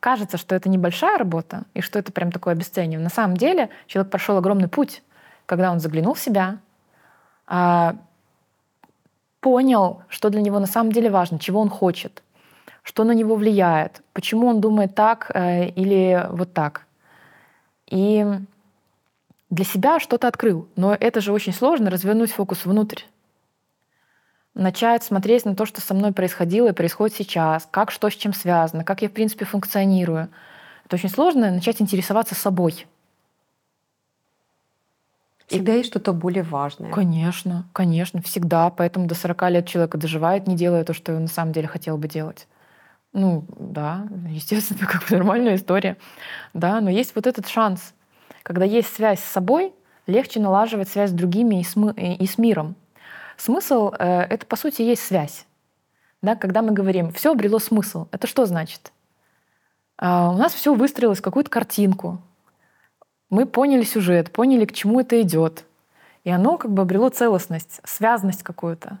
кажется, 0.00 0.38
что 0.38 0.54
это 0.54 0.68
небольшая 0.68 1.18
работа 1.18 1.62
и 1.74 1.82
что 1.82 1.98
это 1.98 2.10
прям 2.10 2.32
такое 2.32 2.54
обесценивание. 2.54 2.98
На 2.98 3.10
самом 3.10 3.36
деле 3.36 3.68
человек 3.86 4.10
прошел 4.10 4.36
огромный 4.36 4.68
путь, 4.68 5.02
когда 5.46 5.70
он 5.70 5.78
заглянул 5.78 6.14
в 6.14 6.20
себя, 6.20 6.58
а, 7.46 7.96
понял, 9.40 10.02
что 10.08 10.30
для 10.30 10.40
него 10.40 10.58
на 10.58 10.66
самом 10.66 10.90
деле 10.92 11.10
важно, 11.10 11.38
чего 11.38 11.60
он 11.60 11.68
хочет, 11.68 12.22
что 12.82 13.04
на 13.04 13.12
него 13.12 13.36
влияет, 13.36 14.02
почему 14.12 14.48
он 14.48 14.60
думает 14.60 14.94
так 14.94 15.30
э, 15.34 15.68
или 15.68 16.26
вот 16.30 16.52
так. 16.52 16.86
И 17.86 18.26
для 19.50 19.64
себя 19.64 19.98
что-то 20.00 20.28
открыл. 20.28 20.68
Но 20.76 20.94
это 20.94 21.20
же 21.20 21.32
очень 21.32 21.52
сложно 21.52 21.90
развернуть 21.90 22.32
фокус 22.32 22.64
внутрь 22.64 23.02
начать 24.54 25.02
смотреть 25.02 25.44
на 25.44 25.54
то, 25.54 25.66
что 25.66 25.80
со 25.80 25.94
мной 25.94 26.12
происходило 26.12 26.68
и 26.68 26.72
происходит 26.72 27.16
сейчас, 27.16 27.68
как 27.70 27.90
что 27.90 28.10
с 28.10 28.14
чем 28.14 28.32
связано, 28.32 28.84
как 28.84 29.02
я, 29.02 29.08
в 29.08 29.12
принципе, 29.12 29.44
функционирую. 29.44 30.28
Это 30.84 30.96
очень 30.96 31.08
сложно 31.08 31.50
начать 31.50 31.80
интересоваться 31.80 32.34
собой. 32.34 32.86
Всегда 35.46 35.74
и... 35.74 35.78
есть 35.78 35.90
что-то 35.90 36.12
более 36.12 36.42
важное. 36.42 36.90
Конечно, 36.90 37.68
конечно, 37.72 38.22
всегда. 38.22 38.70
Поэтому 38.70 39.06
до 39.06 39.14
40 39.14 39.50
лет 39.50 39.66
человек 39.66 39.96
доживает, 39.96 40.46
не 40.46 40.56
делая 40.56 40.84
то, 40.84 40.94
что 40.94 41.14
он 41.14 41.22
на 41.22 41.28
самом 41.28 41.52
деле 41.52 41.68
хотел 41.68 41.96
бы 41.96 42.08
делать. 42.08 42.46
Ну, 43.12 43.44
да, 43.58 44.06
естественно, 44.28 44.86
как 44.90 45.08
бы 45.08 45.16
нормальная 45.16 45.56
история. 45.56 45.96
Да, 46.54 46.80
но 46.80 46.90
есть 46.90 47.14
вот 47.14 47.26
этот 47.26 47.48
шанс. 47.48 47.94
Когда 48.42 48.64
есть 48.64 48.94
связь 48.94 49.20
с 49.20 49.24
собой, 49.24 49.72
легче 50.06 50.40
налаживать 50.40 50.88
связь 50.88 51.10
с 51.10 51.14
другими 51.14 51.60
и 51.60 51.64
с, 51.64 51.76
мы, 51.76 51.92
и 51.92 52.26
с 52.26 52.38
миром. 52.38 52.76
Смысл 53.40 53.94
э,— 53.98 54.20
это, 54.30 54.44
по 54.44 54.54
сути, 54.56 54.82
есть 54.82 55.02
связь. 55.02 55.46
Да, 56.20 56.36
когда 56.36 56.60
мы 56.60 56.72
говорим 56.72 57.10
«все 57.10 57.32
обрело 57.32 57.58
смысл», 57.58 58.06
это 58.10 58.26
что 58.26 58.44
значит? 58.44 58.92
А, 59.96 60.30
у 60.30 60.36
нас 60.36 60.52
все 60.52 60.74
выстроилось 60.74 61.20
в 61.20 61.22
какую-то 61.22 61.48
картинку. 61.48 62.20
Мы 63.30 63.46
поняли 63.46 63.82
сюжет, 63.82 64.30
поняли, 64.30 64.66
к 64.66 64.74
чему 64.74 65.00
это 65.00 65.18
идет. 65.22 65.64
И 66.22 66.28
оно 66.30 66.58
как 66.58 66.70
бы 66.70 66.82
обрело 66.82 67.08
целостность, 67.08 67.80
связность 67.82 68.42
какую-то. 68.42 68.98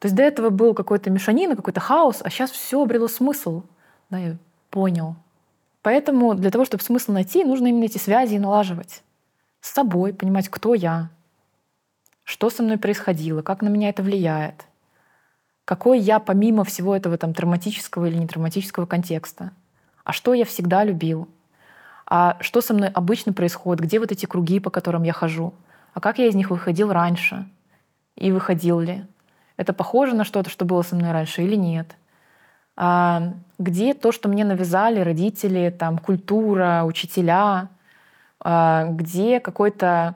То 0.00 0.06
есть 0.06 0.14
до 0.14 0.22
этого 0.22 0.50
был 0.50 0.74
какой-то 0.74 1.08
мешанина, 1.08 1.56
какой-то 1.56 1.80
хаос, 1.80 2.20
а 2.22 2.28
сейчас 2.28 2.50
все 2.50 2.82
обрело 2.82 3.08
смысл. 3.08 3.62
Да, 4.10 4.18
я 4.18 4.36
понял. 4.68 5.16
Поэтому 5.80 6.34
для 6.34 6.50
того, 6.50 6.66
чтобы 6.66 6.82
смысл 6.82 7.12
найти, 7.12 7.42
нужно 7.42 7.68
именно 7.68 7.84
эти 7.84 7.96
связи 7.96 8.36
налаживать. 8.36 9.02
С 9.62 9.70
собой, 9.70 10.12
понимать, 10.12 10.50
кто 10.50 10.74
я, 10.74 11.08
что 12.28 12.50
со 12.50 12.62
мной 12.62 12.76
происходило, 12.76 13.40
как 13.40 13.62
на 13.62 13.68
меня 13.68 13.88
это 13.88 14.02
влияет, 14.02 14.66
какой 15.64 15.98
я 15.98 16.18
помимо 16.18 16.62
всего 16.62 16.94
этого 16.94 17.16
там 17.16 17.32
травматического 17.32 18.04
или 18.04 18.18
нетравматического 18.18 18.84
контекста, 18.84 19.52
а 20.04 20.12
что 20.12 20.34
я 20.34 20.44
всегда 20.44 20.84
любил, 20.84 21.26
а 22.04 22.36
что 22.40 22.60
со 22.60 22.74
мной 22.74 22.90
обычно 22.90 23.32
происходит, 23.32 23.82
где 23.82 23.98
вот 23.98 24.12
эти 24.12 24.26
круги, 24.26 24.60
по 24.60 24.68
которым 24.68 25.04
я 25.04 25.14
хожу, 25.14 25.54
а 25.94 26.00
как 26.00 26.18
я 26.18 26.26
из 26.26 26.34
них 26.34 26.50
выходил 26.50 26.92
раньше 26.92 27.48
и 28.14 28.30
выходил 28.30 28.78
ли, 28.78 29.06
это 29.56 29.72
похоже 29.72 30.14
на 30.14 30.24
что-то, 30.24 30.50
что 30.50 30.66
было 30.66 30.82
со 30.82 30.96
мной 30.96 31.12
раньше 31.12 31.42
или 31.42 31.56
нет, 31.56 31.96
а 32.76 33.32
где 33.58 33.94
то, 33.94 34.12
что 34.12 34.28
мне 34.28 34.44
навязали 34.44 35.00
родители, 35.00 35.70
там 35.70 35.96
культура, 35.96 36.82
учителя, 36.84 37.68
а 38.38 38.84
где 38.84 39.40
какой-то 39.40 40.14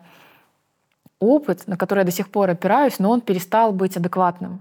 опыт, 1.22 1.66
на 1.66 1.76
который 1.76 2.00
я 2.00 2.04
до 2.04 2.10
сих 2.10 2.30
пор 2.30 2.50
опираюсь, 2.50 2.98
но 2.98 3.10
он 3.10 3.20
перестал 3.20 3.72
быть 3.72 3.96
адекватным. 3.96 4.60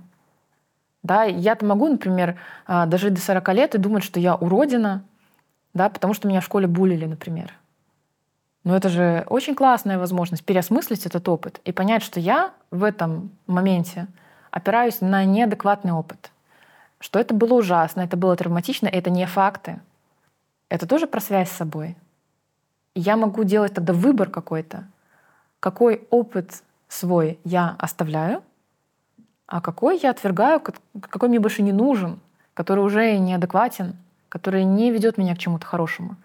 Да, 1.04 1.24
я-то 1.24 1.66
могу, 1.66 1.88
например, 1.88 2.38
а, 2.68 2.86
дожить 2.86 3.16
до 3.16 3.22
40 3.22 3.54
лет 3.54 3.76
и 3.76 3.80
думать, 3.80 4.04
что 4.04 4.20
я 4.20 4.36
уродина, 4.36 5.04
да, 5.74 5.90
потому 5.90 6.14
что 6.14 6.28
меня 6.28 6.42
в 6.42 6.46
школе 6.46 6.68
булили, 6.68 7.06
например. 7.06 7.54
Но 8.64 8.76
это 8.76 8.90
же 8.90 9.26
очень 9.28 9.56
классная 9.56 9.98
возможность 9.98 10.46
переосмыслить 10.46 11.08
этот 11.08 11.28
опыт 11.28 11.60
и 11.66 11.72
понять, 11.72 12.04
что 12.04 12.20
я 12.20 12.52
в 12.70 12.84
этом 12.84 13.32
моменте 13.48 14.08
опираюсь 14.52 15.02
на 15.02 15.26
неадекватный 15.26 15.94
опыт. 15.94 16.32
Что 17.00 17.20
это 17.20 17.34
было 17.34 17.56
ужасно, 17.56 18.02
это 18.02 18.16
было 18.16 18.36
травматично, 18.36 18.88
это 18.88 19.10
не 19.10 19.26
факты. 19.26 19.80
Это 20.70 20.86
тоже 20.86 21.08
про 21.08 21.20
связь 21.20 21.50
с 21.50 21.58
собой. 21.58 21.98
Я 22.94 23.18
могу 23.18 23.44
делать 23.44 23.74
тогда 23.74 23.94
выбор 23.94 24.30
какой-то, 24.30 24.84
какой 25.62 26.06
опыт 26.10 26.64
свой 26.90 27.40
я 27.46 27.76
оставляю, 27.80 28.44
а 29.48 29.62
какой 29.62 29.98
я 30.00 30.10
отвергаю, 30.10 30.60
какой 30.60 31.30
мне 31.30 31.40
больше 31.40 31.62
не 31.62 31.72
нужен, 31.72 32.20
который 32.54 32.84
уже 32.84 33.18
неадекватен, 33.18 33.96
который 34.28 34.66
не 34.66 34.92
ведет 34.92 35.18
меня 35.18 35.36
к 35.36 35.38
чему-то 35.38 35.66
хорошему. 35.66 36.18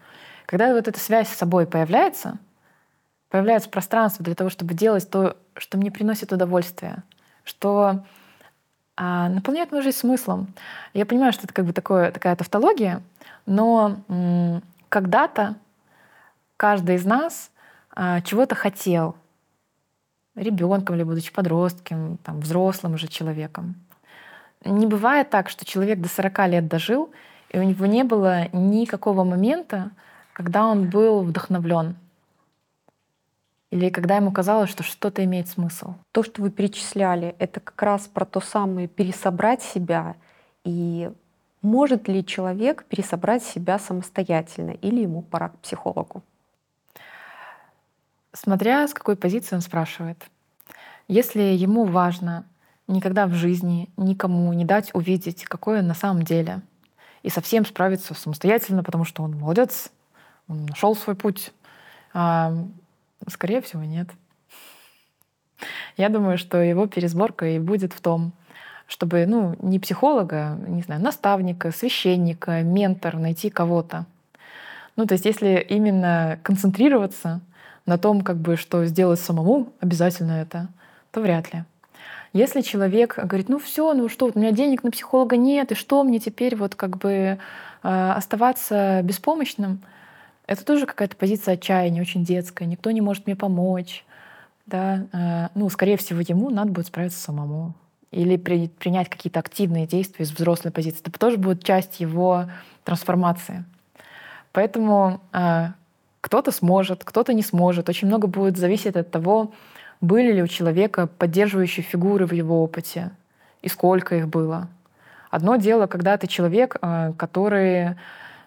Когда 0.47 0.73
вот 0.73 0.89
эта 0.89 0.99
связь 0.99 1.29
с 1.29 1.37
собой 1.37 1.67
появляется, 1.67 2.39
появляется 3.29 3.69
пространство 3.69 4.25
для 4.25 4.35
того, 4.35 4.49
чтобы 4.49 4.75
делать 4.75 5.09
то, 5.11 5.37
что 5.57 5.77
мне 5.77 5.91
приносит 5.91 6.33
удовольствие, 6.33 7.03
что 7.45 8.05
а, 8.97 9.29
наполняет 9.29 9.71
мою 9.71 9.83
жизнь 9.83 9.99
смыслом. 9.99 10.55
Я 10.95 11.05
понимаю, 11.05 11.33
что 11.33 11.45
это 11.45 11.53
как 11.53 11.67
бы 11.67 11.73
такое, 11.73 12.11
такая 12.11 12.37
тавтология, 12.37 13.03
но 13.45 13.97
м- 14.09 14.63
когда-то 14.89 15.57
каждый 16.57 16.95
из 16.95 17.05
нас 17.05 17.51
а, 17.91 18.21
чего-то 18.21 18.55
хотел, 18.55 19.17
ребенком 20.37 20.97
или 20.97 21.03
будучи 21.03 21.33
подростком, 21.33 22.19
там, 22.23 22.41
взрослым 22.41 22.95
уже 22.95 23.09
человеком. 23.09 23.75
не 24.65 24.87
бывает 24.87 25.31
так, 25.31 25.49
что 25.49 25.65
человек 25.65 26.01
до 26.01 26.09
40 26.09 26.49
лет 26.49 26.69
дожил, 26.69 27.11
и 27.51 27.59
у 27.59 27.63
него 27.63 27.87
не 27.87 28.05
было 28.05 28.49
никакого 28.53 29.25
момента, 29.25 29.91
когда 30.33 30.67
он 30.67 30.91
был 30.91 31.23
вдохновлен. 31.23 31.97
Или 33.71 33.91
когда 33.91 34.17
ему 34.17 34.33
казалось, 34.33 34.71
что 34.71 34.83
что-то 34.83 35.25
имеет 35.25 35.49
смысл. 35.49 35.95
То, 36.13 36.23
что 36.23 36.43
вы 36.43 36.51
перечисляли, 36.51 37.35
это 37.39 37.61
как 37.61 37.83
раз 37.83 38.07
про 38.07 38.25
то 38.25 38.41
самое 38.41 38.87
пересобрать 38.87 39.63
себя. 39.63 40.15
И 40.65 41.11
может 41.63 42.09
ли 42.09 42.25
человек 42.25 42.85
пересобрать 42.85 43.43
себя 43.43 43.79
самостоятельно 43.79 44.71
или 44.71 45.01
ему 45.01 45.23
пора 45.23 45.49
к 45.49 45.59
психологу? 45.59 46.23
Смотря 48.37 48.87
с 48.87 48.93
какой 48.93 49.17
позиции 49.17 49.55
он 49.55 49.63
спрашивает. 49.63 50.23
Если 51.09 51.41
ему 51.41 51.85
важно 51.85 52.45
никогда 52.87 53.27
в 53.27 53.33
жизни 53.33 53.89
никому 53.97 54.53
не 54.53 54.67
дать 54.67 54.91
увидеть, 54.95 55.45
какой 55.45 55.79
он 55.79 55.87
на 55.87 55.95
самом 55.95 56.23
деле, 56.23 56.61
и 57.23 57.31
совсем 57.31 57.65
справиться 57.65 58.13
самостоятельно, 58.13 58.85
потому 58.85 59.05
что 59.05 59.23
он 59.23 59.39
молодец, 59.39 59.91
он 60.49 60.67
нашел 60.67 60.95
свой 60.95 61.17
путь, 61.17 61.53
а, 62.13 62.53
скорее 63.27 63.63
всего, 63.63 63.83
нет. 63.83 64.09
Я 65.97 66.11
думаю, 66.11 66.37
что 66.37 66.61
его 66.61 66.87
пересборка 66.87 67.47
и 67.47 67.59
будет 67.59 67.95
в 67.95 68.01
том, 68.03 68.33
чтобы 68.87 69.25
ну, 69.27 69.57
не 69.63 69.79
психолога, 69.79 70.59
не 70.69 70.83
знаю, 70.83 71.01
наставника, 71.01 71.73
священника, 71.73 72.63
ментор 72.63 73.17
найти 73.17 73.49
кого-то. 73.49 74.05
Ну, 74.95 75.07
то 75.07 75.15
есть 75.15 75.25
если 75.25 75.67
именно 75.69 76.39
концентрироваться 76.43 77.41
на 77.87 77.99
том, 77.99 78.21
как 78.21 78.37
бы, 78.37 78.57
что 78.57 78.85
сделать 78.85 79.21
самому, 79.21 79.73
обязательно 79.81 80.33
это, 80.33 80.69
то 81.13 81.21
вряд 81.21 81.53
ли. 81.55 81.65
Если 82.33 82.61
человек 82.61 83.17
говорит, 83.17 83.49
ну 83.49 83.59
все, 83.59 83.95
ну 83.95 84.09
что, 84.09 84.27
у 84.27 84.39
меня 84.39 84.53
денег 84.53 84.83
на 84.83 84.91
психолога 84.91 85.37
нет, 85.37 85.73
и 85.73 85.75
что 85.75 86.05
мне 86.05 86.19
теперь 86.19 86.55
вот 86.55 86.75
как 86.75 86.99
бы 86.99 87.09
э, 87.11 87.39
оставаться 87.83 89.01
беспомощным, 89.03 89.81
это 90.47 90.65
тоже 90.65 90.87
какая-то 90.87 91.17
позиция 91.17 91.55
отчаяния, 91.55 92.03
очень 92.03 92.25
детская. 92.25 92.67
Никто 92.67 92.91
не 92.91 93.01
может 93.01 93.27
мне 93.27 93.37
помочь. 93.37 94.05
Да? 94.67 95.07
Э, 95.13 95.49
ну, 95.55 95.69
скорее 95.71 95.97
всего, 95.97 96.21
ему 96.21 96.51
надо 96.51 96.73
будет 96.73 96.89
справиться 96.89 97.19
самому. 97.19 97.75
Или 98.11 98.37
при, 98.37 98.69
принять 98.69 99.09
какие-то 99.09 99.41
активные 99.41 99.87
действия 99.87 100.25
из 100.25 100.31
взрослой 100.31 100.71
позиции. 100.71 101.01
Это 101.05 101.19
тоже 101.19 101.39
будет 101.39 101.65
часть 101.65 102.01
его 102.01 102.45
трансформации. 102.85 103.65
Поэтому 104.53 105.21
э, 105.33 105.69
кто-то 106.27 106.51
сможет, 106.51 107.05
кто-то 107.05 107.33
не 107.33 107.43
сможет. 107.43 107.89
Очень 107.89 108.09
много 108.09 108.27
будет 108.27 108.57
зависеть 108.57 108.97
от 108.97 109.13
того, 109.13 109.53
были 110.01 110.33
ли 110.33 110.43
у 110.43 110.49
человека 110.49 111.07
поддерживающие 111.07 111.85
фигуры 111.85 112.27
в 112.27 112.33
его 112.33 112.65
опыте 112.65 113.13
и 113.63 113.69
сколько 113.69 114.17
их 114.17 114.27
было. 114.27 114.67
Одно 115.31 115.55
дело, 115.55 115.87
когда 115.87 116.17
ты 116.17 116.27
человек, 116.27 116.79
э, 116.83 117.13
который, 117.17 117.95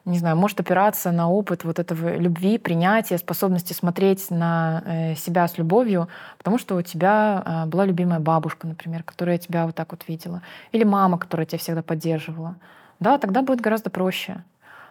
не 0.04 0.20
знаю, 0.20 0.36
может 0.36 0.60
опираться 0.60 1.12
на 1.12 1.30
опыт 1.30 1.64
вот 1.64 1.80
этого 1.80 2.18
любви, 2.18 2.58
принятия, 2.58 3.18
способности 3.18 3.72
смотреть 3.72 4.30
на 4.30 4.84
э, 4.86 5.16
себя 5.16 5.48
с 5.48 5.58
любовью, 5.58 6.10
потому 6.38 6.58
что 6.58 6.76
у 6.76 6.82
тебя 6.82 7.44
э, 7.46 7.66
была 7.70 7.86
любимая 7.86 8.20
бабушка, 8.20 8.68
например, 8.68 9.04
которая 9.04 9.38
тебя 9.38 9.66
вот 9.66 9.76
так 9.76 9.92
вот 9.92 10.04
видела, 10.06 10.42
или 10.74 10.84
мама, 10.84 11.18
которая 11.18 11.46
тебя 11.46 11.60
всегда 11.60 11.82
поддерживала. 11.82 12.56
Да, 13.00 13.18
тогда 13.18 13.42
будет 13.42 13.62
гораздо 13.62 13.90
проще. 13.90 14.44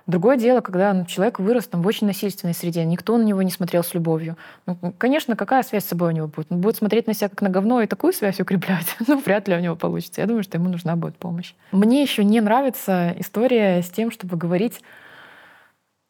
Другое 0.09 0.38
дело, 0.38 0.62
когда 0.62 0.94
ну, 0.94 1.04
человек 1.04 1.38
вырос 1.38 1.66
там, 1.66 1.82
в 1.82 1.86
очень 1.86 2.06
насильственной 2.06 2.54
среде, 2.54 2.82
никто 2.86 3.18
на 3.18 3.22
него 3.22 3.42
не 3.42 3.50
смотрел 3.50 3.84
с 3.84 3.92
любовью. 3.92 4.38
Ну, 4.64 4.94
конечно, 4.96 5.36
какая 5.36 5.62
связь 5.62 5.84
с 5.84 5.88
собой 5.88 6.09
у 6.09 6.16
него 6.16 6.28
будет? 6.28 6.46
Он 6.50 6.62
будет 6.62 6.76
смотреть 6.76 7.06
на 7.06 7.12
себя 7.12 7.28
как 7.28 7.42
на 7.42 7.50
говно 7.50 7.82
и 7.82 7.86
такую 7.86 8.14
связь 8.14 8.40
укреплять? 8.40 8.96
ну, 9.06 9.20
вряд 9.20 9.48
ли 9.48 9.54
у 9.54 9.61
него 9.61 9.76
получится. 9.76 10.22
Я 10.22 10.26
думаю, 10.26 10.44
что 10.44 10.56
ему 10.56 10.70
нужна 10.70 10.96
будет 10.96 11.18
помощь. 11.18 11.52
Мне 11.72 12.00
еще 12.00 12.24
не 12.24 12.40
нравится 12.40 13.14
история 13.18 13.82
с 13.82 13.90
тем, 13.90 14.11
чтобы 14.11 14.38
говорить, 14.38 14.80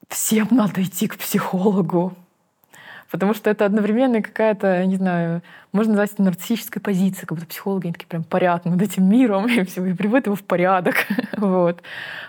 всем 0.09 0.47
надо 0.53 0.81
идти 0.85 1.09
к 1.09 1.19
психологу. 1.19 2.15
Потому 3.11 3.33
что 3.33 3.49
это 3.49 3.65
одновременно 3.65 4.21
какая-то, 4.21 4.85
не 4.85 4.97
знаю, 4.97 5.43
можно 5.73 5.93
назвать 5.93 6.13
это 6.13 6.23
нарциссической 6.23 6.83
позицией, 6.83 7.27
как 7.27 7.39
будто 7.39 7.49
психологи 7.49 7.87
они 7.87 7.93
такие 7.95 8.07
прям 8.07 8.23
парят 8.23 8.67
над 8.67 8.81
этим 8.83 9.09
миром 9.09 9.47
и 9.49 9.65
все, 9.65 9.85
и 9.85 9.95
приводят 9.95 10.27
его 10.27 10.37
в 10.37 10.43
порядок. 10.43 10.97
вот. 11.37 11.83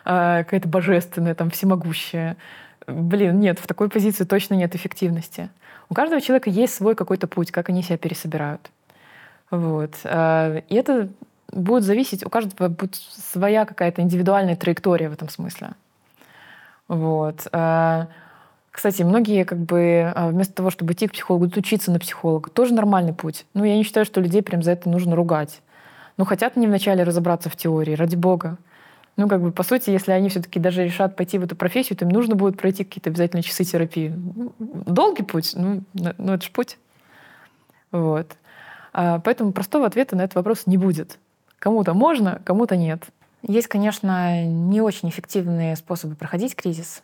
А, 0.06 0.44
какая-то 0.44 0.70
божественная, 0.70 1.36
там, 1.36 1.50
всемогущая. 1.50 2.38
Блин, 2.88 3.40
нет, 3.40 3.60
в 3.60 3.68
такой 3.68 3.90
позиции 3.90 4.24
точно 4.24 4.54
нет 4.54 4.74
эффективности. 4.74 5.50
У 5.90 5.94
каждого 5.94 6.22
человека 6.22 6.50
есть 6.50 6.76
свой 6.76 6.96
какой-то 6.96 7.28
путь, 7.28 7.52
как 7.52 7.70
они 7.70 7.84
себя 7.84 7.98
пересобирают. 7.98 8.72
Вот. 9.52 9.92
А, 10.06 10.64
и 10.70 10.76
это 10.76 11.10
будет 11.52 11.84
зависеть, 11.84 12.26
у 12.26 12.30
каждого 12.30 12.70
будет 12.70 12.96
своя 12.96 13.66
какая-то 13.66 14.02
индивидуальная 14.02 14.56
траектория 14.56 15.10
в 15.10 15.14
этом 15.14 15.28
смысле. 15.28 15.72
Вот. 16.88 17.48
А, 17.52 18.08
кстати, 18.72 19.02
многие 19.02 19.44
как 19.46 19.60
бы 19.60 20.12
а, 20.16 20.30
вместо 20.30 20.54
того, 20.54 20.70
чтобы 20.70 20.94
идти 20.94 21.08
к 21.08 21.14
психологу, 21.14 21.46
идут 21.46 21.58
учиться 21.58 21.92
на 21.92 22.00
психолога. 22.00 22.50
Тоже 22.50 22.74
нормальный 22.74 23.14
путь. 23.14 23.46
Ну, 23.54 23.64
я 23.64 23.76
не 23.76 23.84
считаю, 23.84 24.06
что 24.06 24.22
людей 24.22 24.42
прям 24.44 24.62
за 24.62 24.72
это 24.72 24.90
нужно 24.90 25.16
ругать. 25.16 25.62
Ну, 26.18 26.26
хотят 26.26 26.56
они 26.56 26.68
вначале 26.68 27.04
разобраться 27.04 27.50
в 27.50 27.56
теории, 27.56 27.94
ради 27.94 28.16
бога. 28.16 28.58
Ну, 29.18 29.28
как 29.28 29.42
бы, 29.42 29.52
по 29.52 29.64
сути, 29.64 29.90
если 29.90 30.12
они 30.12 30.30
все-таки 30.30 30.60
даже 30.60 30.84
решат 30.84 31.16
пойти 31.16 31.38
в 31.38 31.44
эту 31.44 31.56
профессию, 31.56 31.98
то 31.98 32.06
им 32.06 32.12
нужно 32.12 32.36
будет 32.36 32.58
пройти 32.58 32.84
какие-то 32.84 33.10
обязательно 33.10 33.42
часы 33.42 33.64
терапии. 33.64 34.10
Ну, 34.16 34.54
долгий 34.60 35.24
путь, 35.24 35.54
ну, 35.56 35.82
ну 35.94 36.34
это 36.34 36.46
же 36.46 36.52
путь. 36.52 36.78
Вот. 37.92 38.38
А, 38.94 39.20
поэтому 39.20 39.52
простого 39.52 39.88
ответа 39.88 40.16
на 40.16 40.22
этот 40.22 40.36
вопрос 40.36 40.68
не 40.68 40.78
будет. 40.78 41.18
Кому-то 41.58 41.94
можно, 41.94 42.40
кому-то 42.46 42.78
нет. 42.78 43.04
Есть, 43.42 43.68
конечно, 43.68 44.46
не 44.46 44.80
очень 44.82 45.10
эффективные 45.10 45.76
способы 45.76 46.16
проходить 46.16 46.56
кризис 46.56 47.02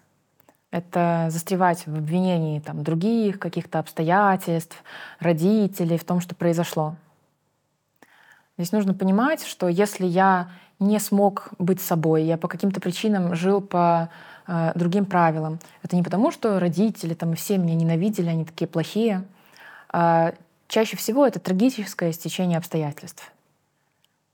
это 0.76 1.28
застревать 1.30 1.88
в 1.88 1.96
обвинении 1.96 2.60
там, 2.60 2.84
других 2.84 3.40
каких-то 3.40 3.80
обстоятельств, 3.80 4.84
родителей 5.20 5.98
в 5.98 6.04
том, 6.04 6.20
что 6.20 6.36
произошло. 6.36 6.98
Здесь 8.58 8.74
нужно 8.74 8.94
понимать, 8.94 9.46
что 9.46 9.70
если 9.70 10.06
я 10.06 10.50
не 10.80 11.00
смог 11.00 11.52
быть 11.60 11.80
собой, 11.80 12.24
я 12.24 12.38
по 12.38 12.50
каким-то 12.50 12.82
причинам 12.82 13.36
жил 13.36 13.62
по 13.62 14.10
э, 14.48 14.74
другим 14.76 15.06
правилам, 15.06 15.60
это 15.82 15.96
не 15.96 16.04
потому, 16.04 16.32
что 16.32 16.60
родители 16.60 17.14
там, 17.14 17.36
все 17.36 17.58
меня 17.58 17.76
ненавидели, 17.76 18.28
они 18.28 18.44
такие 18.44 18.68
плохие. 18.68 19.24
А 19.90 20.34
чаще 20.68 20.98
всего 20.98 21.26
это 21.26 21.40
трагическое 21.40 22.12
стечение 22.12 22.58
обстоятельств. 22.58 23.32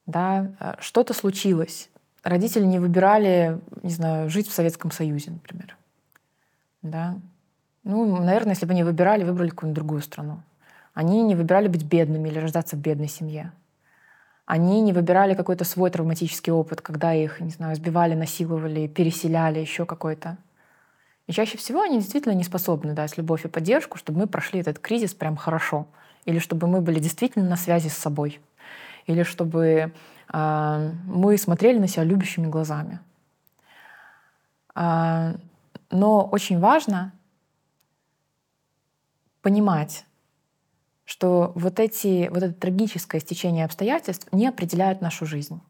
Да? 0.07 0.47
Э, 0.59 0.73
что-то 0.79 1.13
случилось. 1.13 1.89
Родители 2.23 2.65
не 2.65 2.79
выбирали, 2.79 3.59
не 3.83 3.91
знаю, 3.91 4.27
жить 4.31 4.47
в 4.47 4.53
Советском 4.53 4.89
Союзе, 4.89 5.29
например 5.29 5.75
да. 6.81 7.19
Ну, 7.83 8.21
наверное, 8.21 8.53
если 8.53 8.65
бы 8.65 8.71
они 8.71 8.83
выбирали, 8.83 9.23
выбрали 9.23 9.49
какую-нибудь 9.49 9.75
другую 9.75 10.01
страну. 10.01 10.41
Они 10.93 11.23
не 11.23 11.35
выбирали 11.35 11.67
быть 11.67 11.83
бедными 11.83 12.29
или 12.29 12.39
рождаться 12.39 12.75
в 12.75 12.79
бедной 12.79 13.07
семье. 13.07 13.51
Они 14.45 14.81
не 14.81 14.91
выбирали 14.91 15.33
какой-то 15.33 15.63
свой 15.63 15.89
травматический 15.89 16.51
опыт, 16.51 16.81
когда 16.81 17.13
их, 17.13 17.39
не 17.39 17.51
знаю, 17.51 17.75
сбивали, 17.75 18.15
насиловали, 18.15 18.87
переселяли, 18.87 19.59
еще 19.59 19.85
какой-то. 19.85 20.37
И 21.27 21.31
чаще 21.31 21.57
всего 21.57 21.81
они 21.81 21.99
действительно 21.99 22.33
не 22.33 22.43
способны 22.43 22.93
дать 22.93 23.17
любовь 23.17 23.45
и 23.45 23.47
поддержку, 23.47 23.97
чтобы 23.97 24.19
мы 24.19 24.27
прошли 24.27 24.59
этот 24.59 24.79
кризис 24.79 25.13
прям 25.13 25.37
хорошо. 25.37 25.87
Или 26.25 26.39
чтобы 26.39 26.67
мы 26.67 26.81
были 26.81 26.99
действительно 26.99 27.47
на 27.47 27.55
связи 27.55 27.87
с 27.87 27.97
собой. 27.97 28.41
Или 29.07 29.23
чтобы 29.23 29.93
э, 30.33 30.91
мы 31.05 31.37
смотрели 31.37 31.79
на 31.79 31.87
себя 31.87 32.03
любящими 32.03 32.47
глазами. 32.47 32.99
Э, 34.75 35.35
но 35.91 36.25
очень 36.25 36.59
важно 36.59 37.13
понимать, 39.41 40.05
что 41.05 41.51
вот, 41.55 41.79
эти, 41.79 42.29
вот 42.29 42.43
это 42.43 42.53
трагическое 42.53 43.19
стечение 43.19 43.65
обстоятельств 43.65 44.27
не 44.31 44.47
определяет 44.47 45.01
нашу 45.01 45.25
жизнь. 45.25 45.61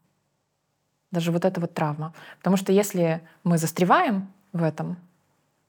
Даже 1.10 1.32
вот 1.32 1.44
эта 1.44 1.60
вот 1.60 1.74
травма. 1.74 2.14
Потому 2.38 2.56
что 2.56 2.72
если 2.72 3.26
мы 3.44 3.58
застреваем 3.58 4.32
в 4.52 4.62
этом, 4.62 4.96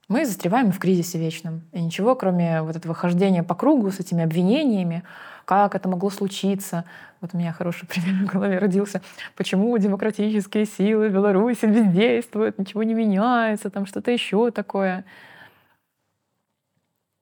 мы 0.08 0.26
застреваем 0.26 0.70
в 0.70 0.78
кризисе 0.78 1.18
вечном. 1.18 1.62
И 1.72 1.80
ничего, 1.80 2.14
кроме 2.14 2.62
вот 2.62 2.76
этого 2.76 2.94
хождения 2.94 3.42
по 3.42 3.54
кругу 3.54 3.90
с 3.90 4.00
этими 4.00 4.22
обвинениями, 4.22 5.02
как 5.44 5.74
это 5.74 5.88
могло 5.88 6.10
случиться. 6.10 6.84
Вот 7.20 7.30
у 7.32 7.38
меня 7.38 7.52
хороший 7.52 7.86
пример 7.88 8.26
в 8.26 8.32
голове 8.32 8.58
родился. 8.58 9.00
Почему 9.36 9.76
демократические 9.78 10.66
силы 10.66 11.08
в 11.08 11.12
Беларуси 11.12 11.66
бездействуют, 11.66 12.58
ничего 12.58 12.82
не 12.82 12.94
меняется, 12.94 13.70
там 13.70 13.86
что-то 13.86 14.10
еще 14.10 14.50
такое. 14.50 15.04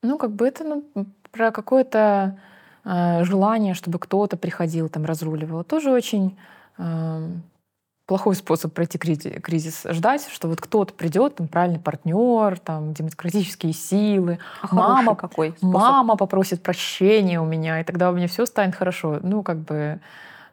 Ну, 0.02 0.18
как 0.18 0.32
бы 0.32 0.48
это 0.48 0.64
ну, 0.64 0.84
про 1.30 1.52
какое-то 1.52 2.38
э, 2.84 3.24
желание, 3.24 3.74
чтобы 3.74 4.00
кто-то 4.00 4.36
приходил, 4.36 4.88
там, 4.88 5.04
разруливал. 5.04 5.62
Тоже 5.62 5.92
очень 5.92 6.36
э, 6.78 7.28
плохой 8.06 8.34
способ 8.34 8.72
пройти 8.72 8.98
кризис. 8.98 9.86
Ждать, 9.88 10.28
что 10.28 10.48
вот 10.48 10.60
кто-то 10.60 10.92
придет, 10.92 11.36
там 11.36 11.48
правильный 11.48 11.78
партнер, 11.78 12.58
там 12.58 12.92
демократические 12.92 13.72
силы, 13.72 14.38
а 14.60 14.74
мама 14.74 15.14
какой 15.14 15.50
способ? 15.50 15.72
мама 15.72 16.16
попросит 16.16 16.62
прощения 16.62 17.40
у 17.40 17.44
меня, 17.44 17.80
и 17.80 17.84
тогда 17.84 18.10
у 18.10 18.14
меня 18.14 18.28
все 18.28 18.46
станет 18.46 18.74
хорошо. 18.74 19.20
Ну 19.22 19.42
как 19.42 19.58
бы 19.58 20.00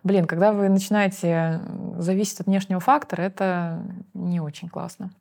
блин, 0.04 0.26
когда 0.26 0.54
вы 0.54 0.70
начинаете 0.70 1.62
зависеть 1.98 2.40
от 2.40 2.48
внешнего 2.48 2.80
фактора, 2.80 3.22
это 3.22 3.82
не 4.14 4.40
очень 4.40 4.70
классно. 4.70 5.12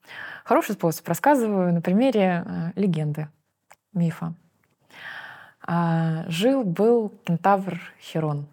Хороший 0.45 0.75
способ. 0.75 1.07
Рассказываю 1.09 1.73
на 1.73 1.81
примере 1.81 2.45
э, 2.47 2.73
легенды, 2.77 3.29
мифа. 3.93 4.35
А, 5.67 6.25
Жил-был 6.29 7.13
кентавр 7.25 7.81
Херон. 8.01 8.47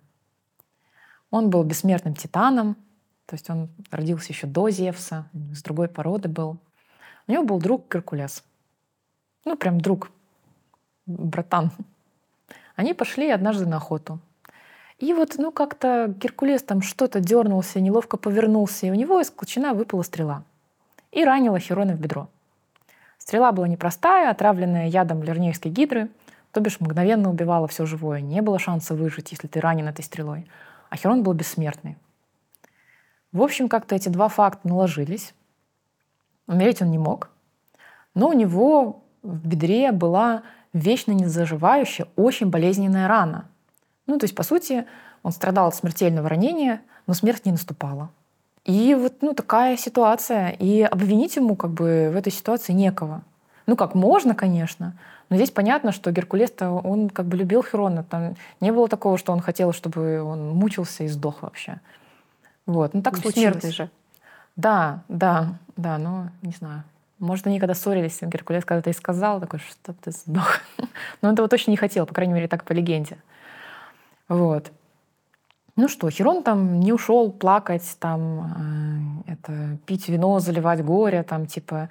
Он 1.30 1.50
был 1.50 1.64
бессмертным 1.64 2.16
титаном, 2.16 2.78
то 3.26 3.34
есть 3.34 3.50
он 3.50 3.70
родился 3.92 4.32
еще 4.32 4.48
до 4.48 4.70
Зевса, 4.70 5.28
с 5.54 5.64
другой 5.64 5.88
породы 5.88 6.30
был. 6.30 6.58
У 7.28 7.32
него 7.32 7.44
был 7.44 7.60
друг 7.60 7.92
Геркулес. 7.92 8.44
Ну, 9.46 9.58
прям 9.58 9.82
друг, 9.82 10.12
братан. 11.06 11.72
Они 12.76 12.94
пошли 12.94 13.30
однажды 13.30 13.66
на 13.66 13.78
охоту. 13.78 14.20
И 15.00 15.14
вот, 15.14 15.36
ну, 15.38 15.52
как-то 15.52 16.14
Геркулес 16.18 16.64
там 16.64 16.82
что-то 16.82 17.20
дернулся, 17.20 17.80
неловко 17.80 18.18
повернулся, 18.18 18.88
и 18.88 18.92
у 18.92 18.94
него 18.94 19.20
из 19.20 19.30
клочина 19.30 19.74
выпала 19.74 20.04
стрела. 20.04 20.44
И 21.12 21.24
ранила 21.24 21.60
Херона 21.60 21.94
в 21.94 22.00
бедро. 22.00 22.30
Стрела 23.18 23.52
была 23.52 23.68
непростая, 23.68 24.30
отравленная 24.30 24.88
ядом 24.88 25.24
лернейской 25.24 25.72
гидры, 25.72 26.10
то 26.52 26.62
бишь 26.62 26.80
мгновенно 26.80 27.30
убивала 27.30 27.68
все 27.68 27.86
живое. 27.86 28.22
Не 28.22 28.42
было 28.42 28.60
шанса 28.60 28.94
выжить, 28.94 29.32
если 29.32 29.48
ты 29.48 29.60
ранен 29.60 29.88
этой 29.88 30.04
стрелой. 30.04 30.48
А 30.90 30.96
Херон 30.96 31.24
был 31.24 31.34
бессмертный. 31.34 31.98
В 33.36 33.42
общем, 33.42 33.68
как-то 33.68 33.96
эти 33.96 34.08
два 34.08 34.30
факта 34.30 34.66
наложились. 34.66 35.34
Умереть 36.48 36.82
он 36.82 36.90
не 36.90 36.98
мог. 36.98 37.32
Но 38.14 38.30
у 38.30 38.34
него 38.34 39.04
в 39.24 39.46
бедре 39.46 39.92
была 39.92 40.44
вечно 40.72 41.12
незаживающая, 41.12 42.08
очень 42.16 42.50
болезненная 42.50 43.10
рана. 43.10 43.50
Ну, 44.08 44.18
то 44.20 44.24
есть, 44.24 44.36
по 44.36 44.44
сути, 44.44 44.86
он 45.22 45.34
страдал 45.34 45.68
от 45.68 45.76
смертельного 45.76 46.30
ранения, 46.30 46.82
но 47.08 47.14
смерть 47.14 47.46
не 47.46 47.52
наступала. 47.52 48.10
И 48.64 48.96
вот 48.96 49.16
ну, 49.20 49.34
такая 49.34 49.76
ситуация. 49.76 50.52
И 50.52 50.82
обвинить 50.84 51.36
ему 51.36 51.58
как 51.58 51.72
бы 51.72 52.12
в 52.14 52.16
этой 52.16 52.32
ситуации 52.32 52.72
некого. 52.72 53.22
Ну 53.68 53.76
как, 53.76 53.96
можно, 53.96 54.34
конечно, 54.34 54.98
но 55.30 55.36
здесь 55.36 55.52
понятно, 55.52 55.92
что 55.92 56.10
Геркулес-то, 56.12 56.70
он 56.70 57.10
как 57.10 57.26
бы 57.26 57.36
любил 57.36 57.64
Херона. 57.64 58.06
Там 58.06 58.36
не 58.62 58.72
было 58.72 58.88
такого, 58.88 59.18
что 59.18 59.34
он 59.34 59.42
хотел, 59.42 59.74
чтобы 59.74 60.22
он 60.22 60.52
мучился 60.52 61.04
и 61.04 61.10
сдох 61.10 61.42
вообще. 61.42 61.82
Вот, 62.66 62.94
ну 62.94 63.02
так 63.02 63.16
ну, 63.16 63.22
случилось. 63.22 63.64
же. 63.64 63.90
Да, 64.56 65.04
да, 65.08 65.58
да, 65.76 65.98
но 65.98 66.30
не 66.42 66.52
знаю. 66.52 66.84
Может, 67.20 67.48
они 67.48 67.60
когда 67.60 67.74
ссорились, 67.74 68.20
Геркулес 68.22 68.66
когда-то 68.66 68.90
и 68.90 68.94
сказал, 68.94 69.40
такой, 69.40 69.60
что 69.60 69.94
ты 69.94 70.12
сдох. 70.12 70.60
Но 71.22 71.30
он 71.30 71.34
этого 71.34 71.48
точно 71.48 71.72
не 71.72 71.78
хотел, 71.78 72.06
по 72.06 72.14
крайней 72.14 72.34
мере, 72.34 72.48
так 72.48 72.66
по 72.66 72.74
легенде. 72.74 73.18
Вот. 74.28 74.72
Ну 75.78 75.88
что, 75.88 76.10
Херон 76.10 76.44
там 76.44 76.80
не 76.80 76.94
ушел 76.94 77.32
плакать, 77.32 77.98
там, 78.00 79.24
э, 79.28 79.34
это, 79.34 79.78
пить 79.86 80.08
вино, 80.08 80.40
заливать 80.40 80.84
горе, 80.84 81.24
там, 81.24 81.48
типа, 81.48 81.90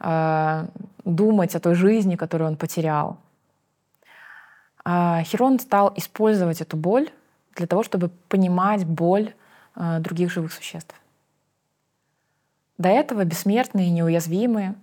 э, 0.00 0.66
думать 1.04 1.54
о 1.54 1.60
той 1.60 1.74
жизни, 1.74 2.16
которую 2.16 2.48
он 2.48 2.56
потерял. 2.56 3.18
А 4.84 5.22
Херон 5.24 5.58
стал 5.60 5.92
использовать 5.96 6.62
эту 6.62 6.76
боль 6.76 7.10
для 7.54 7.66
того, 7.66 7.82
чтобы 7.82 8.10
понимать 8.28 8.86
боль 8.86 9.34
других 10.00 10.32
живых 10.32 10.52
существ. 10.52 10.94
До 12.78 12.88
этого 12.88 13.24
бессмертный 13.24 13.86
и 13.86 13.90
неуязвимый, 13.90 14.74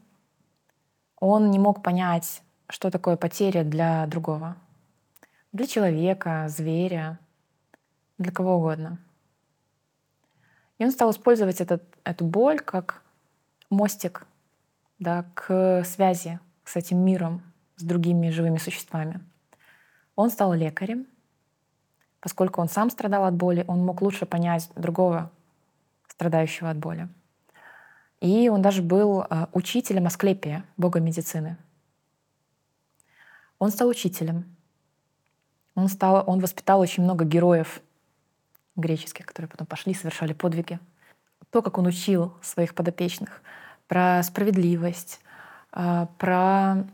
он 1.19 1.51
не 1.51 1.59
мог 1.59 1.81
понять, 1.81 2.41
что 2.67 2.91
такое 2.91 3.15
потеря 3.15 3.63
для 3.63 4.05
другого. 4.07 4.57
Для 5.53 5.65
человека, 5.65 6.47
зверя, 6.49 7.19
для 8.17 8.31
кого 8.31 8.57
угодно. 8.57 8.97
И 10.77 10.83
он 10.83 10.91
стал 10.91 11.11
использовать 11.11 11.61
этот, 11.61 11.83
эту 12.03 12.25
боль 12.25 12.59
как 12.59 13.01
мостик 13.69 14.27
да, 14.99 15.25
к 15.33 15.83
связи 15.85 16.39
с 16.65 16.75
этим 16.75 16.99
миром, 16.99 17.41
с 17.77 17.83
другими 17.83 18.29
живыми 18.29 18.57
существами. 18.57 19.23
Он 20.15 20.29
стал 20.29 20.53
лекарем, 20.53 21.07
поскольку 22.25 22.59
он 22.59 22.69
сам 22.69 22.89
страдал 22.89 23.25
от 23.25 23.35
боли, 23.35 23.63
он 23.67 23.85
мог 23.85 24.01
лучше 24.01 24.25
понять 24.25 24.67
другого 24.75 25.29
страдающего 26.07 26.71
от 26.71 26.77
боли. 26.77 27.07
И 28.19 28.49
он 28.49 28.63
даже 28.63 28.81
был 28.81 29.21
э, 29.21 29.45
учителем 29.53 30.07
Асклепия, 30.07 30.65
бога 30.75 30.99
медицины. 30.99 31.55
Он 33.59 33.69
стал 33.69 33.89
учителем. 33.89 34.55
Он, 35.75 35.87
стал, 35.87 36.23
он 36.25 36.39
воспитал 36.39 36.79
очень 36.79 37.03
много 37.03 37.25
героев 37.25 37.79
греческих, 38.75 39.27
которые 39.27 39.47
потом 39.47 39.67
пошли, 39.67 39.93
совершали 39.93 40.33
подвиги. 40.33 40.79
То, 41.51 41.61
как 41.61 41.77
он 41.77 41.85
учил 41.85 42.33
своих 42.41 42.73
подопечных 42.73 43.43
про 43.87 44.23
справедливость, 44.23 45.19
э, 45.73 46.07
про 46.17 46.87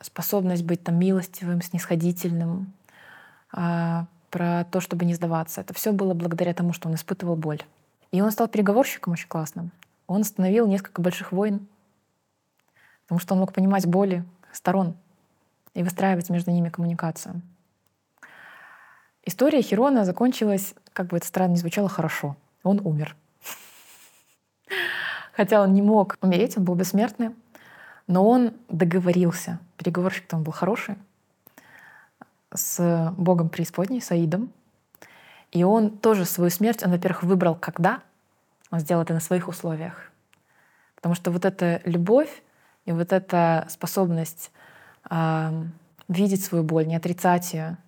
способность 0.00 0.64
быть 0.64 0.82
там 0.82 0.98
милостивым, 0.98 1.60
снисходительным, 1.60 2.72
э, 3.54 4.04
про 4.30 4.64
то, 4.64 4.80
чтобы 4.80 5.04
не 5.04 5.14
сдаваться. 5.14 5.60
Это 5.60 5.74
все 5.74 5.92
было 5.92 6.14
благодаря 6.14 6.54
тому, 6.54 6.72
что 6.72 6.88
он 6.88 6.94
испытывал 6.94 7.36
боль. 7.36 7.62
И 8.12 8.20
он 8.20 8.30
стал 8.30 8.48
переговорщиком 8.48 9.12
очень 9.12 9.28
классным 9.28 9.72
он 10.10 10.22
остановил 10.22 10.66
несколько 10.66 11.00
больших 11.00 11.30
войн, 11.30 11.68
потому 13.04 13.20
что 13.20 13.34
он 13.34 13.40
мог 13.40 13.52
понимать 13.52 13.86
боли 13.86 14.24
сторон 14.50 14.96
и 15.72 15.84
выстраивать 15.84 16.30
между 16.30 16.50
ними 16.50 16.68
коммуникацию. 16.68 17.42
История 19.24 19.62
Хирона 19.62 20.04
закончилась, 20.04 20.74
как 20.92 21.06
бы 21.06 21.18
это 21.18 21.26
странно 21.26 21.52
ни 21.52 21.58
звучало, 21.58 21.88
хорошо. 21.88 22.34
Он 22.64 22.80
умер. 22.84 23.14
Хотя 25.32 25.62
он 25.62 25.74
не 25.74 25.82
мог 25.82 26.18
умереть, 26.20 26.58
он 26.58 26.64
был 26.64 26.74
бессмертный, 26.74 27.30
но 28.08 28.28
он 28.28 28.54
договорился. 28.68 29.60
Переговорщик 29.76 30.26
там 30.26 30.42
был 30.42 30.52
хороший, 30.52 30.96
с 32.52 33.14
богом 33.16 33.48
преисподней, 33.48 34.00
Саидом. 34.00 34.52
И 35.52 35.64
он 35.64 35.98
тоже 35.98 36.24
свою 36.24 36.50
смерть, 36.50 36.82
он, 36.82 36.90
во-первых, 36.90 37.22
выбрал 37.22 37.54
когда, 37.54 38.02
он 38.70 38.80
сделал 38.80 39.02
это 39.02 39.14
на 39.14 39.20
своих 39.20 39.48
условиях. 39.48 40.10
Потому 40.94 41.14
что 41.14 41.30
вот 41.30 41.44
эта 41.44 41.80
любовь 41.84 42.42
и 42.84 42.92
вот 42.92 43.12
эта 43.12 43.66
способность 43.68 44.52
э, 45.10 45.64
видеть 46.08 46.44
свою 46.44 46.62
боль, 46.62 46.86
не 46.86 46.96
отрицать 46.96 47.52
ее, 47.52 47.78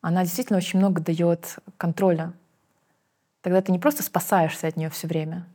она 0.00 0.22
действительно 0.24 0.58
очень 0.58 0.78
много 0.78 1.00
дает 1.00 1.58
контроля. 1.76 2.32
Тогда 3.40 3.60
ты 3.60 3.72
не 3.72 3.78
просто 3.78 4.02
спасаешься 4.02 4.68
от 4.68 4.76
нее 4.76 4.90
все 4.90 5.08
время, 5.08 5.46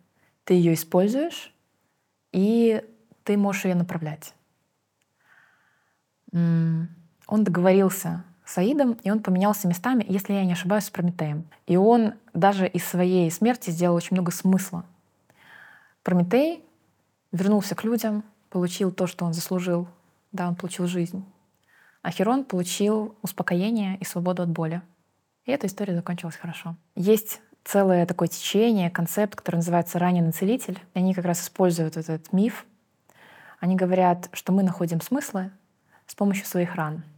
ты 0.43 0.55
ее 0.55 0.74
используешь, 0.74 1.53
и 2.32 2.84
ты 3.24 3.38
можешь 3.38 3.66
ее 3.66 3.76
направлять. 3.76 4.34
Он 7.28 7.43
договорился 7.43 8.23
с 8.45 8.57
Аидом, 8.57 8.93
и 9.03 9.11
он 9.11 9.19
поменялся 9.19 9.67
местами, 9.67 10.05
если 10.07 10.34
я 10.34 10.45
не 10.45 10.53
ошибаюсь, 10.53 10.86
с 10.86 10.89
Прометеем. 10.89 11.45
И 11.67 11.75
он 11.75 12.13
даже 12.34 12.65
из 12.65 12.86
своей 12.86 13.30
смерти 13.30 13.69
сделал 13.69 13.95
очень 13.95 14.15
много 14.15 14.32
смысла. 14.32 14.86
Прометей 16.03 16.63
вернулся 17.34 17.75
к 17.75 17.84
людям, 17.84 18.23
получил 18.49 18.91
то, 18.91 19.05
что 19.05 19.25
он 19.25 19.34
заслужил. 19.34 19.89
Да, 20.32 20.47
он 20.47 20.55
получил 20.55 20.88
жизнь. 20.88 21.25
А 22.01 22.11
Херон 22.11 22.45
получил 22.45 23.15
успокоение 23.21 23.97
и 23.97 24.05
свободу 24.05 24.43
от 24.43 24.49
боли. 24.49 24.82
И 25.43 25.51
эта 25.51 25.67
история 25.67 25.93
закончилась 25.95 26.38
хорошо. 26.38 26.78
Есть 26.95 27.41
целое 27.65 28.05
такое 28.05 28.30
течение, 28.30 28.89
концепт, 28.89 29.36
который 29.36 29.57
называется 29.57 29.99
«раненый 29.99 30.32
целитель». 30.32 30.80
И 30.93 30.99
они 30.99 31.13
как 31.13 31.25
раз 31.25 31.41
используют 31.41 31.97
этот 31.97 32.32
миф. 32.32 32.65
Они 33.59 33.75
говорят, 33.75 34.30
что 34.32 34.53
мы 34.53 34.63
находим 34.63 35.01
смыслы 35.01 35.51
с 36.05 36.15
помощью 36.15 36.45
своих 36.45 36.75
ран— 36.75 37.03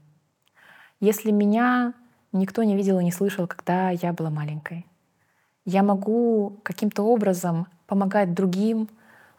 если 1.00 1.32
меня 1.32 1.93
никто 2.32 2.64
не 2.64 2.76
видел 2.76 3.00
и 3.00 3.04
не 3.04 3.12
слышал, 3.12 3.47
когда 3.47 3.89
я 3.91 4.14
была 4.14 4.30
маленькой, 4.30 4.86
я 5.66 5.84
могу 5.84 6.60
каким-то 6.64 7.04
образом 7.04 7.68
помогать 7.88 8.34
другим 8.34 8.89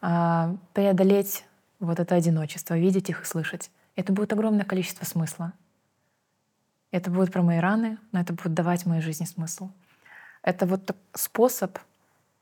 э, 0.03 0.57
преодолеть 0.73 1.45
вот 1.79 1.99
это 1.99 2.15
одиночество, 2.15 2.79
видеть 2.79 3.11
их 3.11 3.23
и 3.23 3.25
слышать. 3.25 3.71
Это 3.97 4.13
будет 4.13 4.33
огромное 4.33 4.65
количество 4.65 5.05
смысла. 5.05 5.53
Это 6.91 7.11
будет 7.11 7.33
про 7.33 7.43
мои 7.43 7.59
раны, 7.59 7.99
но 8.13 8.21
это 8.21 8.33
будет 8.33 8.55
давать 8.55 8.87
моей 8.87 9.03
жизни 9.03 9.25
смысл. 9.25 9.71
Это 10.43 10.67
вот 10.67 10.95
способ 11.15 11.79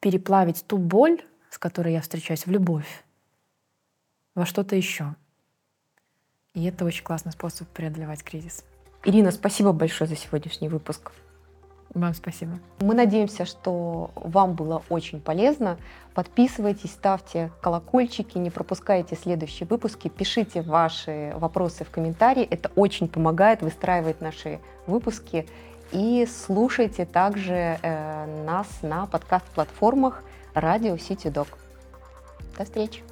переплавить 0.01 0.65
ту 0.67 0.79
боль, 0.79 1.23
с 1.51 1.59
которой 1.59 1.93
я 1.93 2.01
встречаюсь, 2.01 2.47
в 2.47 2.51
любовь, 2.51 3.05
во 4.35 4.47
что-то 4.47 4.77
еще. 4.77 5.15
И 6.55 6.65
это 6.65 6.85
очень 6.85 7.05
классный 7.05 7.33
способ 7.33 7.69
преодолевать 7.69 8.23
кризис. 8.23 8.65
Ирина, 9.05 9.31
спасибо 9.31 9.73
большое 9.73 10.09
за 10.09 10.17
сегодняшний 10.17 10.69
выпуск. 10.69 11.13
Вам 11.95 12.13
спасибо. 12.15 12.59
Мы 12.81 12.95
надеемся, 12.95 13.47
что 13.47 14.11
вам 14.15 14.55
было 14.55 14.83
очень 14.89 15.21
полезно. 15.21 15.79
Подписывайтесь, 16.15 16.91
ставьте 16.91 17.51
колокольчики, 17.63 18.37
не 18.37 18.51
пропускайте 18.51 19.17
следующие 19.17 19.67
выпуски, 19.67 20.09
пишите 20.09 20.63
ваши 20.63 21.33
вопросы 21.37 21.85
в 21.85 21.91
комментарии. 21.91 22.43
Это 22.43 22.71
очень 22.77 23.09
помогает 23.09 23.63
выстраивать 23.63 24.21
наши 24.21 24.61
выпуски. 24.87 25.47
и 25.91 26.27
слушайте 26.27 27.07
также 27.07 27.79
э, 27.81 28.45
нас 28.45 28.67
на 28.83 29.07
подкаст-платформах 29.07 30.23
Радио 30.53 30.99
Сити 30.99 31.29
Док. 31.29 31.49
До 32.59 32.65
встречи! 32.65 33.08